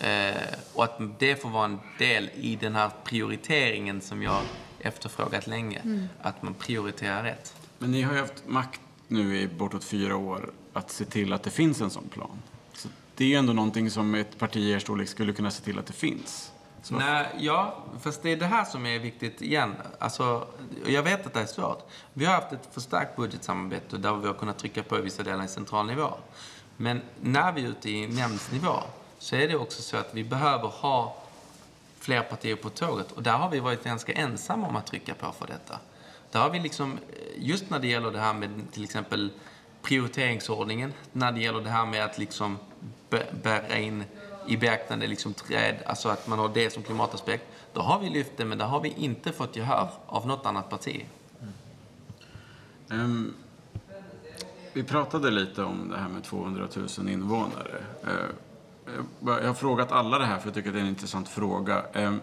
Eh, 0.00 0.42
och 0.74 0.84
att 0.84 1.00
det 1.18 1.36
får 1.36 1.48
vara 1.48 1.64
en 1.64 1.78
del 1.98 2.30
i 2.34 2.56
den 2.56 2.74
här 2.74 2.90
prioriteringen 3.04 4.00
som 4.00 4.22
jag 4.22 4.42
efterfrågat 4.80 5.46
länge. 5.46 5.78
Mm. 5.78 6.08
Att 6.22 6.42
man 6.42 6.54
prioriterar 6.54 7.22
rätt. 7.22 7.54
Men 7.78 7.90
ni 7.90 8.02
har 8.02 8.14
ju 8.14 8.20
haft 8.20 8.46
makt 8.46 8.80
nu 9.08 9.40
i 9.40 9.48
bortåt 9.48 9.84
fyra 9.84 10.16
år 10.16 10.50
att 10.72 10.90
se 10.90 11.04
till 11.04 11.32
att 11.32 11.42
det 11.42 11.50
finns 11.50 11.80
en 11.80 11.90
sån 11.90 12.08
plan. 12.08 12.42
Så 12.72 12.88
det 13.14 13.24
är 13.24 13.28
ju 13.28 13.34
ändå 13.34 13.52
någonting 13.52 13.90
som 13.90 14.14
ett 14.14 14.38
parti 14.38 14.56
i 14.56 14.70
er 14.70 14.78
storlek 14.78 15.08
skulle 15.08 15.32
kunna 15.32 15.50
se 15.50 15.64
till 15.64 15.78
att 15.78 15.86
det 15.86 15.92
finns. 15.92 16.52
Så. 16.82 16.94
Nej, 16.94 17.26
ja, 17.38 17.84
fast 18.00 18.22
det 18.22 18.32
är 18.32 18.36
det 18.36 18.46
här 18.46 18.64
som 18.64 18.86
är 18.86 18.98
viktigt 18.98 19.42
igen. 19.42 19.74
Alltså, 19.98 20.46
jag 20.86 21.02
vet 21.02 21.26
att 21.26 21.34
det 21.34 21.40
är 21.40 21.46
svårt. 21.46 21.88
Vi 22.12 22.24
har 22.24 22.34
haft 22.34 22.52
ett 22.52 22.68
förstärkt 22.72 23.16
budgetsamarbete 23.16 23.98
där 23.98 24.14
vi 24.14 24.26
har 24.26 24.34
kunnat 24.34 24.58
trycka 24.58 24.82
på 24.82 24.98
i 24.98 25.00
vissa 25.00 25.22
delar 25.22 25.44
i 25.44 25.48
central 25.48 25.86
nivå. 25.86 26.14
Men 26.76 27.00
när 27.20 27.52
vi 27.52 27.64
är 27.64 27.68
ute 27.68 27.90
i 27.90 28.06
nämndsnivå 28.06 28.74
så 29.18 29.36
är 29.36 29.48
det 29.48 29.56
också 29.56 29.82
så 29.82 29.96
att 29.96 30.14
vi 30.14 30.24
behöver 30.24 30.68
ha 30.68 31.16
fler 31.98 32.22
partier 32.22 32.56
på 32.56 32.70
tåget. 32.70 33.12
Och 33.12 33.22
där 33.22 33.36
har 33.36 33.50
vi 33.50 33.60
varit 33.60 33.84
ganska 33.84 34.12
ensamma 34.12 34.68
om 34.68 34.76
att 34.76 34.86
trycka 34.86 35.14
på 35.14 35.32
för 35.32 35.46
detta. 35.46 35.78
Där 36.30 36.40
har 36.40 36.50
vi 36.50 36.58
liksom, 36.58 36.98
just 37.36 37.70
när 37.70 37.78
det 37.78 37.86
gäller 37.86 38.10
det 38.10 38.18
här 38.18 38.34
med 38.34 38.50
till 38.72 38.84
exempel 38.84 39.30
prioriteringsordningen, 39.82 40.92
när 41.12 41.32
det 41.32 41.40
gäller 41.40 41.60
det 41.60 41.70
här 41.70 41.86
med 41.86 42.04
att 42.04 42.18
liksom 42.18 42.58
bära 43.42 43.78
in 43.78 44.04
i 44.46 44.56
beaktande 44.56 45.06
liksom 45.06 45.34
träd, 45.34 45.76
alltså 45.86 46.08
att 46.08 46.26
man 46.26 46.38
har 46.38 46.48
det 46.48 46.72
som 46.72 46.82
klimataspekt. 46.82 47.44
Då 47.72 47.80
har 47.80 48.00
vi 48.00 48.10
lyft 48.10 48.32
det, 48.36 48.44
men 48.44 48.58
där 48.58 48.66
har 48.66 48.80
vi 48.80 48.88
inte 48.88 49.32
fått 49.32 49.56
gehör 49.56 49.88
av 50.06 50.26
något 50.26 50.46
annat 50.46 50.70
parti. 50.70 51.04
Mm. 52.90 53.04
Um, 53.04 53.34
vi 54.72 54.82
pratade 54.82 55.30
lite 55.30 55.62
om 55.62 55.88
det 55.90 55.98
här 55.98 56.08
med 56.08 56.24
200 56.24 56.68
000 56.98 57.08
invånare. 57.08 57.84
Uh, 58.04 58.12
jag 59.20 59.46
har 59.46 59.54
frågat 59.54 59.92
alla 59.92 60.18
det 60.18 60.24
här 60.24 60.38
för 60.38 60.46
jag 60.46 60.54
tycker 60.54 60.72
det 60.72 60.78
är 60.78 60.82
en 60.82 60.88
intressant 60.88 61.28
fråga. 61.28 61.82
Um, 61.94 62.20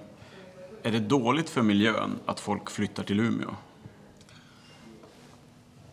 är 0.84 0.91
det 0.91 0.99
dåligt 0.99 1.49
för 1.49 1.61
miljön 1.61 2.19
att 2.25 2.39
folk 2.39 2.69
flyttar 2.69 3.03
till 3.03 3.19
Umeå? 3.19 3.55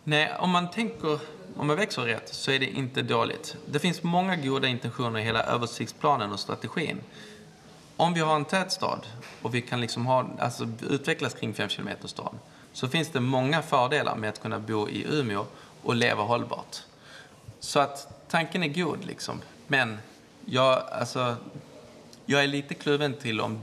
Nej, 0.04 0.32
om 0.38 0.50
man 0.50 0.70
tänker, 0.70 1.18
om 1.56 1.66
man 1.66 1.76
växer 1.76 2.02
rätt 2.02 2.34
så 2.34 2.50
är 2.50 2.58
det 2.58 2.66
inte 2.66 3.02
dåligt. 3.02 3.56
Det 3.66 3.78
finns 3.78 4.02
många 4.02 4.36
goda 4.36 4.68
intentioner 4.68 5.20
i 5.20 5.22
hela 5.22 5.42
översiktsplanen 5.42 6.32
och 6.32 6.40
strategin. 6.40 7.00
Om 7.96 8.14
vi 8.14 8.20
har 8.20 8.36
en 8.36 8.44
tät 8.44 8.72
stad 8.72 9.06
och 9.42 9.54
vi 9.54 9.60
kan 9.62 9.80
liksom 9.80 10.06
ha, 10.06 10.26
alltså 10.38 10.68
utvecklas 10.90 11.34
kring 11.34 11.54
5 11.54 11.68
km 11.68 11.88
stad 12.04 12.38
så 12.72 12.88
finns 12.88 13.08
det 13.08 13.20
många 13.20 13.62
fördelar 13.62 14.16
med 14.16 14.30
att 14.30 14.42
kunna 14.42 14.58
bo 14.58 14.88
i 14.88 15.06
Umeå 15.10 15.46
och 15.82 15.94
leva 15.94 16.22
hållbart. 16.22 16.76
Så 17.60 17.80
att 17.80 18.28
tanken 18.28 18.62
är 18.62 18.68
god 18.68 19.04
liksom. 19.04 19.42
Men 19.66 19.98
jag, 20.44 20.82
alltså, 20.92 21.36
jag 22.26 22.42
är 22.42 22.46
lite 22.46 22.74
kluven 22.74 23.14
till 23.14 23.40
om 23.40 23.60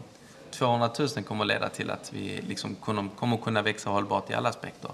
200 0.51 0.89
000 0.99 1.09
kommer 1.09 1.43
att 1.43 1.47
leda 1.47 1.69
till 1.69 1.89
att 1.89 2.13
vi 2.13 2.41
liksom 2.47 2.75
kommer 2.75 3.37
kunna 3.37 3.61
växa 3.61 3.89
hållbart 3.89 4.29
i 4.29 4.33
alla 4.33 4.49
aspekter. 4.49 4.91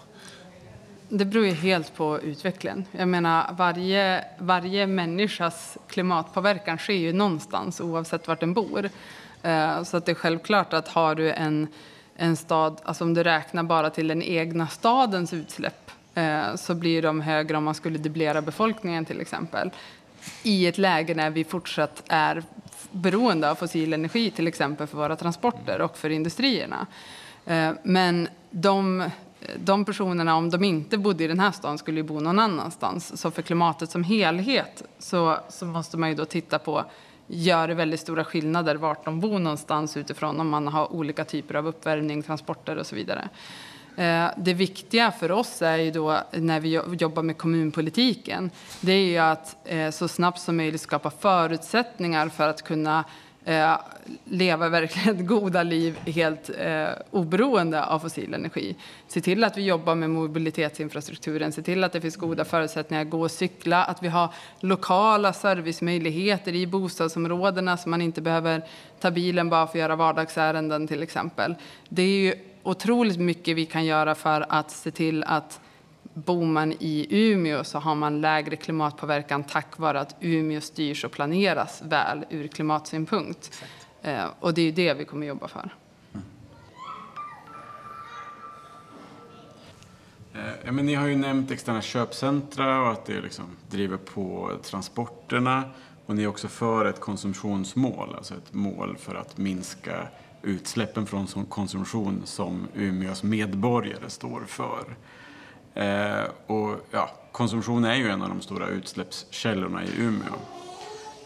Det 1.10 1.26
beror 1.26 1.46
ju 1.46 1.52
helt 1.52 1.96
på 1.96 2.20
utvecklingen. 2.22 2.86
Jag 2.92 3.08
menar, 3.08 3.54
varje, 3.58 4.26
varje 4.38 4.88
människas 4.88 5.78
klimatpåverkan 5.88 6.78
sker 6.78 6.94
ju 6.94 7.14
någonstans 7.14 7.82
oavsett 7.82 8.28
var 8.28 8.38
den 8.40 8.54
bor. 8.54 8.90
Eh, 9.44 9.84
så 9.84 9.98
att 9.98 10.06
det 10.06 10.12
är 10.12 10.16
självklart 10.16 10.74
att 10.74 10.88
har 10.88 11.16
du 11.16 11.32
en, 11.32 11.68
en 12.16 12.36
stad, 12.36 12.82
alltså 12.84 13.04
om 13.04 13.14
du 13.14 13.24
räknar 13.24 13.64
bara 13.64 13.90
till 13.90 14.08
den 14.08 14.24
egna 14.24 14.68
stadens 14.68 15.34
utsläpp 15.34 15.92
eh, 16.14 16.56
så 16.56 16.74
blir 16.74 17.02
de 17.02 17.22
högre 17.22 17.58
om 17.58 17.64
man 17.64 17.76
skulle 17.76 17.98
dubblera 17.98 18.42
befolkningen 18.42 19.06
till 19.06 19.22
exempel. 19.22 19.72
I 20.44 20.68
ett 20.68 20.78
läge 20.78 21.16
när 21.16 21.30
vi 21.30 21.44
fortsatt 21.44 22.04
är 22.08 22.44
beroende 22.92 23.52
av 23.52 23.56
fossil 23.56 23.94
energi 23.94 24.32
till 24.32 24.48
exempel 24.48 24.88
för 24.88 24.98
våra 24.98 25.16
transporter 25.16 25.82
och 25.82 25.98
för 25.98 26.10
industrierna. 26.10 26.88
Eh, 27.46 27.72
men 27.84 28.28
de 28.50 29.10
de 29.58 29.86
personerna, 29.86 30.36
om 30.36 30.50
de 30.50 30.64
inte 30.64 30.98
bodde 30.98 31.24
i 31.24 31.28
den 31.28 31.40
här 31.40 31.52
stan, 31.52 31.78
skulle 31.78 32.00
ju 32.00 32.04
bo 32.04 32.20
någon 32.20 32.40
annanstans. 32.40 33.22
Så 33.22 33.32
för 33.32 33.42
klimatet 33.42 33.90
som 33.90 34.04
helhet 34.04 34.84
så, 35.00 35.38
så 35.50 35.66
måste 35.66 35.98
man 35.98 36.10
ju 36.10 36.16
då 36.16 36.26
titta 36.26 36.60
på 36.60 36.86
gör 37.28 37.68
det 37.68 37.74
väldigt 37.74 38.00
stora 38.00 38.24
skillnader 38.24 38.76
vart 38.76 39.06
de 39.06 39.20
bor 39.20 39.40
någonstans 39.40 39.98
utifrån 39.98 40.40
om 40.40 40.50
man 40.50 40.68
har 40.68 40.94
olika 40.94 41.26
typer 41.26 41.56
av 41.56 41.68
uppvärmning, 41.68 42.24
transporter 42.24 42.78
och 42.78 42.86
så 42.86 42.96
vidare. 42.96 43.30
Eh, 43.98 44.28
det 44.38 44.54
viktiga 44.54 45.12
för 45.12 45.32
oss 45.32 45.62
är 45.62 45.78
ju 45.78 45.92
då 45.92 46.20
när 46.32 46.60
vi 46.60 46.82
jobbar 47.00 47.24
med 47.24 47.38
kommunpolitiken, 47.38 48.52
det 48.82 48.92
är 48.92 49.06
ju 49.06 49.18
att 49.18 49.56
eh, 49.66 49.92
så 49.92 50.08
snabbt 50.08 50.40
som 50.40 50.58
möjligt 50.58 50.82
skapa 50.82 51.10
förutsättningar 51.10 52.30
för 52.30 52.48
att 52.48 52.62
kunna 52.62 53.04
eh, 53.46 53.78
leva 54.26 54.70
verkligen 54.70 55.28
goda 55.28 55.64
liv 55.64 55.98
helt 56.06 56.50
eh, 56.58 56.90
oberoende 57.12 57.86
av 57.86 58.00
fossil 58.00 58.34
energi. 58.34 58.76
Se 59.08 59.22
till 59.22 59.44
att 59.44 59.58
vi 59.58 59.66
jobbar 59.66 59.96
med 59.96 60.10
mobilitetsinfrastrukturen, 60.10 61.52
se 61.52 61.62
till 61.62 61.84
att 61.84 61.94
det 61.94 62.02
finns 62.02 62.16
goda 62.16 62.46
förutsättningar 62.46 63.02
att 63.02 63.10
gå 63.10 63.22
och 63.22 63.32
cykla, 63.32 63.84
att 63.84 64.04
vi 64.04 64.08
har 64.08 64.30
lokala 64.60 65.34
servicemöjligheter 65.34 66.56
i 66.56 66.68
bostadsområdena 66.68 67.78
så 67.78 67.90
man 67.90 68.02
inte 68.02 68.22
behöver 68.22 68.64
ta 69.00 69.12
bilen 69.12 69.50
bara 69.50 69.68
för 69.68 69.74
att 69.74 69.82
göra 69.82 69.96
vardagsärenden 69.96 70.88
till 70.88 71.04
exempel. 71.04 71.56
Det 71.90 72.02
är 72.02 72.20
ju 72.20 72.34
otroligt 72.64 73.20
mycket 73.20 73.56
vi 73.56 73.66
kan 73.66 73.86
göra 73.86 74.16
för 74.16 74.46
att 74.50 74.72
se 74.72 74.92
till 74.92 75.24
att 75.24 75.60
bor 76.16 76.46
man 76.46 76.72
i 76.72 77.08
Umeå 77.10 77.64
så 77.64 77.80
har 77.80 77.96
man 77.96 78.22
lägre 78.22 78.56
klimatpåverkan 78.56 79.44
tack 79.44 79.78
vare 79.78 80.00
att 80.00 80.16
Umeå 80.20 80.62
styrs 80.62 81.06
och 81.06 81.12
planeras 81.12 81.82
väl 81.86 82.26
ur 82.30 82.48
klimatsynpunkt. 82.48 83.64
Eh, 84.02 84.26
och 84.40 84.54
det 84.54 84.62
är 84.62 84.72
det 84.72 84.94
vi 84.94 85.06
kommer 85.06 85.28
jobba 85.28 85.48
för. 85.48 85.70
Eh, 90.34 90.54
ja, 90.66 90.72
men 90.72 90.86
ni 90.86 90.94
har 90.94 91.08
ju 91.08 91.16
nämnt 91.16 91.52
externa 91.52 91.82
köpcentra 91.82 92.82
och 92.82 92.92
att 92.92 93.06
det 93.06 93.22
liksom 93.22 93.46
driver 93.70 93.98
på 93.98 94.52
transporterna. 94.64 95.64
Och 96.06 96.16
ni 96.16 96.24
är 96.24 96.28
också 96.28 96.48
för 96.48 96.86
ett 96.86 97.00
konsumtionsmål, 97.00 98.16
alltså 98.16 98.34
ett 98.34 98.54
mål 98.54 98.98
för 98.98 99.16
att 99.16 99.38
minska 99.38 100.08
utsläppen 100.42 101.06
från 101.06 101.28
konsumtion 101.50 102.22
som 102.26 102.68
Umeås 102.76 103.24
medborgare 103.24 104.10
står 104.10 104.42
för. 104.48 104.96
Eh, 105.76 106.24
och 106.48 106.88
ja, 106.92 107.10
konsumtion 107.32 107.86
är 107.86 107.96
ju 107.96 108.10
en 108.10 108.22
av 108.22 108.30
de 108.30 108.42
stora 108.42 108.68
utsläppskällorna 108.68 109.84
i 109.84 109.88
Umeå. 109.98 110.34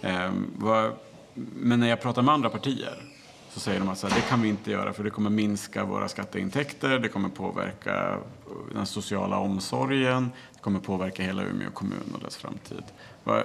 Eh, 0.02 0.32
vad, 0.58 0.92
men 1.34 1.80
när 1.80 1.88
jag 1.88 2.02
pratar 2.02 2.22
med 2.22 2.34
andra 2.34 2.50
partier 2.50 3.04
så 3.50 3.60
säger 3.60 3.80
de 3.80 3.90
att 3.90 3.98
så 3.98 4.08
här, 4.08 4.16
det 4.16 4.22
kan 4.22 4.42
vi 4.42 4.50
inte 4.50 4.72
göra 4.72 4.94
för 4.94 5.04
det 5.04 5.10
kommer 5.10 5.30
minska 5.30 5.84
våra 5.84 6.08
skatteintäkter, 6.08 7.00
det 7.00 7.10
kommer 7.10 7.30
påverka 7.30 8.10
eh, 8.10 8.16
den 8.74 8.86
sociala 8.86 9.38
omsorgen, 9.38 10.32
det 10.54 10.60
kommer 10.60 10.80
påverka 10.80 11.24
hela 11.24 11.44
Umeå 11.44 11.72
kommun 11.72 12.14
och 12.14 12.20
dess 12.20 12.38
framtid. 12.38 12.84
Vad, 13.24 13.44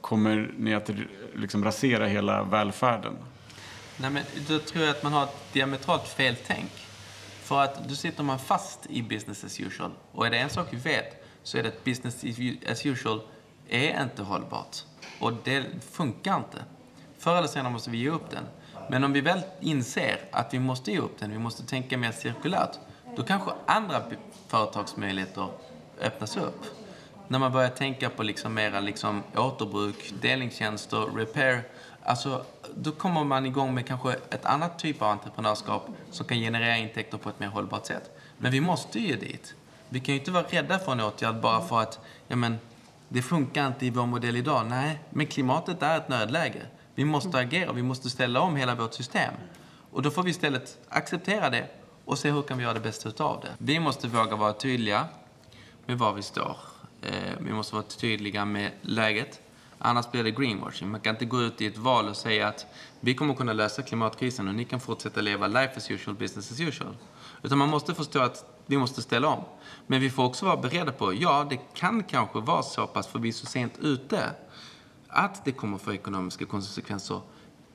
kommer 0.00 0.50
ni 0.56 0.74
att 0.74 0.90
liksom 1.34 1.64
rasera 1.64 2.06
hela 2.06 2.42
välfärden? 2.42 3.16
Nej, 3.96 4.10
men 4.10 4.22
då 4.48 4.58
tror 4.58 4.84
jag 4.84 4.90
att 4.96 5.02
man 5.02 5.12
har 5.12 5.24
ett 5.24 5.52
diametralt 5.52 6.08
fel 6.08 6.36
tänk. 6.46 6.85
För 7.46 7.60
att 7.60 7.88
då 7.88 7.94
sitter 7.94 8.22
man 8.22 8.38
fast 8.38 8.86
i 8.88 9.02
business 9.02 9.44
as 9.44 9.60
usual. 9.60 9.90
Och 10.12 10.26
är 10.26 10.30
det 10.30 10.38
en 10.38 10.50
sak 10.50 10.66
vi 10.70 10.76
vet 10.76 11.24
så 11.42 11.58
är 11.58 11.62
det 11.62 11.68
att 11.68 11.84
business 11.84 12.24
as 12.70 12.86
usual 12.86 13.20
är 13.68 14.02
inte 14.02 14.22
hållbart. 14.22 14.76
Och 15.20 15.32
det 15.44 15.64
funkar 15.90 16.36
inte. 16.36 16.64
Förr 17.18 17.36
eller 17.36 17.48
senare 17.48 17.72
måste 17.72 17.90
vi 17.90 17.98
ge 17.98 18.08
upp 18.08 18.30
den. 18.30 18.44
Men 18.90 19.04
om 19.04 19.12
vi 19.12 19.20
väl 19.20 19.40
inser 19.60 20.18
att 20.32 20.54
vi 20.54 20.58
måste 20.58 20.92
ge 20.92 20.98
upp 20.98 21.18
den, 21.18 21.30
vi 21.30 21.38
måste 21.38 21.66
tänka 21.66 21.98
mer 21.98 22.12
cirkulärt, 22.12 22.78
då 23.16 23.22
kanske 23.22 23.50
andra 23.66 24.02
företagsmöjligheter 24.48 25.48
öppnas 26.00 26.36
upp. 26.36 26.64
När 27.28 27.38
man 27.38 27.52
börjar 27.52 27.70
tänka 27.70 28.10
på 28.10 28.22
liksom 28.22 28.54
mera 28.54 28.80
liksom 28.80 29.22
återbruk, 29.36 30.14
delningstjänster, 30.22 30.98
repair, 31.16 31.62
Alltså, 32.06 32.44
då 32.74 32.92
kommer 32.92 33.24
man 33.24 33.46
igång 33.46 33.74
med 33.74 33.86
kanske 33.86 34.12
ett 34.12 34.44
annat 34.44 34.78
typ 34.78 35.02
av 35.02 35.08
entreprenörskap 35.08 35.88
som 36.10 36.26
kan 36.26 36.38
generera 36.38 36.76
intäkter 36.76 37.18
på 37.18 37.28
ett 37.28 37.40
mer 37.40 37.46
hållbart 37.46 37.86
sätt. 37.86 38.10
Men 38.38 38.52
vi 38.52 38.60
måste 38.60 38.98
ju 38.98 39.16
dit. 39.16 39.54
Vi 39.88 40.00
kan 40.00 40.14
ju 40.14 40.18
inte 40.18 40.30
vara 40.30 40.44
rädda 40.48 40.78
för 40.78 40.92
en 40.92 41.00
åtgärd 41.00 41.40
bara 41.40 41.60
för 41.60 41.80
att 41.80 41.98
ja, 42.28 42.36
men, 42.36 42.58
det 43.08 43.22
funkar 43.22 43.66
inte 43.66 43.86
i 43.86 43.90
vår 43.90 44.06
modell 44.06 44.36
idag. 44.36 44.66
Nej, 44.66 44.98
men 45.10 45.26
klimatet 45.26 45.82
är 45.82 45.96
ett 45.96 46.08
nödläge. 46.08 46.62
Vi 46.94 47.04
måste 47.04 47.38
agera, 47.38 47.72
vi 47.72 47.82
måste 47.82 48.10
ställa 48.10 48.40
om 48.40 48.56
hela 48.56 48.74
vårt 48.74 48.94
system. 48.94 49.34
Och 49.90 50.02
då 50.02 50.10
får 50.10 50.22
vi 50.22 50.30
istället 50.30 50.78
acceptera 50.88 51.50
det 51.50 51.66
och 52.04 52.18
se 52.18 52.30
hur 52.30 52.42
kan 52.42 52.58
vi 52.58 52.64
göra 52.64 52.74
det 52.74 52.80
bästa 52.80 53.08
utav 53.08 53.40
det. 53.40 53.50
Vi 53.58 53.80
måste 53.80 54.08
våga 54.08 54.36
vara 54.36 54.52
tydliga 54.52 55.04
med 55.86 55.98
var 55.98 56.12
vi 56.12 56.22
står. 56.22 56.56
Eh, 57.02 57.12
vi 57.40 57.52
måste 57.52 57.74
vara 57.74 57.84
tydliga 57.84 58.44
med 58.44 58.70
läget. 58.82 59.40
Annars 59.78 60.10
blir 60.10 60.24
det 60.24 60.30
greenwashing. 60.30 60.90
Man 60.90 61.00
kan 61.00 61.14
inte 61.14 61.24
gå 61.24 61.42
ut 61.42 61.60
i 61.60 61.66
ett 61.66 61.78
val 61.78 62.08
och 62.08 62.16
säga 62.16 62.48
att 62.48 62.66
vi 63.00 63.14
kommer 63.14 63.34
kunna 63.34 63.52
lösa 63.52 63.82
klimatkrisen 63.82 64.48
och 64.48 64.54
ni 64.54 64.64
kan 64.64 64.80
fortsätta 64.80 65.20
leva 65.20 65.46
life 65.46 65.72
as 65.76 65.90
usual, 65.90 66.16
business 66.16 66.52
as 66.52 66.60
usual. 66.60 66.96
Utan 67.42 67.58
man 67.58 67.68
måste 67.68 67.94
förstå 67.94 68.20
att 68.20 68.44
vi 68.66 68.78
måste 68.78 69.02
ställa 69.02 69.28
om. 69.28 69.44
Men 69.86 70.00
vi 70.00 70.10
får 70.10 70.24
också 70.24 70.46
vara 70.46 70.56
beredda 70.56 70.92
på, 70.92 71.14
ja, 71.14 71.46
det 71.50 71.60
kan 71.74 72.02
kanske 72.02 72.40
vara 72.40 72.62
så 72.62 72.86
pass, 72.86 73.06
för 73.06 73.18
vi 73.18 73.28
är 73.28 73.32
så 73.32 73.46
sent 73.46 73.78
ute, 73.80 74.30
att 75.08 75.44
det 75.44 75.52
kommer 75.52 75.78
få 75.78 75.92
ekonomiska 75.92 76.44
konsekvenser. 76.44 77.20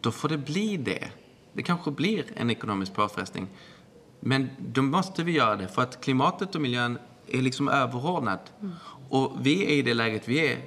Då 0.02 0.12
får 0.12 0.30
det 0.30 0.38
bli 0.38 0.78
det. 0.78 1.10
Det 1.54 1.64
kanske 1.64 1.92
blir 1.92 2.26
en 2.36 2.50
ekonomisk 2.50 2.94
påfrestning. 2.94 3.48
Men 4.20 4.50
då 4.60 4.82
måste 4.82 5.24
vi 5.24 5.32
göra 5.32 5.56
det, 5.56 5.68
för 5.68 5.82
att 5.82 6.02
klimatet 6.02 6.56
och 6.56 6.62
miljön 6.62 7.00
är 7.28 7.42
liksom 7.42 7.70
överordnat. 7.70 8.54
Mm. 8.62 8.74
Och 9.10 9.38
vi 9.42 9.66
är 9.66 9.70
i 9.70 9.82
det 9.82 9.94
läget 9.94 10.28
vi 10.28 10.52
är 10.52 10.60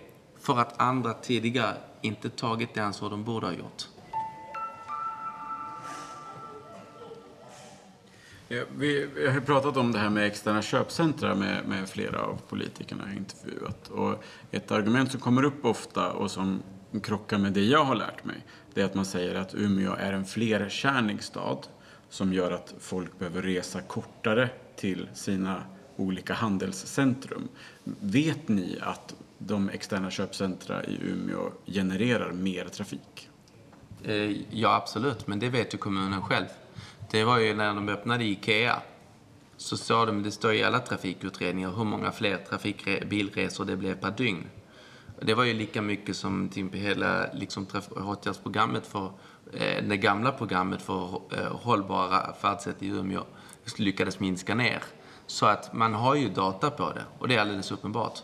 för 0.45 0.59
att 0.59 0.80
andra 0.80 1.14
tidigare 1.14 1.76
inte 2.01 2.30
tagit 2.30 2.74
det 2.74 2.80
ansvar 2.80 3.11
de 3.11 3.24
borde 3.24 3.47
ha 3.47 3.53
gjort. 3.53 3.88
Ja, 8.49 8.62
vi, 8.76 9.07
vi 9.14 9.28
har 9.28 9.40
pratat 9.40 9.76
om 9.76 9.92
det 9.92 9.99
här 9.99 10.11
med 10.11 10.26
externa 10.26 10.62
köpcentra 10.62 11.34
med, 11.34 11.68
med 11.68 11.88
flera 11.88 12.22
av 12.22 12.40
politikerna 12.49 13.03
jag 13.03 13.11
har 13.11 13.16
intervjuat. 13.16 13.88
Och 13.88 14.24
ett 14.51 14.70
argument 14.70 15.11
som 15.11 15.20
kommer 15.20 15.42
upp 15.42 15.64
ofta 15.64 16.12
och 16.12 16.30
som 16.30 16.62
krockar 17.03 17.38
med 17.38 17.53
det 17.53 17.64
jag 17.64 17.84
har 17.84 17.95
lärt 17.95 18.24
mig, 18.24 18.36
det 18.74 18.80
är 18.80 18.84
att 18.84 18.95
man 18.95 19.05
säger 19.05 19.34
att 19.34 19.55
Umeå 19.55 19.95
är 19.99 20.12
en 20.12 20.24
flerkärnig 20.24 21.22
stad 21.22 21.66
som 22.09 22.32
gör 22.32 22.51
att 22.51 22.74
folk 22.80 23.18
behöver 23.18 23.42
resa 23.42 23.80
kortare 23.82 24.49
till 24.76 25.09
sina 25.14 25.62
olika 25.97 26.34
handelscentrum. 26.34 27.49
Vet 28.01 28.49
ni 28.49 28.78
att 28.82 29.14
de 29.47 29.68
externa 29.68 30.11
köpcentra 30.11 30.84
i 30.84 30.99
Umeå 31.03 31.53
genererar 31.66 32.32
mer 32.32 32.64
trafik? 32.64 33.28
Eh, 34.05 34.30
ja, 34.51 34.74
absolut, 34.74 35.26
men 35.26 35.38
det 35.38 35.49
vet 35.49 35.74
ju 35.74 35.78
kommunen 35.78 36.22
själv. 36.22 36.47
Det 37.11 37.24
var 37.24 37.38
ju 37.38 37.55
när 37.55 37.74
de 37.74 37.88
öppnade 37.88 38.24
IKEA 38.24 38.82
så 39.57 39.76
sa 39.76 40.07
de, 40.07 40.22
det 40.22 40.30
står 40.30 40.53
i 40.53 40.64
alla 40.64 40.78
trafikutredningar, 40.78 41.70
hur 41.70 41.84
många 41.84 42.12
fler 42.12 43.05
bilresor 43.05 43.64
det 43.64 43.76
blev 43.76 43.95
per 43.95 44.11
dygn. 44.11 44.47
Det 45.20 45.34
var 45.34 45.45
ju 45.45 45.55
lika 45.55 45.82
mycket 45.82 46.16
som 46.16 46.49
typ 46.49 46.74
hela 46.74 47.32
liksom, 47.32 47.66
åtgärdsprogrammet 47.90 48.86
för 48.86 49.12
eh, 49.53 49.84
det 49.88 49.97
gamla 49.97 50.32
programmet 50.32 50.82
för 50.82 51.20
eh, 51.38 51.57
hållbara 51.57 52.34
färdsätt 52.40 52.82
i 52.82 52.86
Umeå 52.88 53.24
lyckades 53.78 54.20
minska 54.20 54.55
ner. 54.55 54.82
Så 55.26 55.47
att 55.47 55.72
man 55.72 55.95
har 55.95 56.14
ju 56.14 56.28
data 56.28 56.70
på 56.70 56.92
det 56.92 57.05
och 57.18 57.28
det 57.28 57.34
är 57.34 57.40
alldeles 57.40 57.72
uppenbart. 57.72 58.22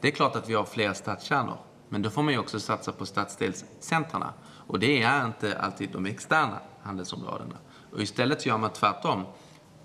Det 0.00 0.08
är 0.08 0.12
klart 0.12 0.36
att 0.36 0.48
vi 0.48 0.54
har 0.54 0.64
fler 0.64 0.92
stadskärnor, 0.92 1.58
men 1.88 2.02
då 2.02 2.10
får 2.10 2.22
man 2.22 2.32
ju 2.32 2.38
också 2.38 2.60
satsa 2.60 2.92
på 2.92 3.06
stadsdelscentrarna. 3.06 4.32
Och 4.66 4.78
det 4.78 5.02
är 5.02 5.26
inte 5.26 5.58
alltid 5.58 5.90
de 5.90 6.06
externa 6.06 6.58
handelsområdena. 6.82 7.56
Och 7.92 8.00
istället 8.00 8.42
så 8.42 8.48
gör 8.48 8.58
man 8.58 8.70
tvärtom. 8.70 9.24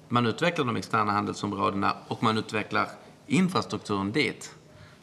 Man 0.07 0.25
utvecklar 0.25 0.65
de 0.65 0.75
externa 0.75 1.11
handelsområdena 1.11 1.95
och 2.07 2.23
man 2.23 2.37
utvecklar 2.37 2.87
infrastrukturen 3.27 4.11
dit 4.11 4.55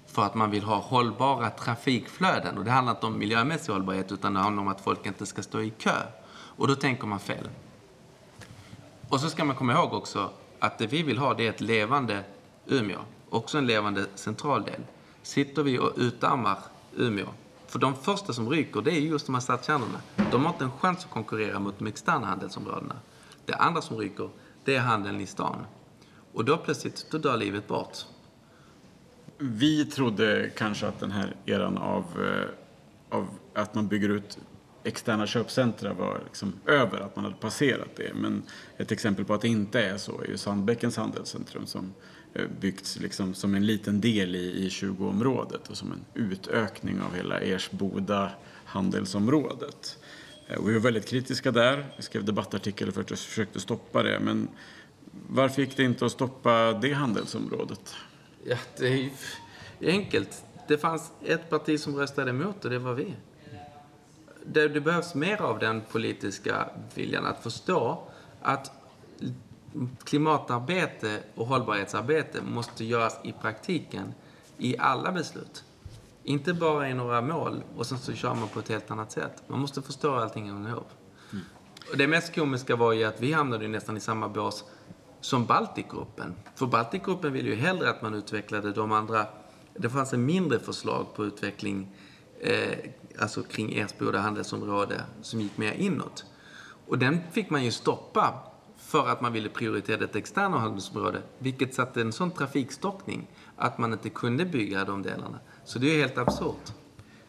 för 0.07 0.23
att 0.23 0.35
man 0.35 0.51
vill 0.51 0.63
ha 0.63 0.77
hållbara 0.77 1.51
trafikflöden. 1.51 2.59
Och 2.59 2.65
det 2.65 2.71
handlar 2.71 2.93
inte 2.95 3.07
om 3.07 3.19
miljömässig 3.19 3.73
hållbarhet 3.73 4.13
utan 4.13 4.35
det 4.35 4.41
handlar 4.41 4.63
om 4.63 4.69
att 4.69 4.81
folk 4.81 5.07
inte 5.07 5.27
ska 5.27 5.43
stå 5.43 5.61
i 5.61 5.71
kö. 5.71 5.97
Och 6.31 6.69
då 6.69 6.75
tänker 6.75 7.07
man 7.07 7.19
fel. 7.21 7.49
Och 9.09 9.21
så 9.21 9.31
ska 9.31 9.45
man 9.45 9.57
komma 9.57 9.73
ihåg 9.73 9.93
också 9.93 10.31
att 10.59 10.79
det 10.79 10.87
vi 10.87 11.03
vill 11.03 11.19
ha 11.19 11.35
det 11.35 11.47
är 11.47 11.51
ett 11.51 11.61
levande 11.61 12.25
Umeå. 12.67 13.01
Också 13.31 13.59
en 13.59 13.67
levande 13.67 14.07
central 14.15 14.63
del. 14.63 14.83
Sitter 15.29 15.63
vi 15.63 15.79
och 15.79 15.93
utarmar 15.97 16.59
Umeå, 16.97 17.29
för 17.67 17.79
de 17.79 17.95
första 17.97 18.33
som 18.33 18.51
ryker 18.51 18.81
det 18.81 18.91
är 18.91 19.01
just 19.01 19.27
de 19.27 19.35
här 19.35 19.43
stadskärnorna. 19.43 20.01
De 20.31 20.45
har 20.45 20.53
inte 20.53 20.65
en 20.65 20.71
chans 20.71 21.05
att 21.05 21.11
konkurrera 21.11 21.59
mot 21.59 21.79
de 21.79 21.87
externa 21.87 22.27
handelsområdena. 22.27 22.97
Det 23.45 23.55
andra 23.55 23.83
som 23.83 23.97
ryker, 23.99 24.31
det 24.65 24.75
är 24.75 24.81
handeln 24.81 25.21
i 25.21 25.27
stan. 25.27 25.57
Och 26.33 26.45
då 26.45 26.57
plötsligt, 26.57 27.07
då 27.11 27.19
dör 27.19 27.37
livet 27.37 27.69
bort. 27.69 27.99
Vi 29.39 29.85
trodde 29.85 30.51
kanske 30.57 30.87
att 30.87 31.01
den 31.01 31.11
här 31.11 31.37
eran 31.47 31.79
av, 31.79 32.05
eh, 32.05 33.17
av 33.19 33.29
att 33.55 33.75
man 33.75 33.89
bygger 33.89 34.09
ut 34.09 34.39
externa 34.85 35.27
köpcentra 35.27 35.93
var 35.93 36.21
liksom 36.25 36.53
över, 36.67 37.01
att 37.01 37.17
man 37.17 37.25
hade 37.25 37.37
passerat 37.37 37.97
det. 37.97 38.15
Men 38.15 38.43
ett 38.77 38.93
exempel 38.93 39.25
på 39.25 39.35
att 39.35 39.41
det 39.41 39.49
inte 39.49 39.83
är 39.83 39.97
så 39.97 40.21
är 40.21 40.27
ju 40.27 40.39
Sandbäckens 40.39 40.97
handelscentrum 40.97 41.67
som 41.67 41.93
Eh, 42.39 42.47
byggts 42.61 43.01
liksom 43.01 43.35
som 43.35 43.55
en 43.55 43.67
liten 43.67 44.01
del 44.01 44.37
i, 44.37 44.67
i 44.67 44.69
20-området 44.69 45.69
och 45.69 45.77
som 45.77 45.93
en 45.93 46.05
utökning 46.15 47.01
av 47.01 47.15
hela 47.17 47.41
Ersboda 47.41 48.31
handelsområdet. 48.65 49.99
Eh, 50.49 50.59
och 50.59 50.69
vi 50.69 50.73
var 50.73 50.81
väldigt 50.81 51.07
kritiska 51.07 51.51
där. 51.51 51.87
Vi 51.97 52.03
skrev 52.03 52.25
debattartikel 52.25 52.93
för 52.93 53.01
att 53.01 53.11
jag 53.11 53.19
försökte 53.19 53.61
stoppa 53.61 54.03
det. 54.03 54.21
Men 54.21 54.49
varför 55.29 55.63
gick 55.63 55.77
det 55.77 55.83
inte 55.83 56.07
att 56.07 56.13
stoppa 56.13 56.73
det 56.73 56.93
handelsområdet? 56.93 57.95
Ja, 58.45 58.57
det 58.79 58.87
är 58.87 58.97
ju 58.97 59.11
enkelt. 59.81 60.45
Det 60.69 60.79
fanns 60.79 61.13
ett 61.25 61.51
parti 61.51 61.81
som 61.81 61.97
röstade 61.97 62.31
emot 62.31 62.65
och 62.65 62.71
det 62.71 62.79
var 62.79 62.95
vi. 62.95 63.15
Det, 64.47 64.69
det 64.69 64.81
behövs 64.81 65.15
mer 65.15 65.43
av 65.43 65.59
den 65.59 65.81
politiska 65.81 66.69
viljan 66.95 67.27
att 67.27 67.43
förstå 67.43 68.09
att 68.43 68.73
klimatarbete 70.05 71.23
och 71.35 71.47
hållbarhetsarbete 71.47 72.43
måste 72.43 72.85
göras 72.85 73.19
i 73.25 73.33
praktiken 73.33 74.15
i 74.59 74.79
alla 74.79 75.13
beslut. 75.13 75.65
Inte 76.25 76.55
bara 76.55 76.89
i 76.89 76.95
några 76.95 77.21
mål 77.21 77.63
och 77.77 77.87
sen 77.87 77.99
så 77.99 78.13
kör 78.13 78.35
man 78.35 78.49
på 78.49 78.59
ett 78.59 78.69
helt 78.69 78.91
annat 78.91 79.13
sätt. 79.13 79.43
Man 79.47 79.61
måste 79.61 79.83
förstå 79.83 80.15
allting 80.15 80.47
ihop. 80.47 80.91
Mm. 81.33 81.45
Och 81.91 81.99
det 81.99 82.09
mest 82.09 82.35
komiska 82.35 82.77
var 82.77 82.93
ju 82.93 83.05
att 83.05 83.21
vi 83.21 83.33
hamnade 83.33 83.69
nästan 83.69 83.97
i 83.97 84.01
samma 84.01 84.29
bås 84.29 84.65
som 85.21 85.47
Baltikgruppen. 85.47 86.35
För 86.55 86.67
Baltikgruppen 86.67 87.33
ville 87.33 87.49
ju 87.49 87.55
hellre 87.55 87.91
att 87.91 88.03
man 88.03 88.15
utvecklade 88.15 88.73
de 88.73 88.93
andra... 88.93 89.27
Det 89.75 89.91
fanns 89.91 90.13
en 90.13 90.27
mindre 90.27 90.59
förslag 90.59 91.07
på 91.15 91.25
utveckling 91.25 91.89
eh, 92.41 92.79
alltså 93.21 93.43
kring 93.43 93.79
Ersboda 93.79 94.19
handelsområde 94.19 95.01
som 95.23 95.41
gick 95.41 95.57
mer 95.57 95.73
inåt. 95.73 96.25
Och 96.87 96.99
den 96.99 97.19
fick 97.33 97.51
man 97.51 97.65
ju 97.65 97.71
stoppa 97.71 98.48
för 98.89 99.09
att 99.09 99.21
man 99.21 99.33
ville 99.33 99.49
prioritera 99.49 99.99
det 99.99 100.17
externa 100.17 100.59
handelsområde, 100.59 101.23
vilket 101.39 101.75
satte 101.75 102.01
en 102.01 102.13
sån 102.13 102.31
trafikstockning 102.31 103.27
att 103.57 103.79
man 103.79 103.93
inte 103.93 104.09
kunde 104.11 104.45
bygga 104.45 104.85
de 104.85 105.03
delarna. 105.03 105.39
Så 105.65 105.79
det 105.79 105.95
är 105.95 105.99
helt 106.01 106.19
absurt. 106.19 106.73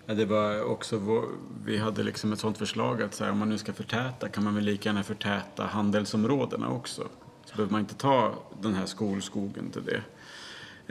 Ja, 0.05 0.13
det 0.13 0.25
var 0.25 0.63
också 0.63 0.97
vår, 0.97 1.25
vi 1.65 1.77
hade 1.77 2.03
liksom 2.03 2.33
ett 2.33 2.39
sånt 2.39 2.57
förslag 2.57 3.01
att 3.01 3.13
så 3.13 3.23
här, 3.23 3.31
om 3.31 3.37
man 3.37 3.49
nu 3.49 3.57
ska 3.57 3.73
förtäta 3.73 4.29
kan 4.29 4.43
man 4.43 4.55
väl 4.55 4.63
lika 4.63 4.89
gärna 4.89 5.03
förtäta 5.03 5.63
handelsområdena 5.63 6.69
också. 6.69 7.07
Så 7.45 7.55
behöver 7.55 7.71
man 7.71 7.81
inte 7.81 7.95
ta 7.95 8.33
den 8.61 8.73
här 8.73 8.85
skolskogen 8.85 9.71
till 9.71 9.83
det. 9.85 10.01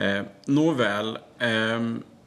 Eh, 0.05 0.25
nåväl, 0.45 1.17
eh, 1.39 1.49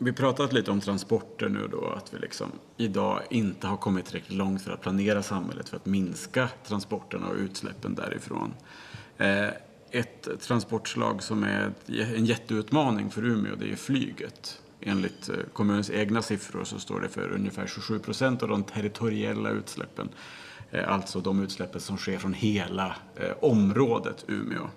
vi 0.04 0.12
pratat 0.12 0.52
lite 0.52 0.70
om 0.70 0.80
transporter 0.80 1.48
nu 1.48 1.68
då, 1.70 1.88
att 1.88 2.14
vi 2.14 2.18
liksom 2.18 2.52
idag 2.76 3.22
inte 3.30 3.66
har 3.66 3.76
kommit 3.76 4.04
tillräckligt 4.06 4.38
långt 4.38 4.62
för 4.62 4.72
att 4.72 4.80
planera 4.80 5.22
samhället 5.22 5.68
för 5.68 5.76
att 5.76 5.86
minska 5.86 6.48
transporterna 6.66 7.26
och 7.26 7.36
utsläppen 7.36 7.94
därifrån. 7.94 8.54
Eh, 9.18 9.48
ett 9.90 10.28
transportslag 10.40 11.22
som 11.22 11.44
är 11.44 11.72
en 11.86 12.24
jätteutmaning 12.24 13.10
för 13.10 13.24
Umeå, 13.24 13.56
det 13.56 13.72
är 13.72 13.76
flyget. 13.76 14.62
Enligt 14.80 15.28
eh, 15.28 15.36
kommunens 15.52 15.90
egna 15.90 16.22
siffror 16.22 16.64
så 16.64 16.78
står 16.78 17.00
det 17.00 17.08
för 17.08 17.32
ungefär 17.32 17.66
27 17.66 17.98
procent 17.98 18.42
av 18.42 18.48
de 18.48 18.64
territoriella 18.64 19.50
utsläppen. 19.50 20.08
Eh, 20.70 20.92
alltså 20.92 21.20
de 21.20 21.42
utsläppen 21.42 21.80
som 21.80 21.96
sker 21.96 22.18
från 22.18 22.34
hela 22.34 22.96
området 23.40 24.24
Umeå. 24.28 24.68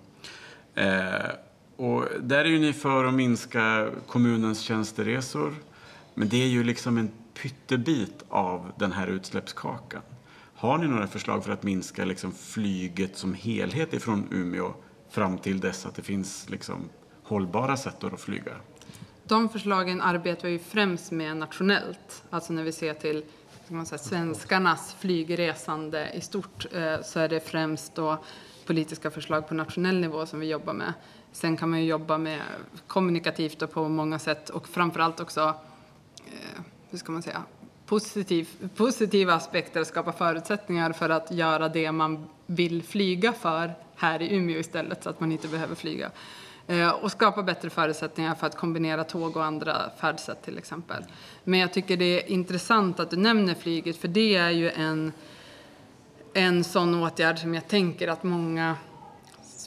Och 1.76 2.06
där 2.20 2.38
är 2.38 2.50
ju 2.50 2.60
ni 2.60 2.74
för 2.74 3.06
att 3.06 3.14
minska 3.14 3.90
kommunens 4.08 4.62
tjänsteresor. 4.62 5.56
Men 6.14 6.30
det 6.30 6.44
är 6.44 6.48
ju 6.48 6.64
liksom 6.64 6.98
en 6.98 7.12
pyttebit 7.34 8.24
av 8.30 8.72
den 8.78 8.92
här 8.92 9.08
utsläppskakan. 9.08 10.02
Har 10.56 10.78
ni 10.78 10.88
några 10.88 11.08
förslag 11.08 11.44
för 11.44 11.52
att 11.52 11.64
minska 11.64 12.06
liksom 12.06 12.32
flyget 12.32 13.18
som 13.18 13.34
helhet 13.34 13.94
ifrån 13.94 14.28
Umeå 14.32 14.74
fram 15.10 15.38
till 15.38 15.60
dess 15.60 15.86
att 15.86 15.96
det 15.96 16.02
finns 16.02 16.50
liksom 16.50 16.90
hållbara 17.24 17.78
sätt 17.78 18.04
att 18.04 18.22
flyga? 18.22 18.52
De 19.24 19.50
förslagen 19.50 20.02
arbetar 20.02 20.48
vi 20.48 20.60
främst 20.60 21.12
med 21.12 21.38
nationellt. 21.38 22.24
Alltså 22.30 22.54
när 22.54 22.64
vi 22.64 22.72
ser 22.72 22.94
till 22.94 23.24
man 23.68 23.86
säga, 23.86 24.00
svenskarnas 24.00 24.96
flygresande 25.00 26.10
i 26.14 26.22
stort 26.22 26.66
eh, 26.74 27.02
så 27.02 27.20
är 27.20 27.30
det 27.30 27.40
främst 27.40 27.96
då 27.96 28.24
politiska 28.66 29.12
förslag 29.12 29.48
på 29.48 29.54
nationell 29.54 30.00
nivå 30.00 30.26
som 30.26 30.40
vi 30.40 30.50
jobbar 30.50 30.74
med. 30.74 30.94
Sen 31.36 31.58
kan 31.58 31.70
man 31.70 31.80
ju 31.80 31.86
jobba 31.86 32.18
med 32.18 32.42
kommunikativt 32.88 33.62
och 33.62 33.72
på 33.72 33.88
många 33.90 34.20
sätt 34.20 34.50
och 34.50 34.68
framförallt 34.68 35.20
också, 35.20 35.54
eh, 36.26 36.62
hur 36.90 36.98
ska 36.98 37.12
man 37.12 37.22
säga, 37.22 37.44
positiv, 37.86 38.50
positiva 38.76 39.34
aspekter, 39.34 39.84
skapa 39.84 40.12
förutsättningar 40.12 40.92
för 40.92 41.10
att 41.10 41.32
göra 41.32 41.70
det 41.70 41.92
man 41.92 42.28
vill 42.46 42.84
flyga 42.84 43.34
för 43.34 43.74
här 43.96 44.22
i 44.22 44.36
Umeå 44.36 44.60
istället 44.60 45.04
så 45.04 45.10
att 45.10 45.20
man 45.20 45.32
inte 45.32 45.48
behöver 45.48 45.76
flyga. 45.76 46.12
Eh, 46.68 46.90
och 46.90 47.12
skapa 47.12 47.44
bättre 47.44 47.70
förutsättningar 47.70 48.36
för 48.36 48.48
att 48.48 48.58
kombinera 48.58 49.04
tåg 49.04 49.38
och 49.38 49.46
andra 49.46 49.90
färdsätt 50.00 50.44
till 50.44 50.58
exempel. 50.58 51.04
Men 51.44 51.60
jag 51.60 51.74
tycker 51.74 51.98
det 51.98 52.24
är 52.24 52.32
intressant 52.32 53.00
att 53.00 53.10
du 53.10 53.18
nämner 53.18 53.54
flyget 53.54 53.98
för 53.98 54.08
det 54.08 54.36
är 54.36 54.50
ju 54.52 54.70
en, 54.70 55.12
en 56.34 56.64
sån 56.64 57.04
åtgärd 57.04 57.40
som 57.40 57.54
jag 57.54 57.68
tänker 57.68 58.08
att 58.08 58.24
många 58.24 58.76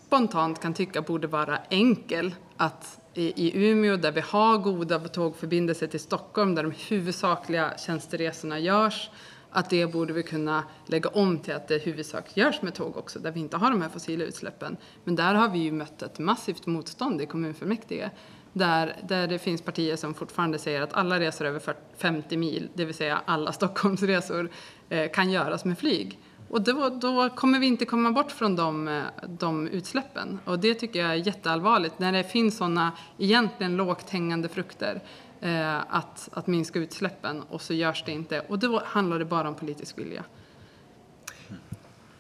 spontant 0.09 0.61
kan 0.61 0.75
tycka 0.75 1.03
borde 1.03 1.27
vara 1.27 1.59
enkel 1.71 2.35
att 2.57 3.01
i, 3.15 3.71
Umeå 3.71 3.97
där 3.97 4.13
vi 4.13 4.21
har 4.21 4.59
goda 4.59 4.99
tågförbindelser 4.99 5.87
till 5.87 6.01
Stockholm 6.01 6.55
där 6.55 6.63
de 6.63 6.73
huvudsakliga 6.89 7.73
tjänsteresorna 7.79 8.59
görs 8.59 9.11
att 9.51 9.71
det 9.71 9.93
borde 9.93 10.13
vi 10.13 10.23
kunna 10.23 10.65
lägga 10.87 11.09
om 11.11 11.39
till 11.39 11.55
att 11.55 11.69
det 11.69 11.79
huvudsak 11.79 12.37
görs 12.37 12.63
med 12.63 12.75
tåg 12.75 12.97
också, 12.97 13.19
där 13.19 13.31
vi 13.31 13.41
inte 13.41 13.57
har 13.57 13.71
de 13.71 13.83
här 13.83 13.89
fossila 13.89 14.25
utsläppen. 14.25 14.77
Men 15.05 15.17
där 15.17 15.35
har 15.35 15.49
vi 15.49 15.59
ju 15.59 15.73
mött 15.73 16.03
ett 16.03 16.19
massivt 16.19 16.67
motstånd 16.67 17.23
i 17.23 17.27
kommunfullmäktige. 17.27 18.11
Där, 18.53 18.97
där 19.09 19.27
det 19.27 19.39
finns 19.39 19.63
partier 19.63 19.97
som 19.97 20.15
fortfarande 20.15 20.59
säger 20.59 20.83
att 20.83 20.93
alla 20.93 21.21
resor 21.21 21.45
över 21.45 21.63
50 21.99 22.37
mil, 22.37 22.69
det 22.75 22.85
vill 22.85 22.95
säga 22.95 23.23
alla 23.25 23.53
Stockholmsresor, 23.59 24.51
eh, 24.89 25.11
kan 25.11 25.31
göras 25.31 25.65
med 25.65 25.79
flyg. 25.79 26.19
Och 26.51 26.63
då, 26.63 26.89
då, 26.89 27.31
kommer 27.31 27.59
vi 27.59 27.67
inte 27.67 27.85
komma 27.85 28.13
bort 28.13 28.31
från 28.31 28.57
de, 28.57 29.03
de 29.29 29.69
utsläppen. 29.69 30.39
Och 30.45 30.59
det 30.59 30.75
tycker 30.75 31.01
jag 31.01 31.11
är 31.11 31.15
jätteallvarligt, 31.15 31.99
när 31.99 32.13
det 32.13 32.25
finns 32.25 32.57
sådana 32.57 32.93
egentligen 33.19 33.77
lågt 33.77 34.11
hängande 34.11 34.49
frukter 34.49 35.03
eh, 35.41 35.95
att, 35.95 36.29
att 36.33 36.47
minska 36.47 36.79
utsläppen 36.79 37.43
och 37.43 37.63
så 37.63 37.75
görs 37.75 38.03
det 38.07 38.13
inte. 38.13 38.41
Och 38.41 38.59
då 38.59 38.83
handlar 38.87 39.19
det 39.19 39.25
bara 39.25 39.49
om 39.49 39.55
politisk 39.55 39.99
vilja. 39.99 40.25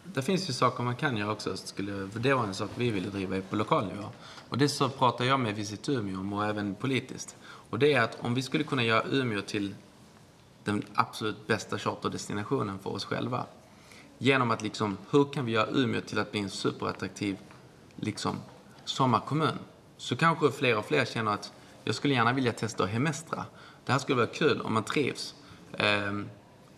Det 0.04 0.22
finns 0.22 0.48
ju 0.48 0.52
saker 0.52 0.82
man 0.82 0.96
kan 0.96 1.16
göra 1.16 1.32
också. 1.32 1.56
Skulle, 1.56 2.08
för 2.08 2.20
det 2.20 2.34
var 2.34 2.44
en 2.44 2.54
sak 2.54 2.70
vi 2.74 2.90
ville 2.90 3.08
driva 3.08 3.40
på 3.40 3.56
lokal 3.56 3.86
nivå. 3.86 4.04
Och 4.48 4.58
det 4.58 4.68
så 4.68 4.88
pratar 4.88 5.24
jag 5.24 5.40
med 5.40 5.54
Visit 5.54 5.88
Umeå 5.88 6.20
om 6.20 6.32
och 6.32 6.46
även 6.46 6.74
politiskt. 6.74 7.36
Och 7.42 7.78
det 7.78 7.92
är 7.92 8.02
att 8.02 8.18
om 8.20 8.34
vi 8.34 8.42
skulle 8.42 8.64
kunna 8.64 8.82
göra 8.82 9.02
Umeå 9.10 9.40
till 9.42 9.74
den 10.64 10.82
absolut 10.94 11.46
bästa 11.46 11.78
charterdestinationen 11.78 12.78
för 12.78 12.90
oss 12.90 13.04
själva. 13.04 13.46
Genom 14.18 14.50
att 14.50 14.62
liksom, 14.62 14.96
hur 15.10 15.24
kan 15.32 15.44
vi 15.44 15.52
göra 15.52 15.70
Umeå 15.70 16.00
till 16.00 16.18
att 16.18 16.32
bli 16.32 16.40
en 16.40 16.50
superattraktiv 16.50 17.36
liksom, 17.96 18.36
sommarkommun? 18.84 19.58
Så 19.96 20.16
kanske 20.16 20.50
fler 20.50 20.78
och 20.78 20.84
fler 20.84 21.04
känner 21.04 21.32
att 21.32 21.52
jag 21.84 21.94
skulle 21.94 22.14
gärna 22.14 22.32
vilja 22.32 22.52
testa 22.52 22.84
att 22.84 22.90
hemestra. 22.90 23.44
Det 23.86 23.92
här 23.92 23.98
skulle 23.98 24.16
vara 24.16 24.26
kul 24.26 24.60
om 24.60 24.74
man 24.74 24.84
trivs. 24.84 25.34
Ehm, 25.78 26.28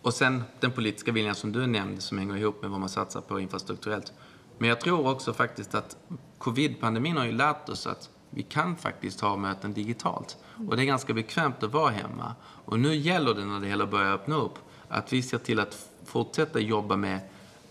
och 0.01 0.13
sen 0.13 0.43
den 0.59 0.71
politiska 0.71 1.11
viljan 1.11 1.35
som 1.35 1.51
du 1.51 1.67
nämnde 1.67 2.01
som 2.01 2.17
hänger 2.17 2.37
ihop 2.37 2.61
med 2.61 2.71
vad 2.71 2.79
man 2.79 2.89
satsar 2.89 3.21
på 3.21 3.39
infrastrukturellt. 3.39 4.13
Men 4.57 4.69
jag 4.69 4.81
tror 4.81 5.07
också 5.07 5.33
faktiskt 5.33 5.75
att 5.75 5.97
covid-pandemin 6.37 7.17
har 7.17 7.25
ju 7.25 7.31
lärt 7.31 7.69
oss 7.69 7.87
att 7.87 8.09
vi 8.29 8.43
kan 8.43 8.77
faktiskt 8.77 9.21
ha 9.21 9.35
möten 9.35 9.73
digitalt. 9.73 10.37
Och 10.69 10.75
det 10.75 10.83
är 10.83 10.85
ganska 10.85 11.13
bekvämt 11.13 11.63
att 11.63 11.71
vara 11.71 11.89
hemma. 11.89 12.35
Och 12.65 12.79
nu 12.79 12.95
gäller 12.95 13.33
det 13.33 13.45
när 13.45 13.59
det 13.59 13.67
hela 13.67 13.85
börjar 13.85 14.13
öppna 14.13 14.35
upp 14.35 14.59
att 14.87 15.13
vi 15.13 15.21
ser 15.21 15.37
till 15.37 15.59
att 15.59 15.89
fortsätta 16.05 16.59
jobba 16.59 16.95
med 16.95 17.19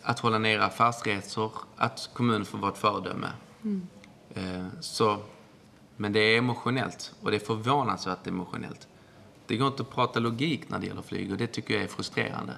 att 0.02 0.18
hålla 0.18 0.38
ner 0.38 0.58
affärsresor, 0.58 1.52
att 1.76 2.10
kommunen 2.12 2.44
får 2.44 2.58
vara 2.58 2.72
ett 2.72 2.78
föredöme. 2.78 3.28
Mm. 3.64 3.86
Så, 4.80 5.18
men 5.96 6.12
det 6.12 6.20
är 6.20 6.38
emotionellt 6.38 7.14
och 7.22 7.30
det 7.30 7.36
är 7.36 7.40
förvånansvärt 7.40 8.26
emotionellt. 8.26 8.88
Det 9.46 9.56
går 9.56 9.68
inte 9.68 9.82
att 9.82 9.90
prata 9.90 10.20
logik 10.20 10.68
när 10.68 10.78
det 10.78 10.86
gäller 10.86 11.02
flyg 11.02 11.32
och 11.32 11.38
det 11.38 11.46
tycker 11.46 11.74
jag 11.74 11.82
är 11.82 11.88
frustrerande. 11.88 12.52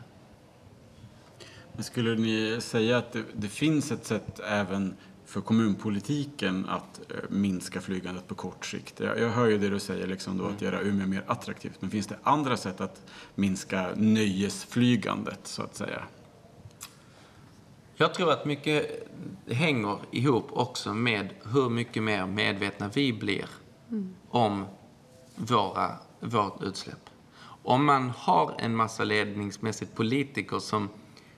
Men 1.72 1.84
skulle 1.84 2.14
ni 2.14 2.60
säga 2.60 2.98
att 2.98 3.12
det, 3.12 3.24
det 3.32 3.48
finns 3.48 3.92
ett 3.92 4.06
sätt 4.06 4.40
även 4.40 4.96
för 5.26 5.40
kommunpolitiken 5.40 6.66
att 6.68 7.00
eh, 7.10 7.16
minska 7.28 7.80
flygandet 7.80 8.28
på 8.28 8.34
kort 8.34 8.66
sikt? 8.66 9.00
Jag, 9.00 9.18
jag 9.18 9.30
hör 9.30 9.46
ju 9.46 9.58
det 9.58 9.68
du 9.68 9.80
säger, 9.80 10.06
liksom 10.06 10.38
då, 10.38 10.44
att 10.44 10.62
göra 10.62 10.80
Umeå 10.80 11.06
mer 11.06 11.24
attraktivt. 11.26 11.76
Men 11.80 11.90
finns 11.90 12.06
det 12.06 12.16
andra 12.22 12.56
sätt 12.56 12.80
att 12.80 13.02
minska 13.34 13.90
nöjesflygandet, 13.96 15.40
så 15.42 15.62
att 15.62 15.76
säga? 15.76 16.02
Jag 18.02 18.14
tror 18.14 18.32
att 18.32 18.44
mycket 18.44 19.08
hänger 19.46 19.98
ihop 20.10 20.48
också 20.52 20.94
med 20.94 21.28
hur 21.52 21.70
mycket 21.70 22.02
mer 22.02 22.26
medvetna 22.26 22.90
vi 22.94 23.12
blir 23.12 23.46
mm. 23.90 24.14
om 24.30 24.66
våra, 25.34 25.90
vårt 26.20 26.62
utsläpp. 26.62 27.10
Om 27.62 27.84
man 27.84 28.12
har 28.16 28.54
en 28.58 28.76
massa 28.76 29.04
ledningsmässigt 29.04 29.94
politiker 29.94 30.58
som 30.58 30.88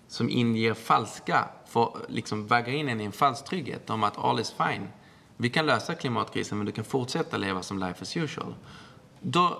som 0.08 0.30
inger 0.30 0.74
falska, 0.74 1.48
får 1.66 1.98
liksom 2.08 2.46
vagga 2.46 2.72
in 2.72 2.88
en 2.88 3.00
i 3.00 3.04
en 3.04 3.12
falsk 3.12 3.44
trygghet 3.44 3.90
om 3.90 4.04
att 4.04 4.18
all 4.18 4.40
is 4.40 4.54
fine. 4.58 4.88
Vi 5.36 5.50
kan 5.50 5.66
lösa 5.66 5.94
klimatkrisen 5.94 6.58
men 6.58 6.66
du 6.66 6.72
kan 6.72 6.84
fortsätta 6.84 7.36
leva 7.36 7.62
som 7.62 7.78
life 7.78 8.02
as 8.02 8.16
usual. 8.16 8.54
Då, 9.20 9.58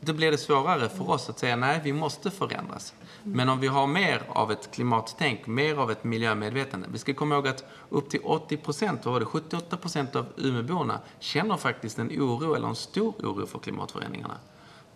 då 0.00 0.12
blir 0.12 0.30
det 0.30 0.38
svårare 0.38 0.88
för 0.88 1.10
oss 1.10 1.30
att 1.30 1.38
säga 1.38 1.56
nej, 1.56 1.80
vi 1.84 1.92
måste 1.92 2.30
förändras. 2.30 2.94
Men 3.24 3.48
om 3.48 3.60
vi 3.60 3.66
har 3.66 3.86
mer 3.86 4.22
av 4.28 4.52
ett 4.52 4.70
klimattänk, 4.70 5.46
mer 5.46 5.76
av 5.76 5.90
ett 5.90 6.04
miljömedvetande. 6.04 6.88
Vi 6.92 6.98
ska 6.98 7.14
komma 7.14 7.34
ihåg 7.34 7.48
att 7.48 7.64
upp 7.88 8.10
till 8.10 8.20
80 8.24 8.56
procent, 8.56 9.04
vad 9.04 9.12
var 9.12 9.20
det, 9.20 9.26
78 9.26 9.76
procent 9.76 10.16
av 10.16 10.26
Umeåborna 10.36 11.00
känner 11.18 11.56
faktiskt 11.56 11.98
en 11.98 12.08
oro 12.08 12.54
eller 12.54 12.68
en 12.68 12.74
stor 12.74 13.14
oro 13.18 13.46
för 13.46 13.58
klimatförändringarna. 13.58 14.34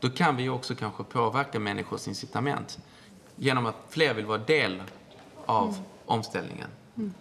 Då 0.01 0.11
kan 0.11 0.37
vi 0.37 0.49
också 0.49 0.75
kanske 0.75 1.05
påverka 1.05 1.61
människors 1.61 2.09
incitament 2.09 2.79
genom 3.37 3.67
att 3.67 3.77
fler 3.89 4.15
vill 4.15 4.27
vara 4.27 4.39
del 4.39 4.83
av 5.47 5.69
mm. 5.69 5.81
omställningen. 6.07 6.69
Mm. 6.97 7.15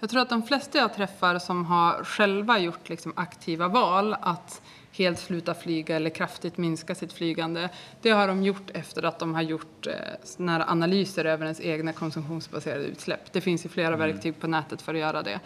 Jag 0.00 0.10
tror 0.10 0.22
att 0.22 0.28
de 0.28 0.42
flesta 0.42 0.78
jag 0.78 0.94
träffar 0.94 1.38
som 1.38 1.64
har 1.64 2.04
själva 2.04 2.58
gjort 2.58 2.88
liksom 2.88 3.12
aktiva 3.16 3.68
val 3.68 4.16
att 4.20 4.62
helt 4.92 5.18
sluta 5.18 5.54
flyga 5.54 5.96
eller 5.96 6.10
kraftigt 6.10 6.56
minska 6.58 6.94
sitt 6.94 7.12
flygande. 7.12 7.68
Det 8.02 8.10
har 8.10 8.28
de 8.28 8.42
gjort 8.42 8.70
efter 8.74 9.02
att 9.02 9.18
de 9.18 9.34
har 9.34 9.42
gjort 9.42 9.86
eh, 9.86 10.70
analyser 10.70 11.24
över 11.24 11.44
ens 11.44 11.60
egna 11.60 11.92
konsumtionsbaserade 11.92 12.84
utsläpp. 12.84 13.32
Det 13.32 13.40
finns 13.40 13.64
ju 13.64 13.68
flera 13.68 13.94
mm. 13.94 13.98
verktyg 13.98 14.40
på 14.40 14.46
nätet 14.46 14.82
för 14.82 14.94
att 14.94 15.00
göra 15.00 15.22
det. 15.22 15.40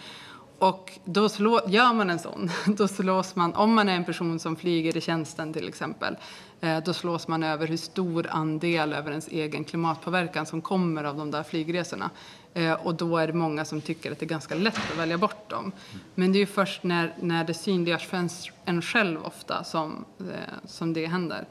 Och 0.59 0.92
då 1.05 1.28
slå, 1.28 1.61
gör 1.66 1.92
man 1.92 2.11
en 2.11 2.18
sån, 2.18 2.51
då 2.66 2.88
slås 2.88 3.36
man, 3.36 3.55
om 3.55 3.74
man 3.74 3.88
är 3.88 3.97
en 3.97 4.05
person 4.05 4.38
som 4.38 4.57
flyger 4.57 4.97
i 4.97 5.01
tjänsten 5.01 5.53
till 5.53 5.68
exempel, 5.68 6.16
Eh, 6.64 6.82
då 6.84 6.92
slås 6.92 7.28
man 7.28 7.42
över 7.42 7.66
hur 7.66 7.76
stor 7.76 8.26
andel 8.30 8.92
över 8.92 9.10
ens 9.10 9.28
egen 9.28 9.64
klimatpåverkan 9.64 10.46
som 10.46 10.62
kommer 10.62 11.04
av 11.04 11.16
de 11.16 11.30
där 11.30 11.42
flygresorna. 11.42 12.10
Eh, 12.54 12.72
och 12.72 12.94
då 12.94 13.16
är 13.16 13.26
det 13.26 13.32
många 13.32 13.64
som 13.64 13.80
tycker 13.80 14.12
att 14.12 14.18
det 14.18 14.26
är 14.26 14.28
ganska 14.28 14.54
lätt 14.54 14.76
att 14.92 14.98
välja 14.98 15.18
bort 15.18 15.50
dem. 15.50 15.72
Men 16.14 16.32
det 16.32 16.38
är 16.38 16.40
ju 16.40 16.46
först 16.46 16.82
när, 16.82 17.14
när 17.20 17.44
det 17.44 17.54
synliggörs 17.54 18.06
för 18.06 18.28
en 18.64 18.82
själv 18.82 19.24
ofta 19.24 19.64
som, 19.64 20.04
eh, 20.20 20.66
som 20.66 20.92
det 20.92 21.06
händer. 21.06 21.46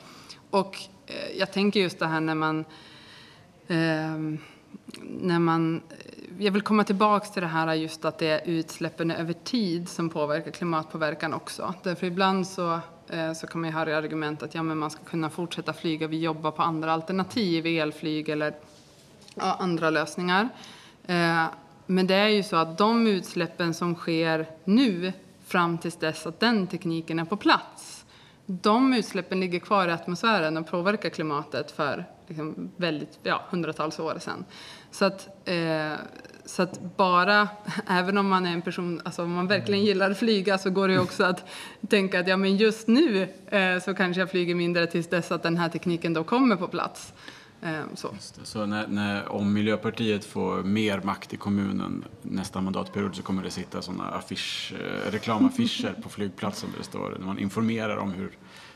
Och 0.49 0.77
jag 1.37 1.51
tänker 1.51 1.79
just 1.79 1.99
det 1.99 2.07
här 2.07 2.19
när 2.19 2.35
man 2.35 2.65
ehm, 3.67 4.37
när 5.01 5.39
man 5.39 5.81
jag 6.37 6.51
vill 6.51 6.61
komma 6.61 6.83
tillbaka 6.83 7.25
till 7.25 7.41
det 7.41 7.47
här 7.47 7.73
just 7.73 8.05
att 8.05 8.17
det 8.17 8.27
är 8.27 8.41
utsläppen 8.45 9.11
över 9.11 9.33
tid 9.33 9.89
som 9.89 10.09
påverkar 10.09 10.51
klimatpåverkan 10.51 11.33
också. 11.33 11.73
Därför 11.83 12.07
ibland 12.07 12.47
så, 12.47 12.79
eh, 13.09 13.33
så 13.33 13.47
kan 13.47 13.61
man 13.61 13.69
ju 13.69 13.75
höra 13.75 13.97
argument 13.97 14.43
att 14.43 14.55
ja, 14.55 14.63
men 14.63 14.77
man 14.77 14.91
ska 14.91 15.03
kunna 15.03 15.29
fortsätta 15.29 15.73
flyga, 15.73 16.07
vi 16.07 16.19
jobbar 16.19 16.51
på 16.51 16.61
andra 16.61 16.93
alternativ, 16.93 17.65
elflyg 17.65 18.29
eller 18.29 18.53
ja, 19.35 19.57
andra 19.59 19.89
lösningar. 19.89 20.49
Eh, 21.05 21.45
men 21.85 22.07
det 22.07 22.15
är 22.15 22.27
ju 22.27 22.43
så 22.43 22.55
att 22.55 22.77
de 22.77 23.07
utsläppen 23.07 23.73
som 23.73 23.95
sker 23.95 24.45
nu 24.63 25.13
fram 25.45 25.77
tills 25.77 25.95
dess 25.95 26.27
att 26.27 26.39
den 26.39 26.67
tekniken 26.67 27.19
är 27.19 27.25
på 27.25 27.37
plats, 27.37 28.05
de 28.45 28.93
utsläppen 28.93 29.39
ligger 29.39 29.59
kvar 29.59 29.87
i 29.87 29.91
atmosfären 29.91 30.57
och 30.57 30.67
påverkar 30.67 31.09
klimatet 31.09 31.71
för 31.71 32.05
liksom 32.27 32.71
väldigt, 32.77 33.19
ja, 33.23 33.45
hundratals 33.49 33.99
år 33.99 34.17
sedan. 34.19 34.45
Så 34.91 35.05
att, 35.05 35.47
eh, 35.47 35.93
så 36.45 36.63
att 36.63 36.97
bara, 36.97 37.47
även 37.87 38.17
om 38.17 38.27
man 38.27 38.45
är 38.45 38.53
en 38.53 38.61
person, 38.61 39.01
alltså 39.05 39.23
om 39.23 39.31
man 39.31 39.47
verkligen 39.47 39.79
mm. 39.79 39.87
gillar 39.87 40.11
att 40.11 40.19
flyga 40.19 40.57
så 40.57 40.69
går 40.69 40.87
det 40.87 40.99
också 41.07 41.23
att 41.23 41.45
tänka 41.89 42.19
att 42.19 42.27
ja 42.27 42.37
men 42.37 42.57
just 42.57 42.87
nu 42.87 43.27
eh, 43.47 43.79
så 43.79 43.93
kanske 43.93 44.21
jag 44.21 44.31
flyger 44.31 44.55
mindre 44.55 44.87
tills 44.87 45.09
dess 45.09 45.31
att 45.31 45.43
den 45.43 45.57
här 45.57 45.69
tekniken 45.69 46.13
då 46.13 46.23
kommer 46.23 46.55
på 46.55 46.67
plats. 46.67 47.13
Eh, 47.63 47.83
så, 47.95 48.15
så 48.43 48.65
när, 48.65 48.87
när, 48.87 49.31
om 49.31 49.53
Miljöpartiet 49.53 50.25
får 50.25 50.63
mer 50.63 51.01
makt 51.01 51.33
i 51.33 51.37
kommunen 51.37 52.05
nästa 52.21 52.61
mandatperiod 52.61 53.15
så 53.15 53.23
kommer 53.23 53.43
det 53.43 53.49
sitta 53.49 53.81
sådana 53.81 54.03
affisch, 54.03 54.73
eh, 54.73 55.11
reklamaffischer 55.11 55.95
på 56.03 56.09
flygplatsen 56.15 56.69
där 56.71 56.77
det 56.77 56.83
står, 56.83 57.15
när 57.19 57.25
man 57.25 57.39
informerar 57.39 57.97
om 57.97 58.11
hur 58.11 58.31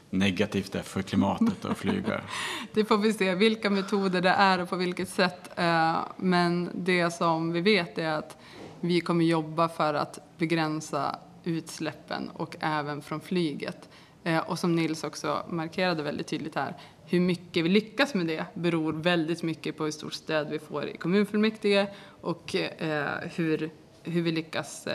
negativt 0.09 0.71
det 0.71 0.79
är 0.79 0.83
för 0.83 1.01
klimatet 1.01 1.65
att 1.65 1.77
flyga? 1.77 2.21
det 2.73 2.85
får 2.85 2.97
vi 2.97 3.13
se 3.13 3.35
vilka 3.35 3.69
metoder 3.69 4.21
det 4.21 4.29
är 4.29 4.59
och 4.59 4.69
på 4.69 4.75
vilket 4.75 5.09
sätt. 5.09 5.49
Eh, 5.55 5.99
men 6.17 6.69
det 6.73 7.11
som 7.11 7.51
vi 7.51 7.61
vet 7.61 7.97
är 7.97 8.09
att 8.09 8.37
vi 8.79 9.01
kommer 9.01 9.25
jobba 9.25 9.69
för 9.69 9.93
att 9.93 10.19
begränsa 10.37 11.19
utsläppen 11.43 12.29
och 12.29 12.55
även 12.59 13.01
från 13.01 13.21
flyget. 13.21 13.89
Eh, 14.23 14.39
och 14.39 14.59
som 14.59 14.75
Nils 14.75 15.03
också 15.03 15.45
markerade 15.49 16.03
väldigt 16.03 16.27
tydligt 16.27 16.55
här, 16.55 16.77
hur 17.05 17.19
mycket 17.19 17.65
vi 17.65 17.69
lyckas 17.69 18.13
med 18.13 18.27
det 18.27 18.45
beror 18.53 18.93
väldigt 18.93 19.43
mycket 19.43 19.77
på 19.77 19.83
hur 19.83 19.91
stort 19.91 20.13
stöd 20.13 20.49
vi 20.49 20.59
får 20.59 20.85
i 20.85 20.97
kommunfullmäktige 20.97 21.87
och 22.21 22.55
eh, 22.55 23.19
hur, 23.35 23.69
hur 24.03 24.21
vi 24.21 24.31
lyckas 24.31 24.87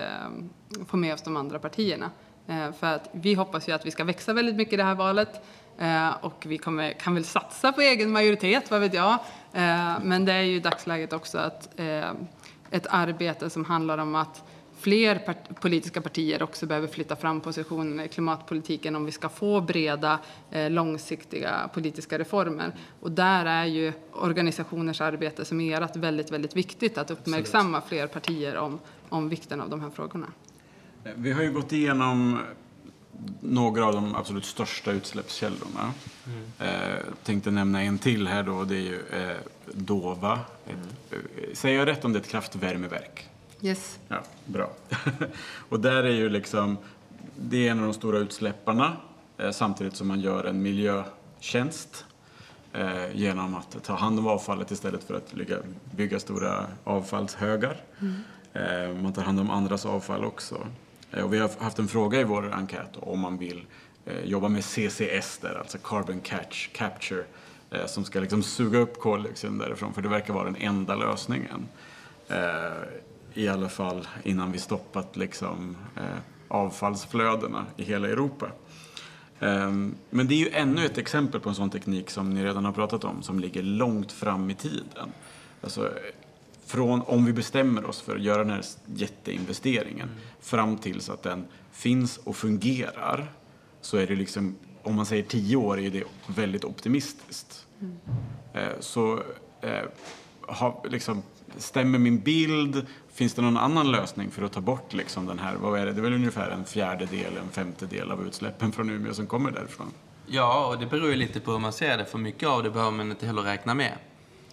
få 0.87 0.97
med 0.97 1.15
oss 1.15 1.23
de 1.23 1.37
andra 1.37 1.59
partierna. 1.59 2.11
Eh, 2.53 2.73
för 2.73 2.87
att 2.87 3.09
vi 3.13 3.35
hoppas 3.35 3.69
ju 3.69 3.73
att 3.73 3.87
vi 3.87 3.91
ska 3.91 4.05
växa 4.05 4.33
väldigt 4.33 4.57
mycket 4.57 4.75
i 4.75 4.77
det 4.77 4.85
här 4.85 4.95
valet 4.95 5.41
eh, 5.79 6.11
och 6.21 6.45
vi 6.47 6.59
kommer, 6.59 6.93
kan 6.93 7.15
väl 7.15 7.25
satsa 7.25 7.73
på 7.73 7.81
egen 7.81 8.11
majoritet, 8.11 8.71
vad 8.71 8.81
vet 8.81 8.95
jag. 8.95 9.13
Eh, 9.53 9.93
men 10.03 10.25
det 10.25 10.33
är 10.33 10.43
ju 10.43 10.57
i 10.57 10.61
dagsläget 10.61 11.13
också 11.13 11.39
att 11.39 11.81
ett 12.71 12.87
arbete 12.91 13.51
som 13.51 13.65
handlar 13.65 13.99
om 13.99 14.15
att 14.15 14.45
fler 14.79 15.19
part 15.19 15.61
politiska 15.61 16.01
partier 16.01 16.43
också 16.43 16.67
behöver 16.67 16.89
flytta 16.89 17.17
fram 17.17 17.41
positionerna 17.41 18.05
i 18.05 18.09
klimatpolitiken 18.09 18.97
om 18.97 19.05
vi 19.05 19.13
ska 19.13 19.29
få 19.29 19.61
breda, 19.61 20.19
långsiktiga 20.51 21.71
politiska 21.75 22.19
reformer. 22.19 22.75
Och 23.01 23.11
där 23.11 23.47
är 23.47 23.65
ju 23.65 23.93
organisationers 24.13 25.01
arbete 25.01 25.45
som 25.45 25.61
ert 25.61 25.97
väldigt, 25.97 26.31
väldigt 26.31 26.57
viktigt 26.57 26.99
att 26.99 27.11
uppmärksamma 27.11 27.81
fler 27.81 28.07
partier 28.07 28.57
om, 28.57 28.79
om 29.09 29.29
vikten 29.29 29.61
av 29.61 29.71
de 29.71 29.81
här 29.81 29.91
frågorna. 29.91 30.27
Vi 31.17 31.33
har 31.33 31.43
ju 31.43 31.53
gått 31.53 31.73
igenom 31.73 32.41
några 33.41 33.87
av 33.87 33.93
de 33.93 34.15
absolut 34.15 34.45
största 34.45 34.93
utsläppskällorna. 34.93 35.95
Mm. 36.27 36.43
Eh, 36.59 36.99
tänkte 37.25 37.51
nämna 37.51 37.83
en 37.83 37.99
till 37.99 38.29
här 38.29 38.43
då, 38.43 38.65
det 38.65 38.77
är 38.77 38.81
ju 38.81 39.01
eh, 39.11 39.37
Dova. 39.73 40.33
Mm. 40.33 40.81
Ett, 40.81 41.13
eh, 41.13 41.55
säger 41.55 41.79
jag 41.79 41.89
rätt 41.89 42.05
om 42.05 42.13
det 42.13 42.19
är 42.19 42.21
ett 42.21 42.29
kraftvärmeverk? 42.29 43.29
Yes. 43.61 43.99
Ja, 44.09 44.23
bra. 44.47 44.71
och 45.69 45.81
där 45.81 46.03
är 46.03 46.15
ju 46.15 46.29
liksom, 46.29 46.79
det 47.37 47.69
är 47.69 47.71
en 47.71 47.79
av 47.79 47.85
de 47.85 47.95
stora 47.95 48.19
utsläpparna 48.19 48.97
eh, 49.39 49.51
samtidigt 49.51 49.97
som 49.97 50.09
man 50.09 50.21
gör 50.21 50.45
en 50.45 50.63
miljötjänst 50.63 52.05
eh, 52.73 53.17
genom 53.17 53.55
att 53.55 53.85
ta 53.85 53.95
hand 53.95 54.19
om 54.19 54.27
avfallet 54.27 54.71
istället 54.71 55.05
för 55.05 55.15
att 55.15 55.35
ligga, 55.35 55.57
bygga 55.97 56.21
stora 56.21 56.67
avfallshögar. 56.85 57.77
Mm. 58.01 58.15
Eh, 58.53 59.03
man 59.03 59.13
tar 59.13 59.23
hand 59.23 59.41
om 59.41 59.51
andras 59.51 59.87
avfall 59.87 60.25
också. 60.25 60.67
Eh, 61.13 61.25
och 61.25 61.33
vi 61.33 61.39
har 61.39 61.51
haft 61.59 61.79
en 61.79 61.89
fråga 61.89 62.21
i 62.21 62.25
vår 62.25 62.53
enkät 62.53 62.97
om 63.01 63.21
man 63.21 63.39
vill 63.39 63.67
eh, 64.05 64.25
jobba 64.25 64.49
med 64.49 64.65
CCS 64.65 65.39
där, 65.39 65.59
alltså 65.59 65.79
Carbon 65.79 66.21
Catch, 66.21 66.69
Capture, 66.73 67.25
eh, 67.71 67.87
som 67.87 68.05
ska 68.05 68.21
liksom 68.21 68.43
suga 68.43 68.79
upp 68.79 68.99
koldioxiden 68.99 69.59
därifrån, 69.59 69.95
för 69.95 70.03
det 70.03 70.09
verkar 70.09 70.35
vara 70.35 70.45
den 70.45 70.57
enda 70.57 70.95
lösningen. 70.95 71.69
Eh, 72.29 72.73
I 73.35 73.49
alla 73.49 73.69
fall 73.69 74.09
innan 74.23 74.53
vi 74.53 74.59
stoppat 74.59 75.17
liksom, 75.17 75.77
eh, 75.97 76.19
avfallsflödena 76.49 77.67
i 77.77 77.83
hela 77.83 78.09
Europa. 78.09 78.47
Ehm, 79.41 79.95
men 80.11 80.29
det 80.29 80.35
är 80.35 80.39
ju 80.39 80.51
ännu 80.51 80.87
ett 80.87 80.99
exempel 80.99 81.41
på 81.41 81.49
en 81.49 81.55
sån 81.55 81.71
teknik 81.71 82.11
som 82.11 82.35
ni 82.35 82.45
redan 82.45 82.65
har 82.65 82.73
pratat 82.73 83.05
om, 83.05 83.23
som 83.23 83.39
ligger 83.39 83.63
långt 83.63 84.13
fram 84.13 84.51
i 84.51 84.55
tiden. 84.55 85.13
Alltså, 85.61 85.93
från 86.67 87.03
om 87.03 87.25
vi 87.25 87.33
bestämmer 87.33 87.85
oss 87.85 88.01
för 88.01 88.17
att 88.17 88.23
göra 88.23 88.45
den 88.45 88.53
här 88.53 88.65
jätteinvesteringen 88.95 90.09
mm. 90.09 90.21
fram 90.41 90.77
tills 90.77 91.11
att 91.11 91.23
den 91.23 91.45
finns 91.73 92.17
och 92.17 92.37
fungerar 92.37 93.33
så 93.81 93.97
är 93.97 94.07
det 94.07 94.15
liksom, 94.15 94.57
om 94.83 94.95
man 94.95 95.07
säger 95.07 95.23
tio 95.23 95.57
år 95.57 95.81
är 95.81 95.91
det 95.91 96.05
väldigt 96.27 96.65
optimistiskt. 96.65 97.67
Mm. 97.81 97.97
Eh, 98.55 98.81
så 98.81 99.23
eh, 99.61 99.85
ha, 100.41 100.85
liksom, 100.91 101.23
stämmer 101.57 101.99
min 101.99 102.19
bild? 102.21 102.87
Finns 103.13 103.35
det 103.35 103.43
någon 103.43 103.57
annan 103.57 103.91
lösning 103.91 104.31
för 104.31 104.43
att 104.43 104.53
ta 104.53 104.61
bort 104.61 104.93
liksom 104.93 105.27
den 105.27 105.39
här, 105.39 105.57
vad 105.57 105.81
är 105.81 105.87
det, 105.87 105.93
det 105.93 106.01
är 106.01 106.03
väl 106.03 106.15
ungefär 106.15 106.51
en 106.51 106.65
fjärdedel, 106.65 107.37
en 107.43 107.49
femtedel 107.51 108.11
av 108.11 108.27
utsläppen 108.27 108.73
från 108.73 108.91
Umeå 108.91 109.15
som 109.15 109.27
kommer 109.27 109.51
därifrån? 109.51 109.93
Ja, 110.27 110.67
och 110.67 110.79
det 110.79 110.87
beror 110.87 111.11
ju 111.11 111.17
lite 111.17 111.41
på 111.41 111.53
hur 111.53 111.59
man 111.59 111.73
ser 111.73 111.99
det, 111.99 112.05
för 112.05 112.19
mycket 112.19 112.49
av 112.49 112.63
det 112.63 112.71
behöver 112.71 112.91
man 112.91 113.11
inte 113.11 113.27
heller 113.27 113.43
räkna 113.43 113.75
med. 113.75 113.93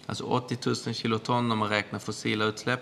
Alltså 0.06 0.24
80 0.24 0.58
000 0.66 0.94
kiloton 0.94 1.52
om 1.52 1.58
man 1.58 1.68
räknar 1.68 1.98
fossila 1.98 2.44
utsläpp. 2.44 2.80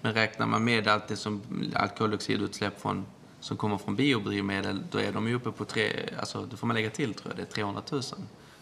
Men 0.00 0.14
räknar 0.14 0.46
man 0.46 0.64
med 0.64 0.88
allt 0.88 1.08
det 1.08 1.16
som 1.16 1.42
allt 1.74 1.98
koldioxidutsläpp 1.98 2.80
från, 2.80 3.06
som 3.40 3.56
kommer 3.56 3.78
från 3.78 3.96
biodrivmedel, 3.96 4.82
då 4.90 4.98
är 4.98 5.12
de 5.12 5.28
ju 5.28 5.34
uppe 5.34 5.52
på 5.52 5.64
tre, 5.64 5.92
alltså 6.18 6.46
då 6.50 6.56
får 6.56 6.66
man 6.66 6.76
lägga 6.76 6.90
till 6.90 7.14
tror 7.14 7.30
jag, 7.30 7.36
det 7.36 7.42
är 7.42 7.54
300 7.54 7.82
000. 7.92 8.02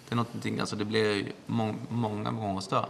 Det 0.08 0.14
är 0.14 0.16
någonting, 0.16 0.60
alltså 0.60 0.76
det 0.76 0.84
blir 0.84 1.32
mång, 1.46 1.86
många 1.88 2.32
gånger 2.32 2.60
större. 2.60 2.86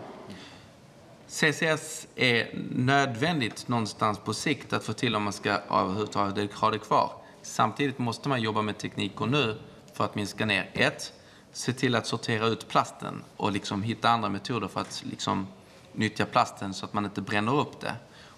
CCS 1.29 2.07
är 2.17 2.49
nödvändigt 2.71 3.69
någonstans 3.69 4.19
på 4.19 4.35
sikt 4.35 4.73
att 4.73 4.85
få 4.85 4.93
till 4.93 5.17
om 5.17 5.23
man 5.23 5.33
ska 5.33 5.51
överhuvudtaget 5.51 6.53
ha 6.53 6.71
det 6.71 6.79
kvar. 6.79 7.13
Samtidigt 7.43 7.99
måste 7.99 8.29
man 8.29 8.43
jobba 8.43 8.63
med 8.63 8.79
tekniker 8.79 9.27
nu 9.27 9.59
för 9.95 10.05
att 10.05 10.15
minska 10.15 10.47
ner. 10.47 10.71
Ett, 10.73 11.13
se 11.57 11.73
till 11.73 11.95
att 11.95 12.07
sortera 12.07 12.47
ut 12.47 12.69
plasten 12.69 13.23
och 13.37 13.53
liksom 13.53 13.83
hitta 13.83 14.09
andra 14.09 14.29
metoder 14.29 14.69
för 14.69 14.81
att 14.81 15.03
liksom 15.11 15.47
nyttja 15.93 16.27
plasten 16.27 16.75
så 16.75 16.85
att 16.85 16.93
man 16.93 17.05
inte 17.05 17.21
bränner 17.21 17.55
upp 17.55 17.81
det. 17.81 17.95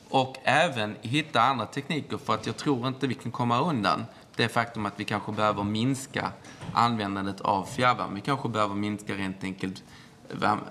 Och 0.08 0.36
även 0.42 0.96
hitta 1.00 1.40
andra 1.40 1.66
tekniker 1.66 2.18
för 2.18 2.34
att 2.34 2.46
jag 2.46 2.56
tror 2.56 2.88
inte 2.88 3.06
vi 3.06 3.14
kan 3.14 3.32
komma 3.32 3.60
undan 3.60 4.04
det 4.36 4.48
faktum 4.48 4.86
att 4.86 5.00
vi 5.00 5.04
kanske 5.04 5.32
behöver 5.32 5.64
minska 5.64 6.32
användandet 6.72 7.40
av 7.40 7.64
fjärrvärme. 7.64 8.14
Vi 8.14 8.20
kanske 8.20 8.48
behöver 8.48 8.74
minska 8.74 9.14
rent 9.14 9.44
enkelt 9.44 9.82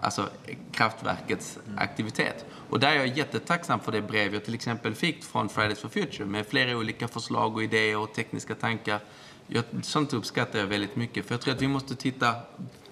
alltså 0.02 0.30
kraftverkets 0.72 1.60
aktivitet. 1.78 2.46
Och 2.70 2.80
där 2.80 2.92
är 2.92 2.96
jag 2.96 3.18
jättetacksam 3.18 3.80
för 3.80 3.92
det 3.92 4.02
brev 4.02 4.34
jag 4.34 4.46
till 4.46 4.54
exempel 4.54 4.96
fick 4.96 5.24
från 5.24 5.50
Fridays 5.50 5.80
for 5.80 5.90
Future 5.90 6.26
med 6.26 6.48
flera 6.48 6.78
olika 6.78 7.08
förslag 7.08 7.56
och 7.56 7.64
idéer 7.64 7.98
och 7.98 8.14
tekniska 8.14 8.56
tankar. 8.56 9.00
Jag, 9.48 9.64
sånt 9.82 10.14
uppskattar 10.14 10.60
jag 10.60 10.68
väldigt 10.68 10.96
mycket 10.96 11.26
för 11.26 11.34
jag 11.34 11.42
tror 11.42 11.54
att 11.54 11.62
vi 11.62 11.68
måste 11.68 11.96
titta, 11.96 12.36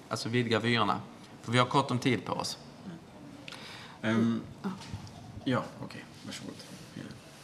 alltså 0.08 0.28
vidga 0.28 0.58
vyerna. 0.58 1.00
För 1.42 1.52
vi 1.52 1.58
har 1.58 1.66
kort 1.66 1.90
om 1.90 1.98
tid 1.98 2.24
på 2.24 2.32
oss. 2.32 2.58
Um, 4.02 4.40
ja, 5.44 5.62
okej. 5.78 5.86
Okay. 5.86 6.00
Varsågod. 6.26 6.54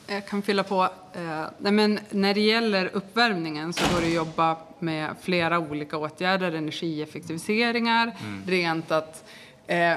Jag 0.07 0.27
kan 0.29 0.43
fylla 0.43 0.63
på. 0.63 0.83
Eh, 1.13 1.45
nej 1.59 1.73
men 1.73 1.99
när 2.11 2.35
det 2.35 2.41
gäller 2.41 2.91
uppvärmningen 2.93 3.73
så 3.73 3.95
går 3.95 4.01
det 4.01 4.07
att 4.07 4.13
jobba 4.13 4.57
med 4.79 5.15
flera 5.23 5.59
olika 5.59 5.97
åtgärder. 5.97 6.53
Energieffektiviseringar, 6.53 8.17
mm. 8.21 8.43
rent 8.47 8.91
att 8.91 9.25
eh, 9.67 9.97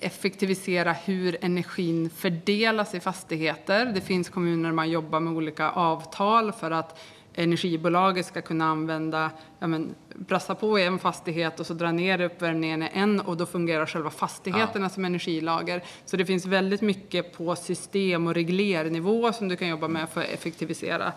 effektivisera 0.00 0.92
hur 0.92 1.44
energin 1.44 2.10
fördelas 2.10 2.94
i 2.94 3.00
fastigheter. 3.00 3.86
Det 3.86 4.00
finns 4.00 4.28
kommuner 4.28 4.68
där 4.68 4.74
man 4.74 4.90
jobbar 4.90 5.20
med 5.20 5.32
olika 5.32 5.70
avtal 5.70 6.52
för 6.52 6.70
att 6.70 7.00
energibolaget 7.38 8.26
ska 8.26 8.42
kunna 8.42 8.64
använda, 8.64 9.30
ja 9.58 9.66
men, 9.66 9.94
brassa 10.14 10.54
på 10.54 10.78
i 10.78 10.84
en 10.84 10.98
fastighet 10.98 11.60
och 11.60 11.66
så 11.66 11.74
dra 11.74 11.92
ner 11.92 12.20
uppvärmningen 12.20 12.82
i 12.82 12.88
en 12.92 13.20
och 13.20 13.36
då 13.36 13.46
fungerar 13.46 13.86
själva 13.86 14.10
fastigheterna 14.10 14.84
ja. 14.84 14.90
som 14.90 15.04
energilager. 15.04 15.82
Så 16.04 16.16
det 16.16 16.26
finns 16.26 16.46
väldigt 16.46 16.80
mycket 16.80 17.32
på 17.32 17.56
system 17.56 18.26
och 18.26 18.34
reglernivå 18.34 19.32
som 19.32 19.48
du 19.48 19.56
kan 19.56 19.68
jobba 19.68 19.88
med 19.88 20.08
för 20.08 20.20
att 20.20 20.28
effektivisera 20.28 21.12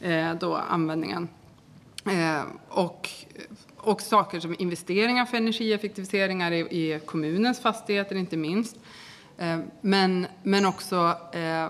eh, 0.00 0.34
då 0.34 0.56
användningen. 0.56 1.28
Eh, 2.06 2.42
och, 2.68 3.10
och 3.76 4.00
saker 4.00 4.40
som 4.40 4.56
investeringar 4.58 5.24
för 5.24 5.36
energieffektiviseringar 5.36 6.52
i, 6.52 6.58
i 6.58 7.00
kommunens 7.04 7.60
fastigheter 7.60 8.16
inte 8.16 8.36
minst. 8.36 8.76
Eh, 9.38 9.58
men, 9.80 10.26
men 10.42 10.66
också 10.66 11.16
eh, 11.32 11.68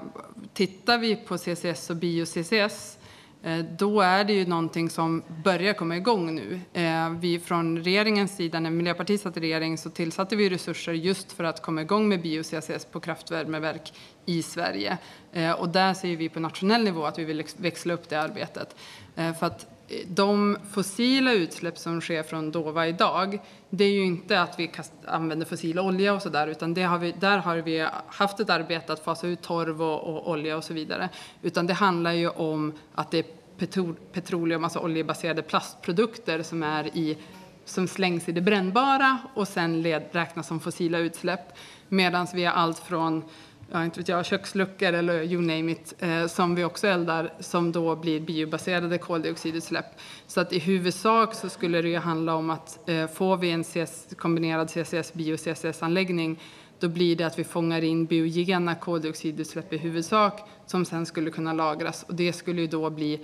tittar 0.55 0.99
vi 0.99 1.17
på 1.17 1.39
CCS 1.39 1.91
och 1.91 1.97
bio-CCS 1.97 2.99
Eh, 3.45 3.65
då 3.79 4.01
är 4.01 4.25
det 4.25 4.33
ju 4.33 4.47
någonting 4.47 4.91
som 4.91 5.23
börjar 5.45 5.75
komma 5.75 5.97
igång 5.97 6.35
nu. 6.35 6.61
Eh, 6.73 7.11
vi 7.11 7.39
från 7.39 7.79
regeringens 7.79 8.37
sida, 8.37 8.61
när 8.61 8.71
Miljöpartiet 8.71 9.21
satt 9.21 9.37
i 9.37 9.41
regering, 9.41 9.79
så 9.79 9.91
tillsatte 9.91 10.37
vi 10.37 10.51
resurser 10.51 10.93
just 10.93 11.33
för 11.33 11.45
att 11.45 11.63
komma 11.63 11.83
igång 11.83 12.09
med 12.09 12.23
bio-CCS 12.23 12.85
på 12.85 13.01
kraftvärmeverk 13.01 13.93
i 14.27 14.43
Sverige. 14.43 14.99
Eh, 15.33 15.53
och 15.53 15.69
där 15.69 15.95
ser 15.95 16.17
vi 16.17 16.29
på 16.29 16.41
nationell 16.41 16.85
nivå 16.85 17.05
att 17.05 17.19
vi 17.19 17.25
vill 17.25 17.45
växla 17.57 17.95
upp 17.95 18.09
det 18.09 18.17
arbetet. 18.17 18.77
För 19.15 19.47
att 19.47 19.74
de 20.07 20.57
fossila 20.73 21.33
utsläpp 21.33 21.79
som 21.79 22.01
sker 22.01 22.23
från 22.23 22.51
Dova 22.51 22.87
idag, 22.87 23.39
det 23.71 23.85
är 23.85 23.93
ju 23.93 24.05
inte 24.05 24.41
att 24.41 24.59
vi 24.59 24.71
använder 25.07 25.47
fossil 25.47 25.79
olja 25.79 26.15
och 26.15 26.23
sådär, 26.23 26.47
utan 26.47 26.75
det 26.75 26.83
har 26.83 26.99
vi, 26.99 27.15
där 27.21 27.39
har 27.39 27.57
vi 27.57 27.87
haft 28.07 28.41
ett 28.41 28.51
arbete 28.51 28.93
att 28.93 29.05
fasa 29.05 29.27
ut 29.27 29.43
torv 29.43 29.83
och, 29.83 30.01
och 30.01 30.31
olja 30.31 30.57
och 30.57 30.65
så 30.65 30.75
vidare. 30.75 31.09
Utan 31.43 31.67
det 31.67 31.75
handlar 31.75 32.13
ju 32.13 32.29
om 32.29 32.73
att 32.95 33.11
det 33.11 33.19
är 33.19 33.25
petro, 33.59 33.95
petroleum, 34.13 34.65
alltså 34.65 34.79
oljebaserade 34.79 35.43
plastprodukter 35.43 36.43
som, 36.43 36.63
är 36.63 36.87
i, 36.97 37.19
som 37.65 37.89
slängs 37.89 38.29
i 38.29 38.33
det 38.33 38.41
brännbara 38.41 39.19
och 39.35 39.49
sen 39.49 39.83
led, 39.83 40.03
räknas 40.13 40.47
som 40.47 40.61
fossila 40.61 40.99
utsläpp. 40.99 41.57
Medan 41.89 42.27
vi 42.35 42.45
har 42.45 42.53
allt 42.53 42.79
från 42.79 43.25
ja, 43.71 43.85
inte 43.85 44.01
vet 44.01 44.09
jag, 44.09 44.27
köksluckor 44.27 44.93
eller 44.93 45.23
you 45.23 45.43
name 45.43 45.73
it, 45.73 45.95
eh, 45.99 46.27
som 46.27 46.55
vi 46.55 46.65
också 46.65 46.87
eldar, 46.87 47.33
som 47.41 47.73
då 47.73 47.97
blir 47.97 48.21
biobaserade 48.21 48.99
koldioxidutsläpp. 48.99 49.87
Så 50.27 50.41
att 50.41 50.53
i 50.53 50.59
huvudsak 50.59 51.35
så 51.35 51.49
skulle 51.49 51.83
det 51.83 51.89
ju 51.89 51.99
handla 51.99 52.35
om 52.35 52.51
att 52.51 52.89
eh, 52.89 53.07
får 53.07 53.37
vi 53.37 53.51
en 53.51 53.65
CS, 53.65 54.07
kombinerad 54.17 54.71
CCS, 54.71 55.13
bio-CCS-anläggning, 55.13 56.41
då 56.79 56.89
blir 56.89 57.17
det 57.17 57.25
att 57.25 57.39
vi 57.39 57.45
fångar 57.45 57.85
in 57.85 58.07
biogena 58.07 58.75
koldioxidutsläpp 58.75 59.73
i 59.73 59.77
huvudsak, 59.77 60.41
som 60.67 60.85
sen 60.85 61.07
skulle 61.07 61.31
kunna 61.31 61.53
lagras. 61.53 62.03
Och 62.03 62.15
det 62.15 62.33
skulle 62.33 62.61
ju 62.61 62.67
då 62.67 62.91
bli 62.91 63.21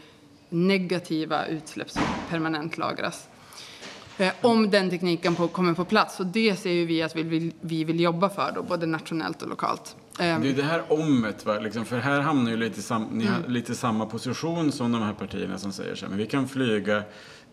negativa 0.49 1.47
utsläpp 1.47 1.91
som 1.91 2.03
permanent 2.29 2.79
lagras. 2.79 3.29
Eh, 4.19 4.33
om 4.41 4.71
den 4.71 4.91
tekniken 4.91 5.35
på, 5.35 5.49
kommer 5.49 5.75
på 5.75 5.85
plats. 5.85 6.21
Och 6.21 6.27
det 6.27 6.57
ser 6.57 6.73
ju 6.73 6.87
vi 6.87 7.03
att 7.03 7.17
vi 7.17 7.23
vill, 7.23 7.53
vi 7.61 7.85
vill 7.85 8.01
jobba 8.01 8.29
för, 8.29 8.53
då, 8.55 8.63
både 8.63 8.87
nationellt 8.87 9.43
och 9.43 9.49
lokalt. 9.49 9.97
Ehm. 10.21 10.43
Det 10.43 10.51
är 10.51 10.55
det 10.55 10.63
här 10.63 10.83
omet, 10.89 11.47
va? 11.47 11.59
Liksom, 11.59 11.85
för 11.85 11.99
här 11.99 12.21
hamnar 12.21 12.51
ju 12.51 12.57
lite, 12.57 12.83
sam, 12.83 13.05
ni 13.13 13.27
mm. 13.27 13.43
lite 13.49 13.75
samma 13.75 14.07
position 14.07 14.73
som 14.73 14.93
de 14.93 15.03
här 15.03 15.13
partierna 15.13 15.59
som 15.59 15.73
säger 15.73 15.95
så 15.95 16.05
här, 16.05 16.11
men 16.11 16.19
vi 16.19 16.27
kan 16.27 16.49
flyga 16.49 17.03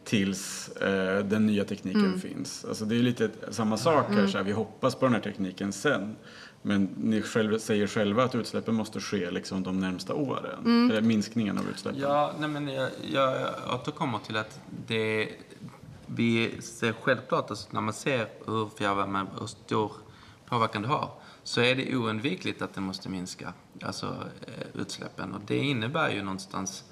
tills 0.04 0.70
eh, 0.70 1.26
den 1.26 1.46
nya 1.46 1.66
tekniken 1.66 2.06
mm. 2.06 2.20
finns. 2.20 2.66
Alltså 2.66 2.86
det 2.86 2.96
är 2.96 3.00
lite 3.00 3.30
samma 3.52 3.78
sak 3.78 4.06
här, 4.10 4.18
mm. 4.18 4.32
så 4.32 4.38
här, 4.38 4.46
vi 4.46 4.52
hoppas 4.52 4.96
på 4.96 5.06
den 5.06 5.14
här 5.14 5.22
tekniken 5.22 5.74
sen. 5.74 6.16
Men 6.62 6.90
ni 6.98 7.22
själv, 7.22 7.58
säger 7.58 7.88
själva 7.88 8.24
att 8.24 8.36
utsläppen 8.36 8.76
måste 8.76 9.00
ske 9.00 9.32
liksom 9.32 9.64
de 9.64 9.80
närmsta 9.80 10.14
åren. 10.14 10.60
Mm. 10.66 10.92
Eller 10.92 11.02
minskningen 11.02 11.58
av 11.58 11.70
utsläppen. 11.70 12.02
Ja, 12.02 12.34
nej 12.40 12.50
men 12.50 12.68
jag, 12.68 12.90
jag 13.12 13.48
återkommer 13.74 14.20
till 14.20 14.38
att 14.38 14.60
det, 14.88 15.30
vi 16.06 16.62
ser 16.62 16.94
självklart, 17.02 17.50
alltså 17.50 17.68
när 17.72 17.82
man 17.82 17.94
ser 17.94 18.28
hur 18.46 18.70
fjärrvärme, 18.78 19.26
hur 19.40 19.48
stor 19.48 19.92
påverkan 20.46 20.82
det 20.82 20.88
har, 20.88 21.10
så 21.48 21.62
är 21.62 21.76
det 21.76 21.96
oundvikligt 21.96 22.62
att 22.62 22.74
det 22.74 22.82
måste 22.82 23.10
minska, 23.10 23.54
alltså 23.82 24.06
eh, 24.48 24.82
utsläppen. 24.82 25.34
Och 25.34 25.42
det 25.48 25.58
innebär 25.58 26.10
ju 26.10 26.22
någonstans 26.22 26.84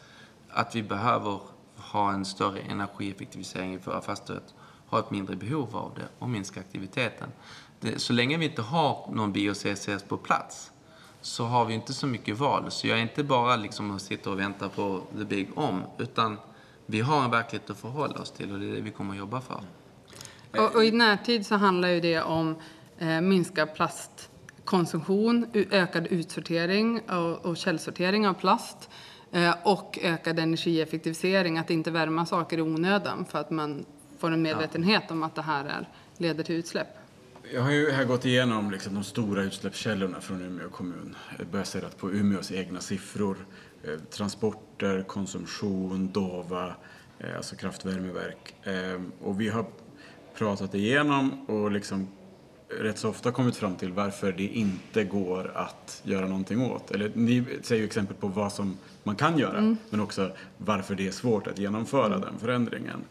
att 0.50 0.76
vi 0.76 0.84
behöver 0.84 1.40
ha 1.76 2.14
en 2.14 2.26
större 2.26 2.60
energieffektivisering 2.60 3.74
i 3.74 3.78
våra 3.78 4.02
fastigheter, 4.02 4.50
ha 4.88 5.00
ett 5.00 5.12
mindre 5.12 5.36
behov 5.36 5.78
av 5.78 5.92
det 5.96 6.08
och 6.20 6.30
minska 6.30 6.60
aktiviteten. 6.60 7.30
Det, 7.80 8.00
så 8.00 8.14
länge 8.14 8.38
vi 8.38 8.46
inte 8.46 8.62
har 8.62 9.10
någon 9.14 9.34
bio-CCS 9.34 10.04
på 10.08 10.18
plats 10.18 10.72
så 11.22 11.46
har 11.46 11.66
vi 11.66 11.74
inte 11.74 11.94
så 11.94 12.08
mycket 12.08 12.38
val. 12.38 12.72
Så 12.72 12.88
jag 12.88 12.98
är 12.98 13.02
inte 13.02 13.24
bara 13.24 13.56
liksom 13.56 13.92
och 13.92 14.02
sitter 14.02 14.32
och 14.32 14.40
väntar 14.40 14.70
på 14.70 15.02
the 15.18 15.26
big 15.26 15.50
om, 15.56 15.84
utan 15.98 16.38
vi 16.86 17.02
har 17.02 17.24
en 17.24 17.32
verklighet 17.32 17.70
att 17.70 17.80
förhålla 17.80 18.20
oss 18.20 18.32
till 18.32 18.52
och 18.52 18.60
det 18.60 18.66
är 18.66 18.76
det 18.76 18.82
vi 18.82 18.92
kommer 18.92 19.12
att 19.12 19.20
jobba 19.20 19.42
för. 19.42 19.64
Och, 20.58 20.76
och 20.76 20.86
i 20.86 20.92
närtid 20.92 21.46
så 21.46 21.56
handlar 21.56 21.90
ju 21.90 22.02
det 22.02 22.22
om 22.22 22.56
eh, 22.98 23.22
minska 23.22 23.66
konsumtion, 24.66 25.46
ökad 25.72 26.08
utsortering 26.08 27.02
och, 27.10 27.46
och 27.46 27.58
källsortering 27.58 28.28
av 28.28 28.34
plast 28.34 28.90
eh, 29.32 29.56
och 29.64 30.00
ökad 30.02 30.40
energieffektivisering, 30.40 31.58
att 31.58 31.70
inte 31.70 31.92
värma 31.92 32.26
saker 32.26 32.58
i 32.58 32.62
onödan 32.62 33.26
för 33.26 33.40
att 33.40 33.52
man 33.52 33.86
får 34.20 34.32
en 34.32 34.42
medvetenhet 34.42 35.04
ja. 35.08 35.14
om 35.14 35.24
att 35.24 35.36
det 35.36 35.42
här 35.42 35.66
är, 35.66 35.90
leder 36.18 36.44
till 36.44 36.56
utsläpp. 36.56 36.88
Jag 37.54 37.62
har 37.62 37.72
ju 37.72 37.92
här 37.92 38.06
gått 38.06 38.26
igenom 38.26 38.72
liksom 38.72 38.94
de 38.94 39.04
stora 39.04 39.44
utsläppskällorna 39.44 40.22
från 40.22 40.42
Umeå 40.42 40.70
kommun, 40.70 41.16
baserat 41.52 41.98
på 41.98 42.12
Umeås 42.12 42.52
egna 42.52 42.80
siffror. 42.80 43.38
Eh, 43.84 44.00
transporter, 44.00 45.04
konsumtion, 45.04 46.12
DOVA, 46.12 46.76
eh, 47.20 47.36
alltså 47.38 47.56
kraftvärmeverk. 47.56 48.56
Och 49.22 49.42
vi 49.42 49.50
har 49.50 49.66
pratat 50.38 50.76
igenom 50.76 51.50
och 51.50 51.72
liksom 51.72 52.08
rätt 52.70 52.98
så 52.98 53.10
ofta 53.10 53.32
kommit 53.32 53.56
fram 53.56 53.76
till 53.76 53.92
varför 53.92 54.32
det 54.32 54.48
inte 54.48 55.04
går 55.04 55.52
att 55.56 56.02
göra 56.04 56.28
någonting 56.28 56.62
åt. 56.62 56.92
Eller 56.92 57.12
ni 57.14 57.44
säger 57.62 57.82
ju 57.82 57.88
exempel 57.88 58.16
på 58.16 58.28
vad 58.28 58.54
som 58.54 58.78
man 59.04 59.16
kan 59.16 59.38
göra, 59.38 59.58
mm. 59.58 59.78
men 59.90 60.00
också 60.00 60.32
varför 60.58 60.96
det 60.96 61.08
är 61.08 61.12
svårt 61.12 61.48
att 61.48 61.60
genomföra 61.60 62.20
den 62.20 62.40
förändringen. 62.40 63.04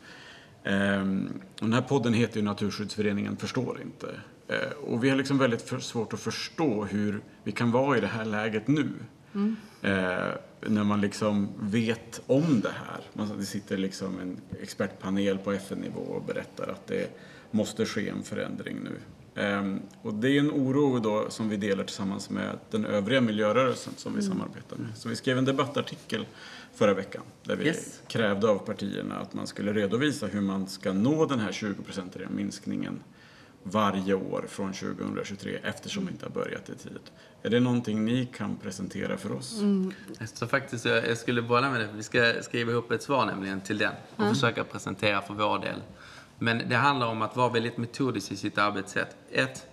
Ehm, 0.65 1.29
den 1.61 1.73
här 1.73 1.83
podden 1.83 2.15
heter 2.15 2.37
ju 2.37 2.43
Naturskyddsföreningen 2.43 3.37
förstår 3.37 3.81
inte. 3.83 4.07
Ehm, 4.49 4.93
och 4.93 5.05
vi 5.05 5.11
har 5.11 5.17
liksom 5.17 5.39
väldigt 5.39 5.63
för, 5.63 5.79
svårt 5.79 6.13
att 6.13 6.21
förstå 6.21 6.85
hur 6.85 7.21
vi 7.45 7.53
kan 7.53 7.71
vara 7.71 7.99
i 7.99 8.01
det 8.01 8.07
här 8.07 8.25
läget 8.25 8.69
nu. 8.69 8.89
Mm. 9.35 9.57
Ehm, 9.83 10.33
när 10.67 10.85
man 10.85 11.01
liksom 11.01 11.49
vet 11.61 12.23
om 12.27 12.61
det 12.61 12.73
här. 12.87 13.01
Man, 13.13 13.39
det 13.39 13.45
sitter 13.45 13.77
liksom 13.77 14.19
en 14.21 14.41
expertpanel 14.63 15.39
på 15.39 15.53
FN-nivå 15.53 16.01
och 16.01 16.23
berättar 16.23 16.69
att 16.69 16.87
det 16.87 17.19
måste 17.51 17.87
ske 17.87 18.09
en 18.09 18.23
förändring 18.23 18.79
nu. 18.85 18.97
Um, 19.37 19.83
och 20.03 20.15
det 20.15 20.29
är 20.29 20.41
en 20.41 20.51
oro 20.51 20.99
då 20.99 21.31
som 21.31 21.49
vi 21.49 21.57
delar 21.57 21.85
tillsammans 21.85 22.31
med 22.31 22.59
den 22.71 22.85
övriga 22.85 23.21
miljörörelsen 23.21 23.93
som 23.97 24.13
vi 24.15 24.25
mm. 24.25 24.33
samarbetar 24.33 24.77
med. 24.77 24.99
Så 24.99 25.09
vi 25.09 25.17
skrev 25.17 25.39
en 25.39 25.45
debattartikel 25.45 26.27
förra 26.75 26.95
veckan 26.95 27.23
där 27.43 27.57
vi 27.57 27.67
yes. 27.67 28.03
krävde 28.09 28.49
av 28.49 28.59
partierna 28.59 29.17
att 29.17 29.35
man 29.35 29.47
skulle 29.47 29.73
redovisa 29.73 30.27
hur 30.27 30.41
man 30.41 30.67
ska 30.67 30.93
nå 30.93 31.27
den 31.27 31.39
här 31.39 31.53
20-procentiga 31.53 32.29
minskningen 32.29 33.01
varje 33.63 34.15
år 34.15 34.45
från 34.49 34.73
2023 34.73 35.59
eftersom 35.63 36.03
mm. 36.03 36.07
vi 36.07 36.13
inte 36.13 36.27
har 36.27 36.45
börjat 36.45 36.69
i 36.69 36.75
tid. 36.75 36.99
Är 37.43 37.51
det 37.51 37.61
någonting 37.61 38.05
ni 38.05 38.27
kan 38.27 38.57
presentera 38.57 39.17
för 39.17 39.33
oss? 39.33 39.61
Mm. 39.61 39.93
Så 40.35 40.47
faktiskt, 40.47 40.85
jag 40.85 41.19
skulle 41.19 41.43
börja 41.43 41.71
med 41.71 41.81
det. 41.81 41.89
Vi 41.97 42.03
ska 42.03 42.33
skriva 42.43 42.73
ihop 42.73 42.91
ett 42.91 43.03
svar 43.03 43.27
nämligen 43.27 43.61
till 43.61 43.79
den 43.79 43.93
och 44.17 44.21
mm. 44.21 44.35
försöka 44.35 44.65
presentera 44.65 45.23
för 45.23 45.35
vår 45.35 45.59
del. 45.59 45.81
Men 46.39 46.69
det 46.69 46.77
handlar 46.77 47.07
om 47.07 47.23
att 47.23 47.37
vara 47.37 47.49
väldigt 47.49 47.77
metodisk 47.77 48.33
i 48.33 48.37
sitt 48.37 48.59
arbetssätt. 48.59 49.17
Ett, 49.31 49.67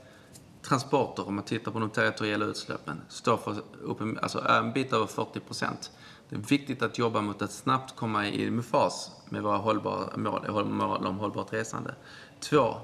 transporter, 0.61 1.27
om 1.27 1.35
man 1.35 1.43
tittar 1.45 1.71
på 1.71 1.79
de 1.79 1.89
territoriella 1.89 2.45
utsläppen, 2.45 3.01
står 3.09 3.37
för 3.37 3.61
upp 3.81 4.01
en, 4.01 4.19
alltså 4.21 4.47
en 4.47 4.73
bit 4.73 4.93
över 4.93 5.05
40 5.05 5.39
procent. 5.39 5.91
Det 6.29 6.35
är 6.35 6.39
viktigt 6.39 6.81
att 6.81 6.97
jobba 6.97 7.21
mot 7.21 7.41
att 7.41 7.51
snabbt 7.51 7.95
komma 7.95 8.27
i 8.27 8.61
fas 8.61 9.11
med 9.29 9.43
våra 9.43 9.57
hållbara 9.57 10.17
mål, 10.17 10.65
mål 10.65 11.07
om 11.07 11.17
hållbart 11.17 11.53
resande. 11.53 11.95
Två, 12.39 12.75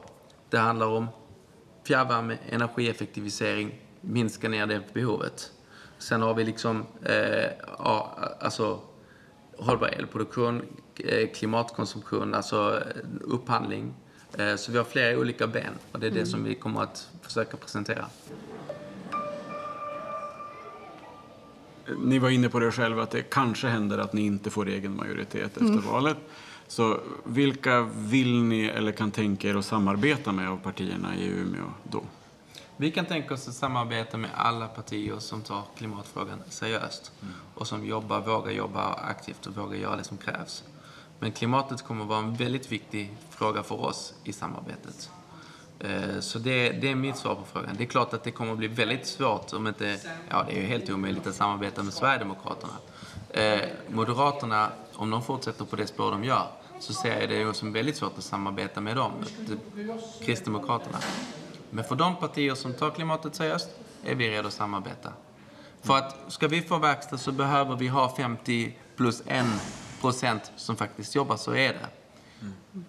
det 0.50 0.58
handlar 0.58 0.88
om 0.88 1.08
fjärrvärme, 1.84 2.38
energieffektivisering, 2.50 3.82
minska 4.02 4.50
ner 4.50 4.68
det 4.68 4.94
behovet. 4.94 5.52
Sen 5.98 6.22
har 6.22 6.34
vi 6.34 6.44
liksom 6.44 6.86
eh, 7.04 7.52
ja, 7.80 8.18
alltså, 8.40 8.80
hållbar 9.58 9.88
elproduktion, 9.88 10.62
klimatkonsumtion, 11.34 12.34
alltså 12.34 12.82
eh, 12.86 13.02
upphandling. 13.22 13.94
Eh, 14.38 14.56
så 14.56 14.72
vi 14.72 14.78
har 14.78 14.86
flera 14.86 15.20
olika 15.20 15.48
ben 15.48 15.74
och 15.92 16.00
det 16.00 16.08
är 16.08 16.12
det 16.12 16.18
mm. 16.18 16.32
som 16.32 16.44
vi 16.44 16.56
kommer 16.56 16.82
att 16.82 17.10
försöka 17.22 17.58
presentera. 17.58 18.06
Ni 22.04 22.20
var 22.20 22.30
inne 22.30 22.50
på 22.50 22.60
det 22.60 22.72
själva 22.72 23.04
att 23.04 23.12
det 23.12 23.22
kanske 23.22 23.68
händer 23.68 23.98
att 23.98 24.14
ni 24.14 24.22
inte 24.22 24.50
får 24.50 24.68
egen 24.68 24.96
majoritet 24.96 25.52
efter 25.52 25.66
mm. 25.66 25.86
valet. 25.86 26.18
Så 26.68 27.00
vilka 27.24 27.82
vill 27.96 28.44
ni 28.44 28.66
eller 28.66 28.92
kan 28.92 29.12
tänka 29.12 29.50
er 29.50 29.56
att 29.56 29.66
samarbeta 29.66 30.32
med 30.32 30.50
av 30.50 30.58
partierna 30.58 31.16
i 31.16 31.28
Umeå 31.28 31.72
då? 31.84 32.04
Vi 32.78 32.92
kan 32.92 33.06
tänka 33.06 33.34
oss 33.34 33.48
att 33.48 33.54
samarbeta 33.54 34.18
med 34.18 34.30
alla 34.36 34.68
partier 34.68 35.20
som 35.20 35.42
tar 35.42 35.64
klimatfrågan 35.78 36.42
seriöst 36.50 37.12
mm. 37.22 37.34
och 37.56 37.68
som 37.68 37.86
jobbar, 37.86 38.22
vågar 38.22 38.52
jobba 38.52 38.94
aktivt 38.94 39.46
och 39.46 39.56
vågar 39.56 39.78
göra 39.78 39.96
det 39.96 40.04
som 40.04 40.18
krävs. 40.18 40.64
Men 41.20 41.32
klimatet 41.32 41.82
kommer 41.82 42.02
att 42.02 42.10
vara 42.10 42.20
en 42.20 42.34
väldigt 42.36 42.72
viktig 42.72 43.18
fråga 43.30 43.64
för 43.64 43.86
oss 43.86 44.14
i 44.24 44.34
samarbetet. 44.34 45.12
Eh, 45.80 46.20
så 46.20 46.40
det, 46.40 46.70
det, 46.70 46.92
är 46.92 46.96
mitt 46.96 47.18
svar 47.18 47.36
på 47.36 47.44
frågan. 47.46 47.76
Det 47.78 47.84
är 47.84 47.88
klart 47.88 48.14
att 48.14 48.24
det 48.24 48.32
kommer 48.32 48.52
att 48.52 48.58
bli 48.58 48.68
väldigt 48.68 49.08
svårt, 49.08 49.54
om 49.54 49.68
inte, 49.68 50.00
ja 50.30 50.44
det 50.48 50.58
är 50.58 50.62
ju 50.62 50.68
helt 50.68 50.90
omöjligt 50.90 51.28
att 51.28 51.36
samarbeta 51.36 51.84
med 51.84 51.94
Sverigedemokraterna. 51.94 52.74
Eh, 53.30 53.62
Moderaterna, 53.90 54.70
om 54.94 55.10
de 55.10 55.24
fortsätter 55.24 55.66
på 55.66 55.76
det 55.76 55.88
spår 55.88 56.12
de 56.12 56.24
gör, 56.24 56.48
så 56.80 56.94
ser 56.94 57.22
jag 57.22 57.30
det 57.30 57.54
som 57.54 57.74
väldigt 57.74 57.96
svårt 57.96 58.18
att 58.18 58.24
samarbeta 58.24 58.82
med 58.82 58.96
dem, 58.96 59.12
Kristdemokraterna. 60.26 60.98
Men 61.70 61.84
för 61.84 61.96
de 61.96 62.16
partier 62.16 62.56
som 62.56 62.74
tar 62.74 62.90
klimatet 62.90 63.36
seriöst 63.36 63.70
är 64.04 64.16
vi 64.16 64.30
redo 64.30 64.48
att 64.48 64.54
samarbeta. 64.54 65.14
För 65.82 65.98
att 65.98 66.16
ska 66.28 66.48
vi 66.48 66.62
få 66.62 66.78
verkstad 66.78 67.18
så 67.18 67.32
behöver 67.32 67.76
vi 67.76 67.88
ha 67.88 68.16
50 68.16 68.76
plus 68.96 69.24
1 69.26 69.46
procent 70.02 70.52
som 70.56 70.76
faktiskt 70.76 71.16
jobbar, 71.16 71.38
så 71.38 71.52
är 71.52 71.74
det. 71.74 71.90
Mm. 72.42 72.86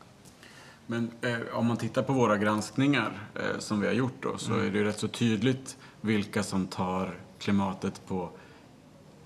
Men 0.86 1.10
eh, 1.20 1.38
om 1.52 1.66
man 1.66 1.76
tittar 1.76 2.02
på 2.02 2.12
våra 2.12 2.38
granskningar 2.38 3.28
eh, 3.34 3.58
som 3.58 3.80
vi 3.80 3.86
har 3.86 3.94
gjort 3.94 4.22
då, 4.22 4.38
så 4.38 4.52
mm. 4.52 4.66
är 4.66 4.70
det 4.70 4.78
ju 4.78 4.84
rätt 4.84 4.98
så 4.98 5.08
tydligt 5.08 5.76
vilka 6.00 6.42
som 6.42 6.66
tar 6.66 7.14
klimatet 7.38 8.06
på 8.06 8.30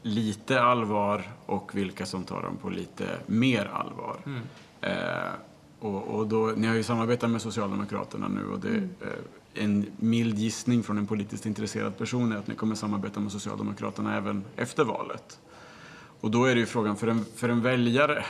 lite 0.02 0.62
allvar 0.62 1.32
och 1.46 1.74
vilka 1.74 2.06
som 2.06 2.24
tar 2.24 2.42
dem 2.42 2.56
på 2.56 2.70
lite 2.70 3.08
mer 3.26 3.70
allvar. 3.72 4.16
Mm. 4.26 4.42
Eh, 4.80 5.32
och, 5.78 6.02
och, 6.02 6.26
då, 6.26 6.52
ni 6.56 6.66
har 6.66 6.74
ju 6.74 6.82
samarbetat 6.82 7.30
med 7.30 7.42
Socialdemokraterna 7.42 8.28
nu 8.28 8.46
och 8.46 8.60
det, 8.60 8.68
mm. 8.68 8.90
eh, 9.00 9.64
en 9.64 9.86
mild 9.96 10.38
gissning 10.38 10.82
från 10.82 10.98
en 10.98 11.06
politiskt 11.06 11.46
intresserad 11.46 11.98
person 11.98 12.32
är 12.32 12.36
att 12.36 12.46
ni 12.46 12.54
kommer 12.54 12.74
samarbeta 12.74 13.20
med 13.20 13.32
Socialdemokraterna 13.32 14.16
även 14.16 14.44
efter 14.56 14.84
valet. 14.84 15.40
Och 16.22 16.30
då 16.30 16.44
är 16.44 16.54
det 16.54 16.60
ju 16.60 16.66
frågan 16.66 16.96
för 16.96 17.06
en, 17.06 17.24
för 17.36 17.48
en 17.48 17.62
väljare 17.62 18.24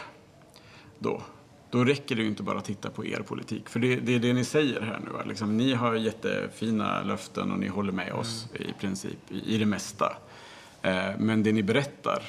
då, 0.99 1.23
då 1.71 1.85
räcker 1.85 2.17
det 2.17 2.23
ju 2.23 2.29
inte 2.29 2.43
bara 2.43 2.59
att 2.59 2.65
titta 2.65 2.91
på 2.91 3.07
er 3.07 3.21
politik. 3.21 3.69
För 3.69 3.81
det, 3.81 3.97
det 3.97 4.15
är 4.15 4.19
det 4.19 4.33
ni 4.33 4.45
säger 4.45 4.81
här 4.81 5.01
nu. 5.05 5.29
Liksom, 5.29 5.57
ni 5.57 5.75
har 5.75 5.95
jättefina 5.95 7.03
löften 7.03 7.53
och 7.53 7.59
ni 7.59 7.69
håller 7.69 7.93
med 7.93 8.13
oss 8.13 8.47
mm. 8.55 8.71
i 8.71 8.73
princip 8.81 9.19
i, 9.29 9.55
i 9.55 9.59
det 9.59 9.67
mesta. 9.67 10.17
Eh, 10.83 11.11
men 11.19 11.43
det 11.43 11.53
ni 11.53 11.63
berättar 11.63 12.23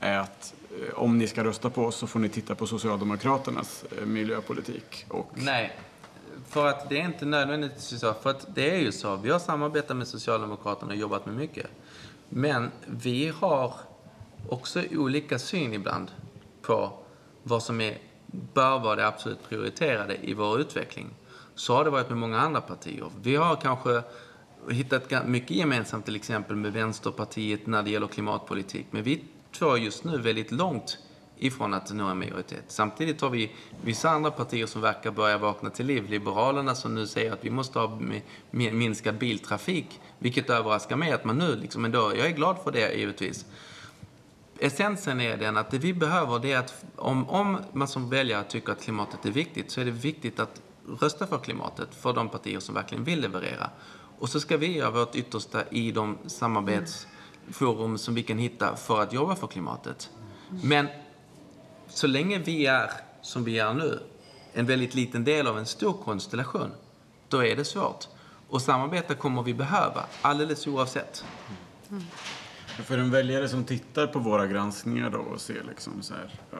är 0.00 0.18
att 0.18 0.54
eh, 0.70 0.94
om 0.94 1.18
ni 1.18 1.26
ska 1.26 1.44
rösta 1.44 1.70
på 1.70 1.84
oss 1.84 1.96
så 1.96 2.06
får 2.06 2.20
ni 2.20 2.28
titta 2.28 2.54
på 2.54 2.66
Socialdemokraternas 2.66 3.84
eh, 3.98 4.06
miljöpolitik. 4.06 5.06
Och... 5.08 5.30
Nej, 5.34 5.78
för 6.48 6.66
att 6.66 6.88
det 6.88 7.00
är 7.00 7.04
inte 7.04 7.24
nödvändigtvis 7.24 8.00
så. 8.00 8.14
För 8.14 8.30
att 8.30 8.46
det 8.54 8.70
är 8.70 8.78
ju 8.78 8.92
så, 8.92 9.16
vi 9.16 9.30
har 9.30 9.38
samarbetat 9.38 9.96
med 9.96 10.08
Socialdemokraterna 10.08 10.92
och 10.92 10.98
jobbat 10.98 11.26
med 11.26 11.34
mycket. 11.34 11.66
Men 12.28 12.70
vi 12.86 13.28
har 13.28 13.74
också 14.48 14.82
olika 14.90 15.38
syn 15.38 15.74
ibland 15.74 16.10
på 16.62 16.92
vad 17.42 17.62
som 17.62 17.80
är, 17.80 17.98
bör 18.26 18.78
vara 18.78 18.96
det 18.96 19.06
absolut 19.06 19.48
prioriterade 19.48 20.16
i 20.22 20.34
vår 20.34 20.60
utveckling. 20.60 21.06
Så 21.54 21.74
har 21.74 21.84
det 21.84 21.90
varit 21.90 22.08
med 22.08 22.18
många 22.18 22.38
andra 22.38 22.60
partier. 22.60 23.10
Vi 23.22 23.36
har 23.36 23.56
kanske 23.56 24.02
hittat 24.70 25.28
mycket 25.28 25.56
gemensamt 25.56 26.04
till 26.04 26.16
exempel 26.16 26.56
med 26.56 26.72
Vänsterpartiet 26.72 27.66
när 27.66 27.82
det 27.82 27.90
gäller 27.90 28.06
klimatpolitik. 28.06 28.86
Men 28.90 29.02
vi 29.02 29.24
två 29.52 29.70
är 29.70 29.76
just 29.76 30.04
nu 30.04 30.18
väldigt 30.18 30.52
långt 30.52 30.98
ifrån 31.38 31.74
att 31.74 31.92
nå 31.92 32.04
en 32.04 32.18
majoritet. 32.18 32.64
Samtidigt 32.68 33.20
har 33.20 33.30
vi 33.30 33.52
vissa 33.84 34.10
andra 34.10 34.30
partier 34.30 34.66
som 34.66 34.80
verkar 34.80 35.10
börja 35.10 35.38
vakna 35.38 35.70
till 35.70 35.86
liv. 35.86 36.10
Liberalerna 36.10 36.74
som 36.74 36.94
nu 36.94 37.06
säger 37.06 37.32
att 37.32 37.44
vi 37.44 37.50
måste 37.50 37.78
ha 37.78 38.00
minskad 38.50 39.18
biltrafik. 39.18 40.00
Vilket 40.18 40.50
överraskar 40.50 40.96
mig 40.96 41.12
att 41.12 41.24
man 41.24 41.38
nu 41.38 41.56
liksom 41.56 41.84
ändå, 41.84 42.12
jag 42.16 42.26
är 42.26 42.30
glad 42.30 42.58
för 42.64 42.70
det 42.70 42.94
givetvis. 42.94 43.46
Essensen 44.58 45.20
är 45.20 45.36
den 45.36 45.56
att 45.56 45.70
det 45.70 45.78
vi 45.78 45.94
behöver 45.94 46.38
det 46.38 46.52
är 46.52 46.58
att 46.58 46.84
om, 46.96 47.28
om 47.28 47.58
man 47.72 47.88
som 47.88 48.10
väljare 48.10 48.44
tycker 48.44 48.72
att 48.72 48.82
klimatet 48.82 49.26
är 49.26 49.30
viktigt 49.30 49.70
så 49.70 49.80
är 49.80 49.84
det 49.84 49.90
viktigt 49.90 50.40
att 50.40 50.60
rösta 51.00 51.26
för 51.26 51.38
klimatet 51.38 51.94
för 51.94 52.12
de 52.12 52.28
partier 52.28 52.60
som 52.60 52.74
verkligen 52.74 53.04
vill 53.04 53.20
leverera. 53.20 53.70
Och 54.18 54.28
så 54.28 54.40
ska 54.40 54.56
vi 54.56 54.76
göra 54.76 54.90
vårt 54.90 55.14
yttersta 55.14 55.68
i 55.70 55.92
de 55.92 56.18
samarbetsforum 56.26 57.98
som 57.98 58.14
vi 58.14 58.22
kan 58.22 58.38
hitta 58.38 58.76
för 58.76 59.02
att 59.02 59.12
jobba 59.12 59.36
för 59.36 59.46
klimatet. 59.46 60.10
Men 60.62 60.86
så 61.88 62.06
länge 62.06 62.38
vi 62.38 62.66
är, 62.66 62.90
som 63.22 63.44
vi 63.44 63.58
är 63.58 63.74
nu, 63.74 64.00
en 64.52 64.66
väldigt 64.66 64.94
liten 64.94 65.24
del 65.24 65.46
av 65.46 65.58
en 65.58 65.66
stor 65.66 65.92
konstellation, 65.92 66.70
då 67.28 67.44
är 67.44 67.56
det 67.56 67.64
svårt. 67.64 68.08
Och 68.48 68.62
samarbeta 68.62 69.14
kommer 69.14 69.42
vi 69.42 69.54
behöva, 69.54 70.04
alldeles 70.22 70.66
oavsett. 70.66 71.24
Mm. 71.90 72.02
För 72.84 72.98
en 72.98 73.10
väljare 73.10 73.48
som 73.48 73.64
tittar 73.64 74.06
på 74.06 74.18
våra 74.18 74.46
granskningar 74.46 75.10
då 75.10 75.18
och 75.18 75.40
ser 75.40 75.62
liksom 75.68 76.02
så 76.02 76.14
här, 76.14 76.30
ja, 76.50 76.58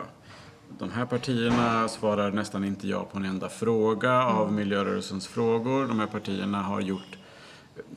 de 0.79 0.91
här 0.91 1.07
partierna 1.07 1.89
svarar 1.89 2.31
nästan 2.31 2.65
inte 2.65 2.89
ja 2.89 3.05
på 3.13 3.19
en 3.19 3.25
enda 3.25 3.49
fråga 3.49 4.13
mm. 4.13 4.37
av 4.37 4.53
miljörörelsens 4.53 5.27
frågor. 5.27 5.87
De 5.87 6.01
här 6.01 6.07
partierna 6.07 6.63
har 6.63 6.81
gjort 6.81 7.19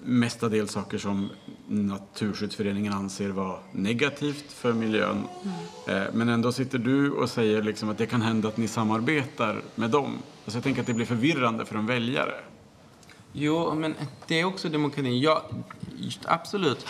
mestadels 0.04 0.72
saker 0.72 0.98
som 0.98 1.30
Naturskyddsföreningen 1.68 2.94
anser 2.94 3.30
vara 3.30 3.60
negativt 3.72 4.52
för 4.52 4.74
miljön. 4.74 5.24
Mm. 5.88 6.04
Eh, 6.04 6.14
men 6.14 6.30
ändå 6.30 6.52
sitter 6.52 6.78
du 6.78 7.12
och 7.12 7.30
säger 7.30 7.64
liksom 7.64 7.90
att 7.90 7.98
det 7.98 8.06
kan 8.06 8.22
hända 8.22 8.48
att 8.48 8.58
ni 8.58 8.68
samarbetar 8.68 9.62
med 9.76 9.90
dem. 9.90 10.18
Alltså 10.46 10.58
jag 10.58 10.64
tänker 10.64 10.82
att 10.82 10.88
det 10.88 10.94
blir 10.94 11.06
förvirrande 11.06 11.66
för 11.66 11.76
en 11.76 11.86
väljare. 11.86 12.34
Jo, 13.34 13.76
men 13.76 13.96
det 14.28 14.40
är 14.40 14.46
också 14.46 14.70
demokrati. 14.70 15.20
Ja, 15.20 15.50
absolut. 16.26 16.86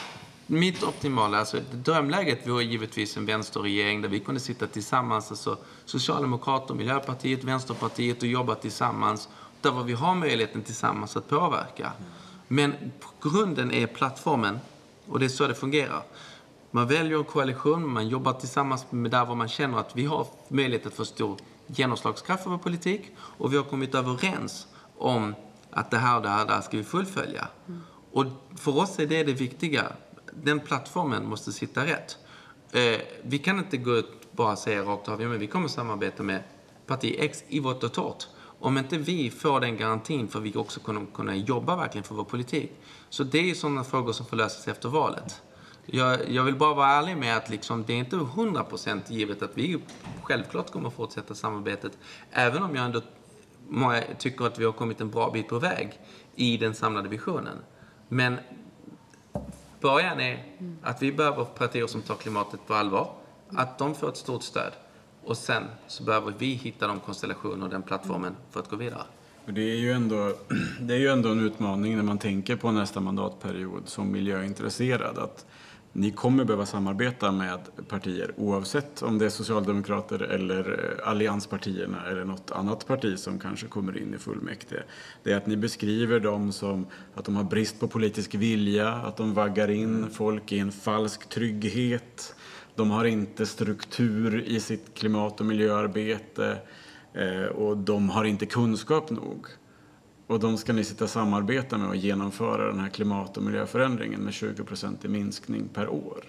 Mitt 0.51 0.83
optimala, 0.83 1.39
alltså 1.39 1.59
drömläget 1.71 2.47
vore 2.47 2.63
givetvis 2.63 3.17
en 3.17 3.25
vänsterregering 3.25 4.01
där 4.01 4.09
vi 4.09 4.19
kunde 4.19 4.39
sitta 4.39 4.67
tillsammans, 4.67 5.31
alltså 5.31 5.57
Socialdemokraterna, 5.85 6.77
Miljöpartiet, 6.77 7.43
Vänsterpartiet 7.43 8.21
och 8.21 8.27
jobba 8.27 8.55
tillsammans 8.55 9.29
där 9.61 9.83
vi 9.83 9.93
har 9.93 10.15
möjligheten 10.15 10.61
tillsammans 10.61 11.17
att 11.17 11.29
påverka. 11.29 11.91
Men 12.47 12.73
grunden 13.21 13.71
är 13.71 13.87
plattformen 13.87 14.59
och 15.07 15.19
det 15.19 15.25
är 15.25 15.29
så 15.29 15.47
det 15.47 15.55
fungerar. 15.55 16.03
Man 16.71 16.87
väljer 16.87 17.17
en 17.17 17.23
koalition, 17.23 17.89
man 17.89 18.07
jobbar 18.07 18.33
tillsammans 18.33 18.85
med 18.89 19.11
där 19.11 19.35
man 19.35 19.47
känner 19.47 19.77
att 19.77 19.95
vi 19.95 20.05
har 20.05 20.27
möjlighet 20.47 20.85
att 20.85 20.93
få 20.93 21.05
stor 21.05 21.37
genomslagskraft 21.67 22.43
för 22.43 22.49
vår 22.49 22.57
politik 22.57 23.01
och 23.17 23.53
vi 23.53 23.57
har 23.57 23.63
kommit 23.63 23.95
överens 23.95 24.67
om 24.97 25.35
att 25.71 25.91
det 25.91 25.97
här 25.97 26.17
och 26.17 26.23
det 26.23 26.29
här, 26.29 26.45
det 26.45 26.53
här 26.53 26.61
ska 26.61 26.77
vi 26.77 26.83
fullfölja. 26.83 27.47
Mm. 27.67 27.81
Och 28.11 28.25
för 28.55 28.77
oss 28.77 28.99
är 28.99 29.07
det 29.07 29.23
det 29.23 29.33
viktiga. 29.33 29.91
Den 30.33 30.59
plattformen 30.59 31.25
måste 31.25 31.51
sitta 31.51 31.85
rätt. 31.85 32.17
Eh, 32.71 33.01
vi 33.23 33.37
kan 33.37 33.59
inte 33.59 33.77
gå 33.77 33.95
ut 33.95 34.05
och 34.05 34.27
bara 34.31 34.55
säga 34.55 34.81
rakt 34.81 35.09
av, 35.09 35.21
ja 35.21 35.27
men 35.27 35.39
vi 35.39 35.47
kommer 35.47 35.67
samarbeta 35.67 36.23
med 36.23 36.43
parti 36.85 37.15
X 37.19 37.43
i 37.47 37.59
vårt 37.59 37.83
och 37.83 37.93
torrt. 37.93 38.27
Om 38.59 38.77
inte 38.77 38.97
vi 38.97 39.29
får 39.29 39.59
den 39.59 39.77
garantin 39.77 40.27
för 40.27 40.39
att 40.39 40.45
vi 40.45 40.55
också 40.55 40.79
kommer 40.79 41.05
kunna 41.13 41.35
jobba 41.35 41.75
verkligen 41.75 42.03
för 42.03 42.15
vår 42.15 42.23
politik. 42.23 42.71
Så 43.09 43.23
det 43.23 43.49
är 43.49 43.53
sådana 43.53 43.83
frågor 43.83 44.13
som 44.13 44.25
får 44.25 44.37
lösas 44.37 44.67
efter 44.67 44.89
valet. 44.89 45.41
Jag, 45.85 46.29
jag, 46.29 46.43
vill 46.43 46.55
bara 46.55 46.73
vara 46.73 46.89
ärlig 46.89 47.17
med 47.17 47.37
att 47.37 47.49
liksom, 47.49 47.83
det 47.87 47.93
är 47.93 47.97
inte 47.97 48.15
100% 48.15 49.01
givet 49.07 49.41
att 49.41 49.51
vi 49.53 49.79
självklart 50.23 50.71
kommer 50.71 50.89
fortsätta 50.89 51.35
samarbetet. 51.35 51.97
Även 52.31 52.63
om 52.63 52.75
jag 52.75 52.85
ändå 52.85 53.01
tycker 54.17 54.45
att 54.45 54.59
vi 54.59 54.65
har 54.65 54.71
kommit 54.71 55.01
en 55.01 55.09
bra 55.09 55.31
bit 55.31 55.47
på 55.47 55.59
väg 55.59 55.99
i 56.35 56.57
den 56.57 56.75
samlade 56.75 57.09
visionen. 57.09 57.57
Men 58.07 58.37
början 59.79 60.19
är 60.19 60.45
att 60.81 61.01
vi 61.01 61.11
behöver 61.11 61.45
partier 61.45 61.87
som 61.87 62.01
tar 62.01 62.15
klimatet 62.15 62.59
på 62.67 62.73
allvar. 62.73 63.11
Att 63.49 63.77
de 63.77 63.95
får 63.95 64.09
ett 64.09 64.17
stort 64.17 64.43
stöd. 64.43 64.71
Och 65.23 65.37
sen 65.37 65.63
så 65.87 66.03
behöver 66.03 66.33
vi 66.37 66.53
hitta 66.53 66.87
de 66.87 66.99
konstellationer 66.99 67.63
och 67.63 67.69
den 67.69 67.81
plattformen 67.83 68.35
för 68.51 68.59
att 68.59 68.69
gå 68.69 68.75
vidare. 68.75 69.03
Det 69.45 69.61
är, 69.61 69.75
ju 69.75 69.91
ändå, 69.91 70.33
det 70.81 70.93
är 70.93 70.97
ju 70.97 71.07
ändå 71.07 71.29
en 71.29 71.39
utmaning 71.39 71.95
när 71.95 72.03
man 72.03 72.17
tänker 72.17 72.55
på 72.55 72.71
nästa 72.71 72.99
mandatperiod 72.99 73.83
som 73.85 74.11
miljöintresserad. 74.11 75.17
Att 75.17 75.45
ni 75.93 76.11
kommer 76.11 76.43
behöva 76.43 76.65
samarbeta 76.65 77.31
med 77.31 77.59
partier 77.87 78.31
oavsett 78.37 79.01
om 79.01 79.17
det 79.17 79.25
är 79.25 79.29
Socialdemokrater 79.29 80.21
eller 80.21 80.71
eh, 81.01 81.09
allianspartierna 81.09 82.05
eller 82.09 82.25
något 82.25 82.51
annat 82.51 82.87
parti 82.87 83.19
som 83.19 83.39
kanske 83.39 83.67
kommer 83.67 83.97
in 83.97 84.13
i 84.13 84.17
fullmäktige. 84.17 84.83
Det 85.23 85.31
är 85.31 85.37
att 85.37 85.47
ni 85.47 85.57
beskriver 85.57 86.19
dem 86.19 86.51
som 86.51 86.85
att 87.15 87.25
de 87.25 87.35
har 87.35 87.43
brist 87.43 87.79
på 87.79 87.87
politisk 87.87 88.35
vilja, 88.35 88.89
att 88.89 89.17
de 89.17 89.33
vaggar 89.33 89.69
in 89.69 90.09
folk 90.09 90.51
i 90.51 90.59
en 90.59 90.71
falsk 90.71 91.29
trygghet. 91.29 92.35
De 92.75 92.91
har 92.91 93.05
inte 93.05 93.45
struktur 93.45 94.41
i 94.41 94.59
sitt 94.59 94.93
klimat 94.93 95.39
och 95.39 95.45
miljöarbete 95.45 96.57
eh, 97.13 97.45
och 97.45 97.77
de 97.77 98.09
har 98.09 98.23
inte 98.23 98.45
kunskap 98.45 99.09
nog. 99.09 99.47
Och 100.29 100.39
de 100.39 100.57
ska 100.57 100.73
ni 100.73 100.83
sitta 100.83 101.03
och 101.03 101.09
samarbeta 101.09 101.77
med 101.77 101.89
och 101.89 101.95
genomföra 101.95 102.67
den 102.67 102.79
här 102.79 102.89
klimat 102.89 103.37
och 103.37 103.43
miljöförändringen 103.43 104.21
med 104.21 104.33
20 104.33 104.65
i 105.03 105.07
minskning 105.07 105.67
per 105.67 105.89
år. 105.89 106.23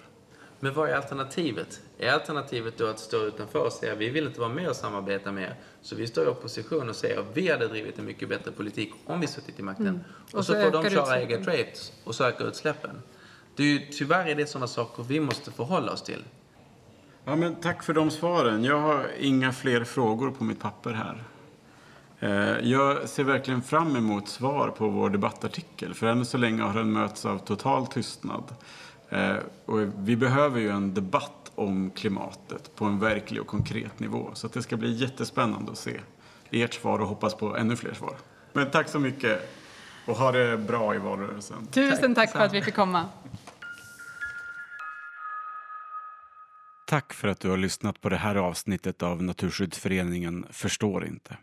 Men 0.59 0.73
vad 0.73 0.89
är 0.89 0.95
alternativet? 0.95 1.81
Är 1.97 2.11
alternativet 2.11 2.77
då 2.77 2.87
att 2.87 2.99
stå 2.99 3.17
utanför 3.25 3.65
och 3.65 3.71
säga 3.71 3.95
vi 3.95 4.09
vill 4.09 4.27
inte 4.27 4.39
vara 4.39 4.49
med 4.49 4.69
och 4.69 4.75
samarbeta 4.75 5.31
med 5.31 5.53
så 5.81 5.95
vi 5.95 6.07
står 6.07 6.23
i 6.23 6.27
opposition 6.27 6.89
och 6.89 6.95
säger 6.95 7.19
att 7.19 7.25
vi 7.33 7.51
hade 7.51 7.67
drivit 7.67 7.99
en 7.99 8.05
mycket 8.05 8.29
bättre 8.29 8.51
politik 8.51 8.93
om 9.05 9.19
vi 9.19 9.27
suttit 9.27 9.59
i 9.59 9.63
makten. 9.63 9.87
Mm. 9.87 9.99
Och, 10.31 10.35
och, 10.35 10.45
så, 10.45 10.53
så 10.53 10.61
får 10.61 10.71
de 10.71 10.89
köra 10.89 11.17
eget 11.17 11.43
trade 11.43 11.73
och 12.03 12.15
så 12.15 12.23
ökar 12.23 12.45
utsläppen. 12.45 13.01
Det 13.55 13.63
är 13.63 13.67
ju, 13.67 13.79
tyvärr 13.91 14.25
är 14.25 14.35
det 14.35 14.45
sådana 14.45 14.67
saker 14.67 15.03
vi 15.03 15.19
måste 15.19 15.51
förhålla 15.51 15.91
oss 15.91 16.03
till. 16.03 16.23
Ja, 17.25 17.35
men 17.35 17.55
tack 17.55 17.83
för 17.83 17.93
de 17.93 18.11
svaren. 18.11 18.63
Jag 18.63 18.79
har 18.79 19.07
inga 19.19 19.53
fler 19.53 19.83
frågor 19.83 20.31
på 20.31 20.43
mitt 20.43 20.59
papper 20.59 20.91
här. 20.91 21.23
Eh, 22.21 22.59
jag 22.59 23.09
ser 23.09 23.23
verkligen 23.23 23.61
fram 23.61 23.95
emot 23.95 24.27
svar 24.27 24.69
på 24.69 24.87
vår 24.87 25.09
debattartikel, 25.09 25.93
för 25.93 26.07
ännu 26.07 26.25
så 26.25 26.37
länge 26.37 26.63
har 26.63 26.73
den 26.73 26.91
mötts 26.91 27.25
av 27.25 27.37
total 27.37 27.87
tystnad. 27.87 28.43
Eh, 29.09 29.35
och 29.65 29.79
vi 29.97 30.15
behöver 30.15 30.59
ju 30.59 30.69
en 30.69 30.93
debatt 30.93 31.51
om 31.55 31.91
klimatet 31.91 32.75
på 32.75 32.85
en 32.85 32.99
verklig 32.99 33.41
och 33.41 33.47
konkret 33.47 33.99
nivå, 33.99 34.31
så 34.33 34.47
det 34.47 34.61
ska 34.61 34.77
bli 34.77 34.91
jättespännande 34.91 35.71
att 35.71 35.77
se 35.77 35.99
ert 36.51 36.73
svar 36.73 36.99
och 36.99 37.07
hoppas 37.07 37.35
på 37.35 37.57
ännu 37.57 37.75
fler 37.75 37.93
svar. 37.93 38.15
Men 38.53 38.71
tack 38.71 38.89
så 38.89 38.99
mycket 38.99 39.49
och 40.05 40.15
ha 40.15 40.31
det 40.31 40.57
bra 40.57 40.95
i 40.95 40.97
valrörelsen. 40.97 41.67
Tusen 41.67 42.15
tack, 42.15 42.27
tack 42.27 42.37
för 42.37 42.45
att 42.45 42.53
vi 42.53 42.61
fick 42.61 42.75
komma. 42.75 43.05
Tack 46.87 47.13
för 47.13 47.27
att 47.27 47.39
du 47.39 47.49
har 47.49 47.57
lyssnat 47.57 48.01
på 48.01 48.09
det 48.09 48.17
här 48.17 48.35
avsnittet 48.35 49.03
av 49.03 49.23
Naturskyddsföreningen 49.23 50.45
Förstår 50.49 51.05
inte. 51.05 51.37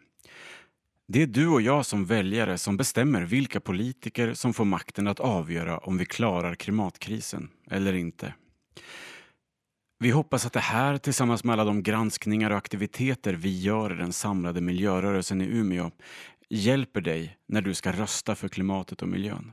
Det 1.12 1.22
är 1.22 1.26
du 1.26 1.48
och 1.48 1.62
jag 1.62 1.86
som 1.86 2.04
väljare 2.04 2.58
som 2.58 2.76
bestämmer 2.76 3.22
vilka 3.22 3.60
politiker 3.60 4.34
som 4.34 4.54
får 4.54 4.64
makten 4.64 5.06
att 5.06 5.20
avgöra 5.20 5.78
om 5.78 5.98
vi 5.98 6.04
klarar 6.04 6.54
klimatkrisen 6.54 7.50
eller 7.70 7.92
inte. 7.92 8.34
Vi 9.98 10.10
hoppas 10.10 10.46
att 10.46 10.52
det 10.52 10.60
här 10.60 10.98
tillsammans 10.98 11.44
med 11.44 11.52
alla 11.52 11.64
de 11.64 11.82
granskningar 11.82 12.50
och 12.50 12.56
aktiviteter 12.56 13.34
vi 13.34 13.60
gör 13.60 13.92
i 13.92 13.96
den 13.96 14.12
samlade 14.12 14.60
miljörörelsen 14.60 15.40
i 15.40 15.44
Umeå 15.44 15.90
hjälper 16.48 17.00
dig 17.00 17.36
när 17.46 17.62
du 17.62 17.74
ska 17.74 17.92
rösta 17.92 18.34
för 18.34 18.48
klimatet 18.48 19.02
och 19.02 19.08
miljön. 19.08 19.52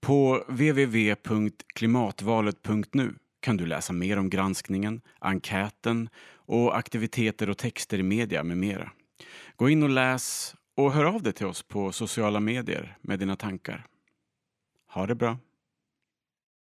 På 0.00 0.44
www.klimatvalet.nu 0.48 3.14
kan 3.40 3.56
du 3.56 3.66
läsa 3.66 3.92
mer 3.92 4.18
om 4.18 4.30
granskningen, 4.30 5.00
enkäten 5.18 6.08
och 6.34 6.78
aktiviteter 6.78 7.50
och 7.50 7.58
texter 7.58 7.98
i 7.98 8.02
media 8.02 8.42
med 8.42 8.56
mera. 8.56 8.90
Gå 9.56 9.68
in 9.68 9.82
och 9.82 9.88
läs 9.88 10.54
och 10.76 10.92
hör 10.92 11.04
av 11.04 11.22
dig 11.22 11.32
till 11.32 11.46
oss 11.46 11.62
på 11.62 11.92
sociala 11.92 12.40
medier 12.40 12.98
med 13.00 13.18
dina 13.18 13.36
tankar. 13.36 13.86
Ha 14.88 15.06
det 15.06 15.14
bra! 15.14 15.38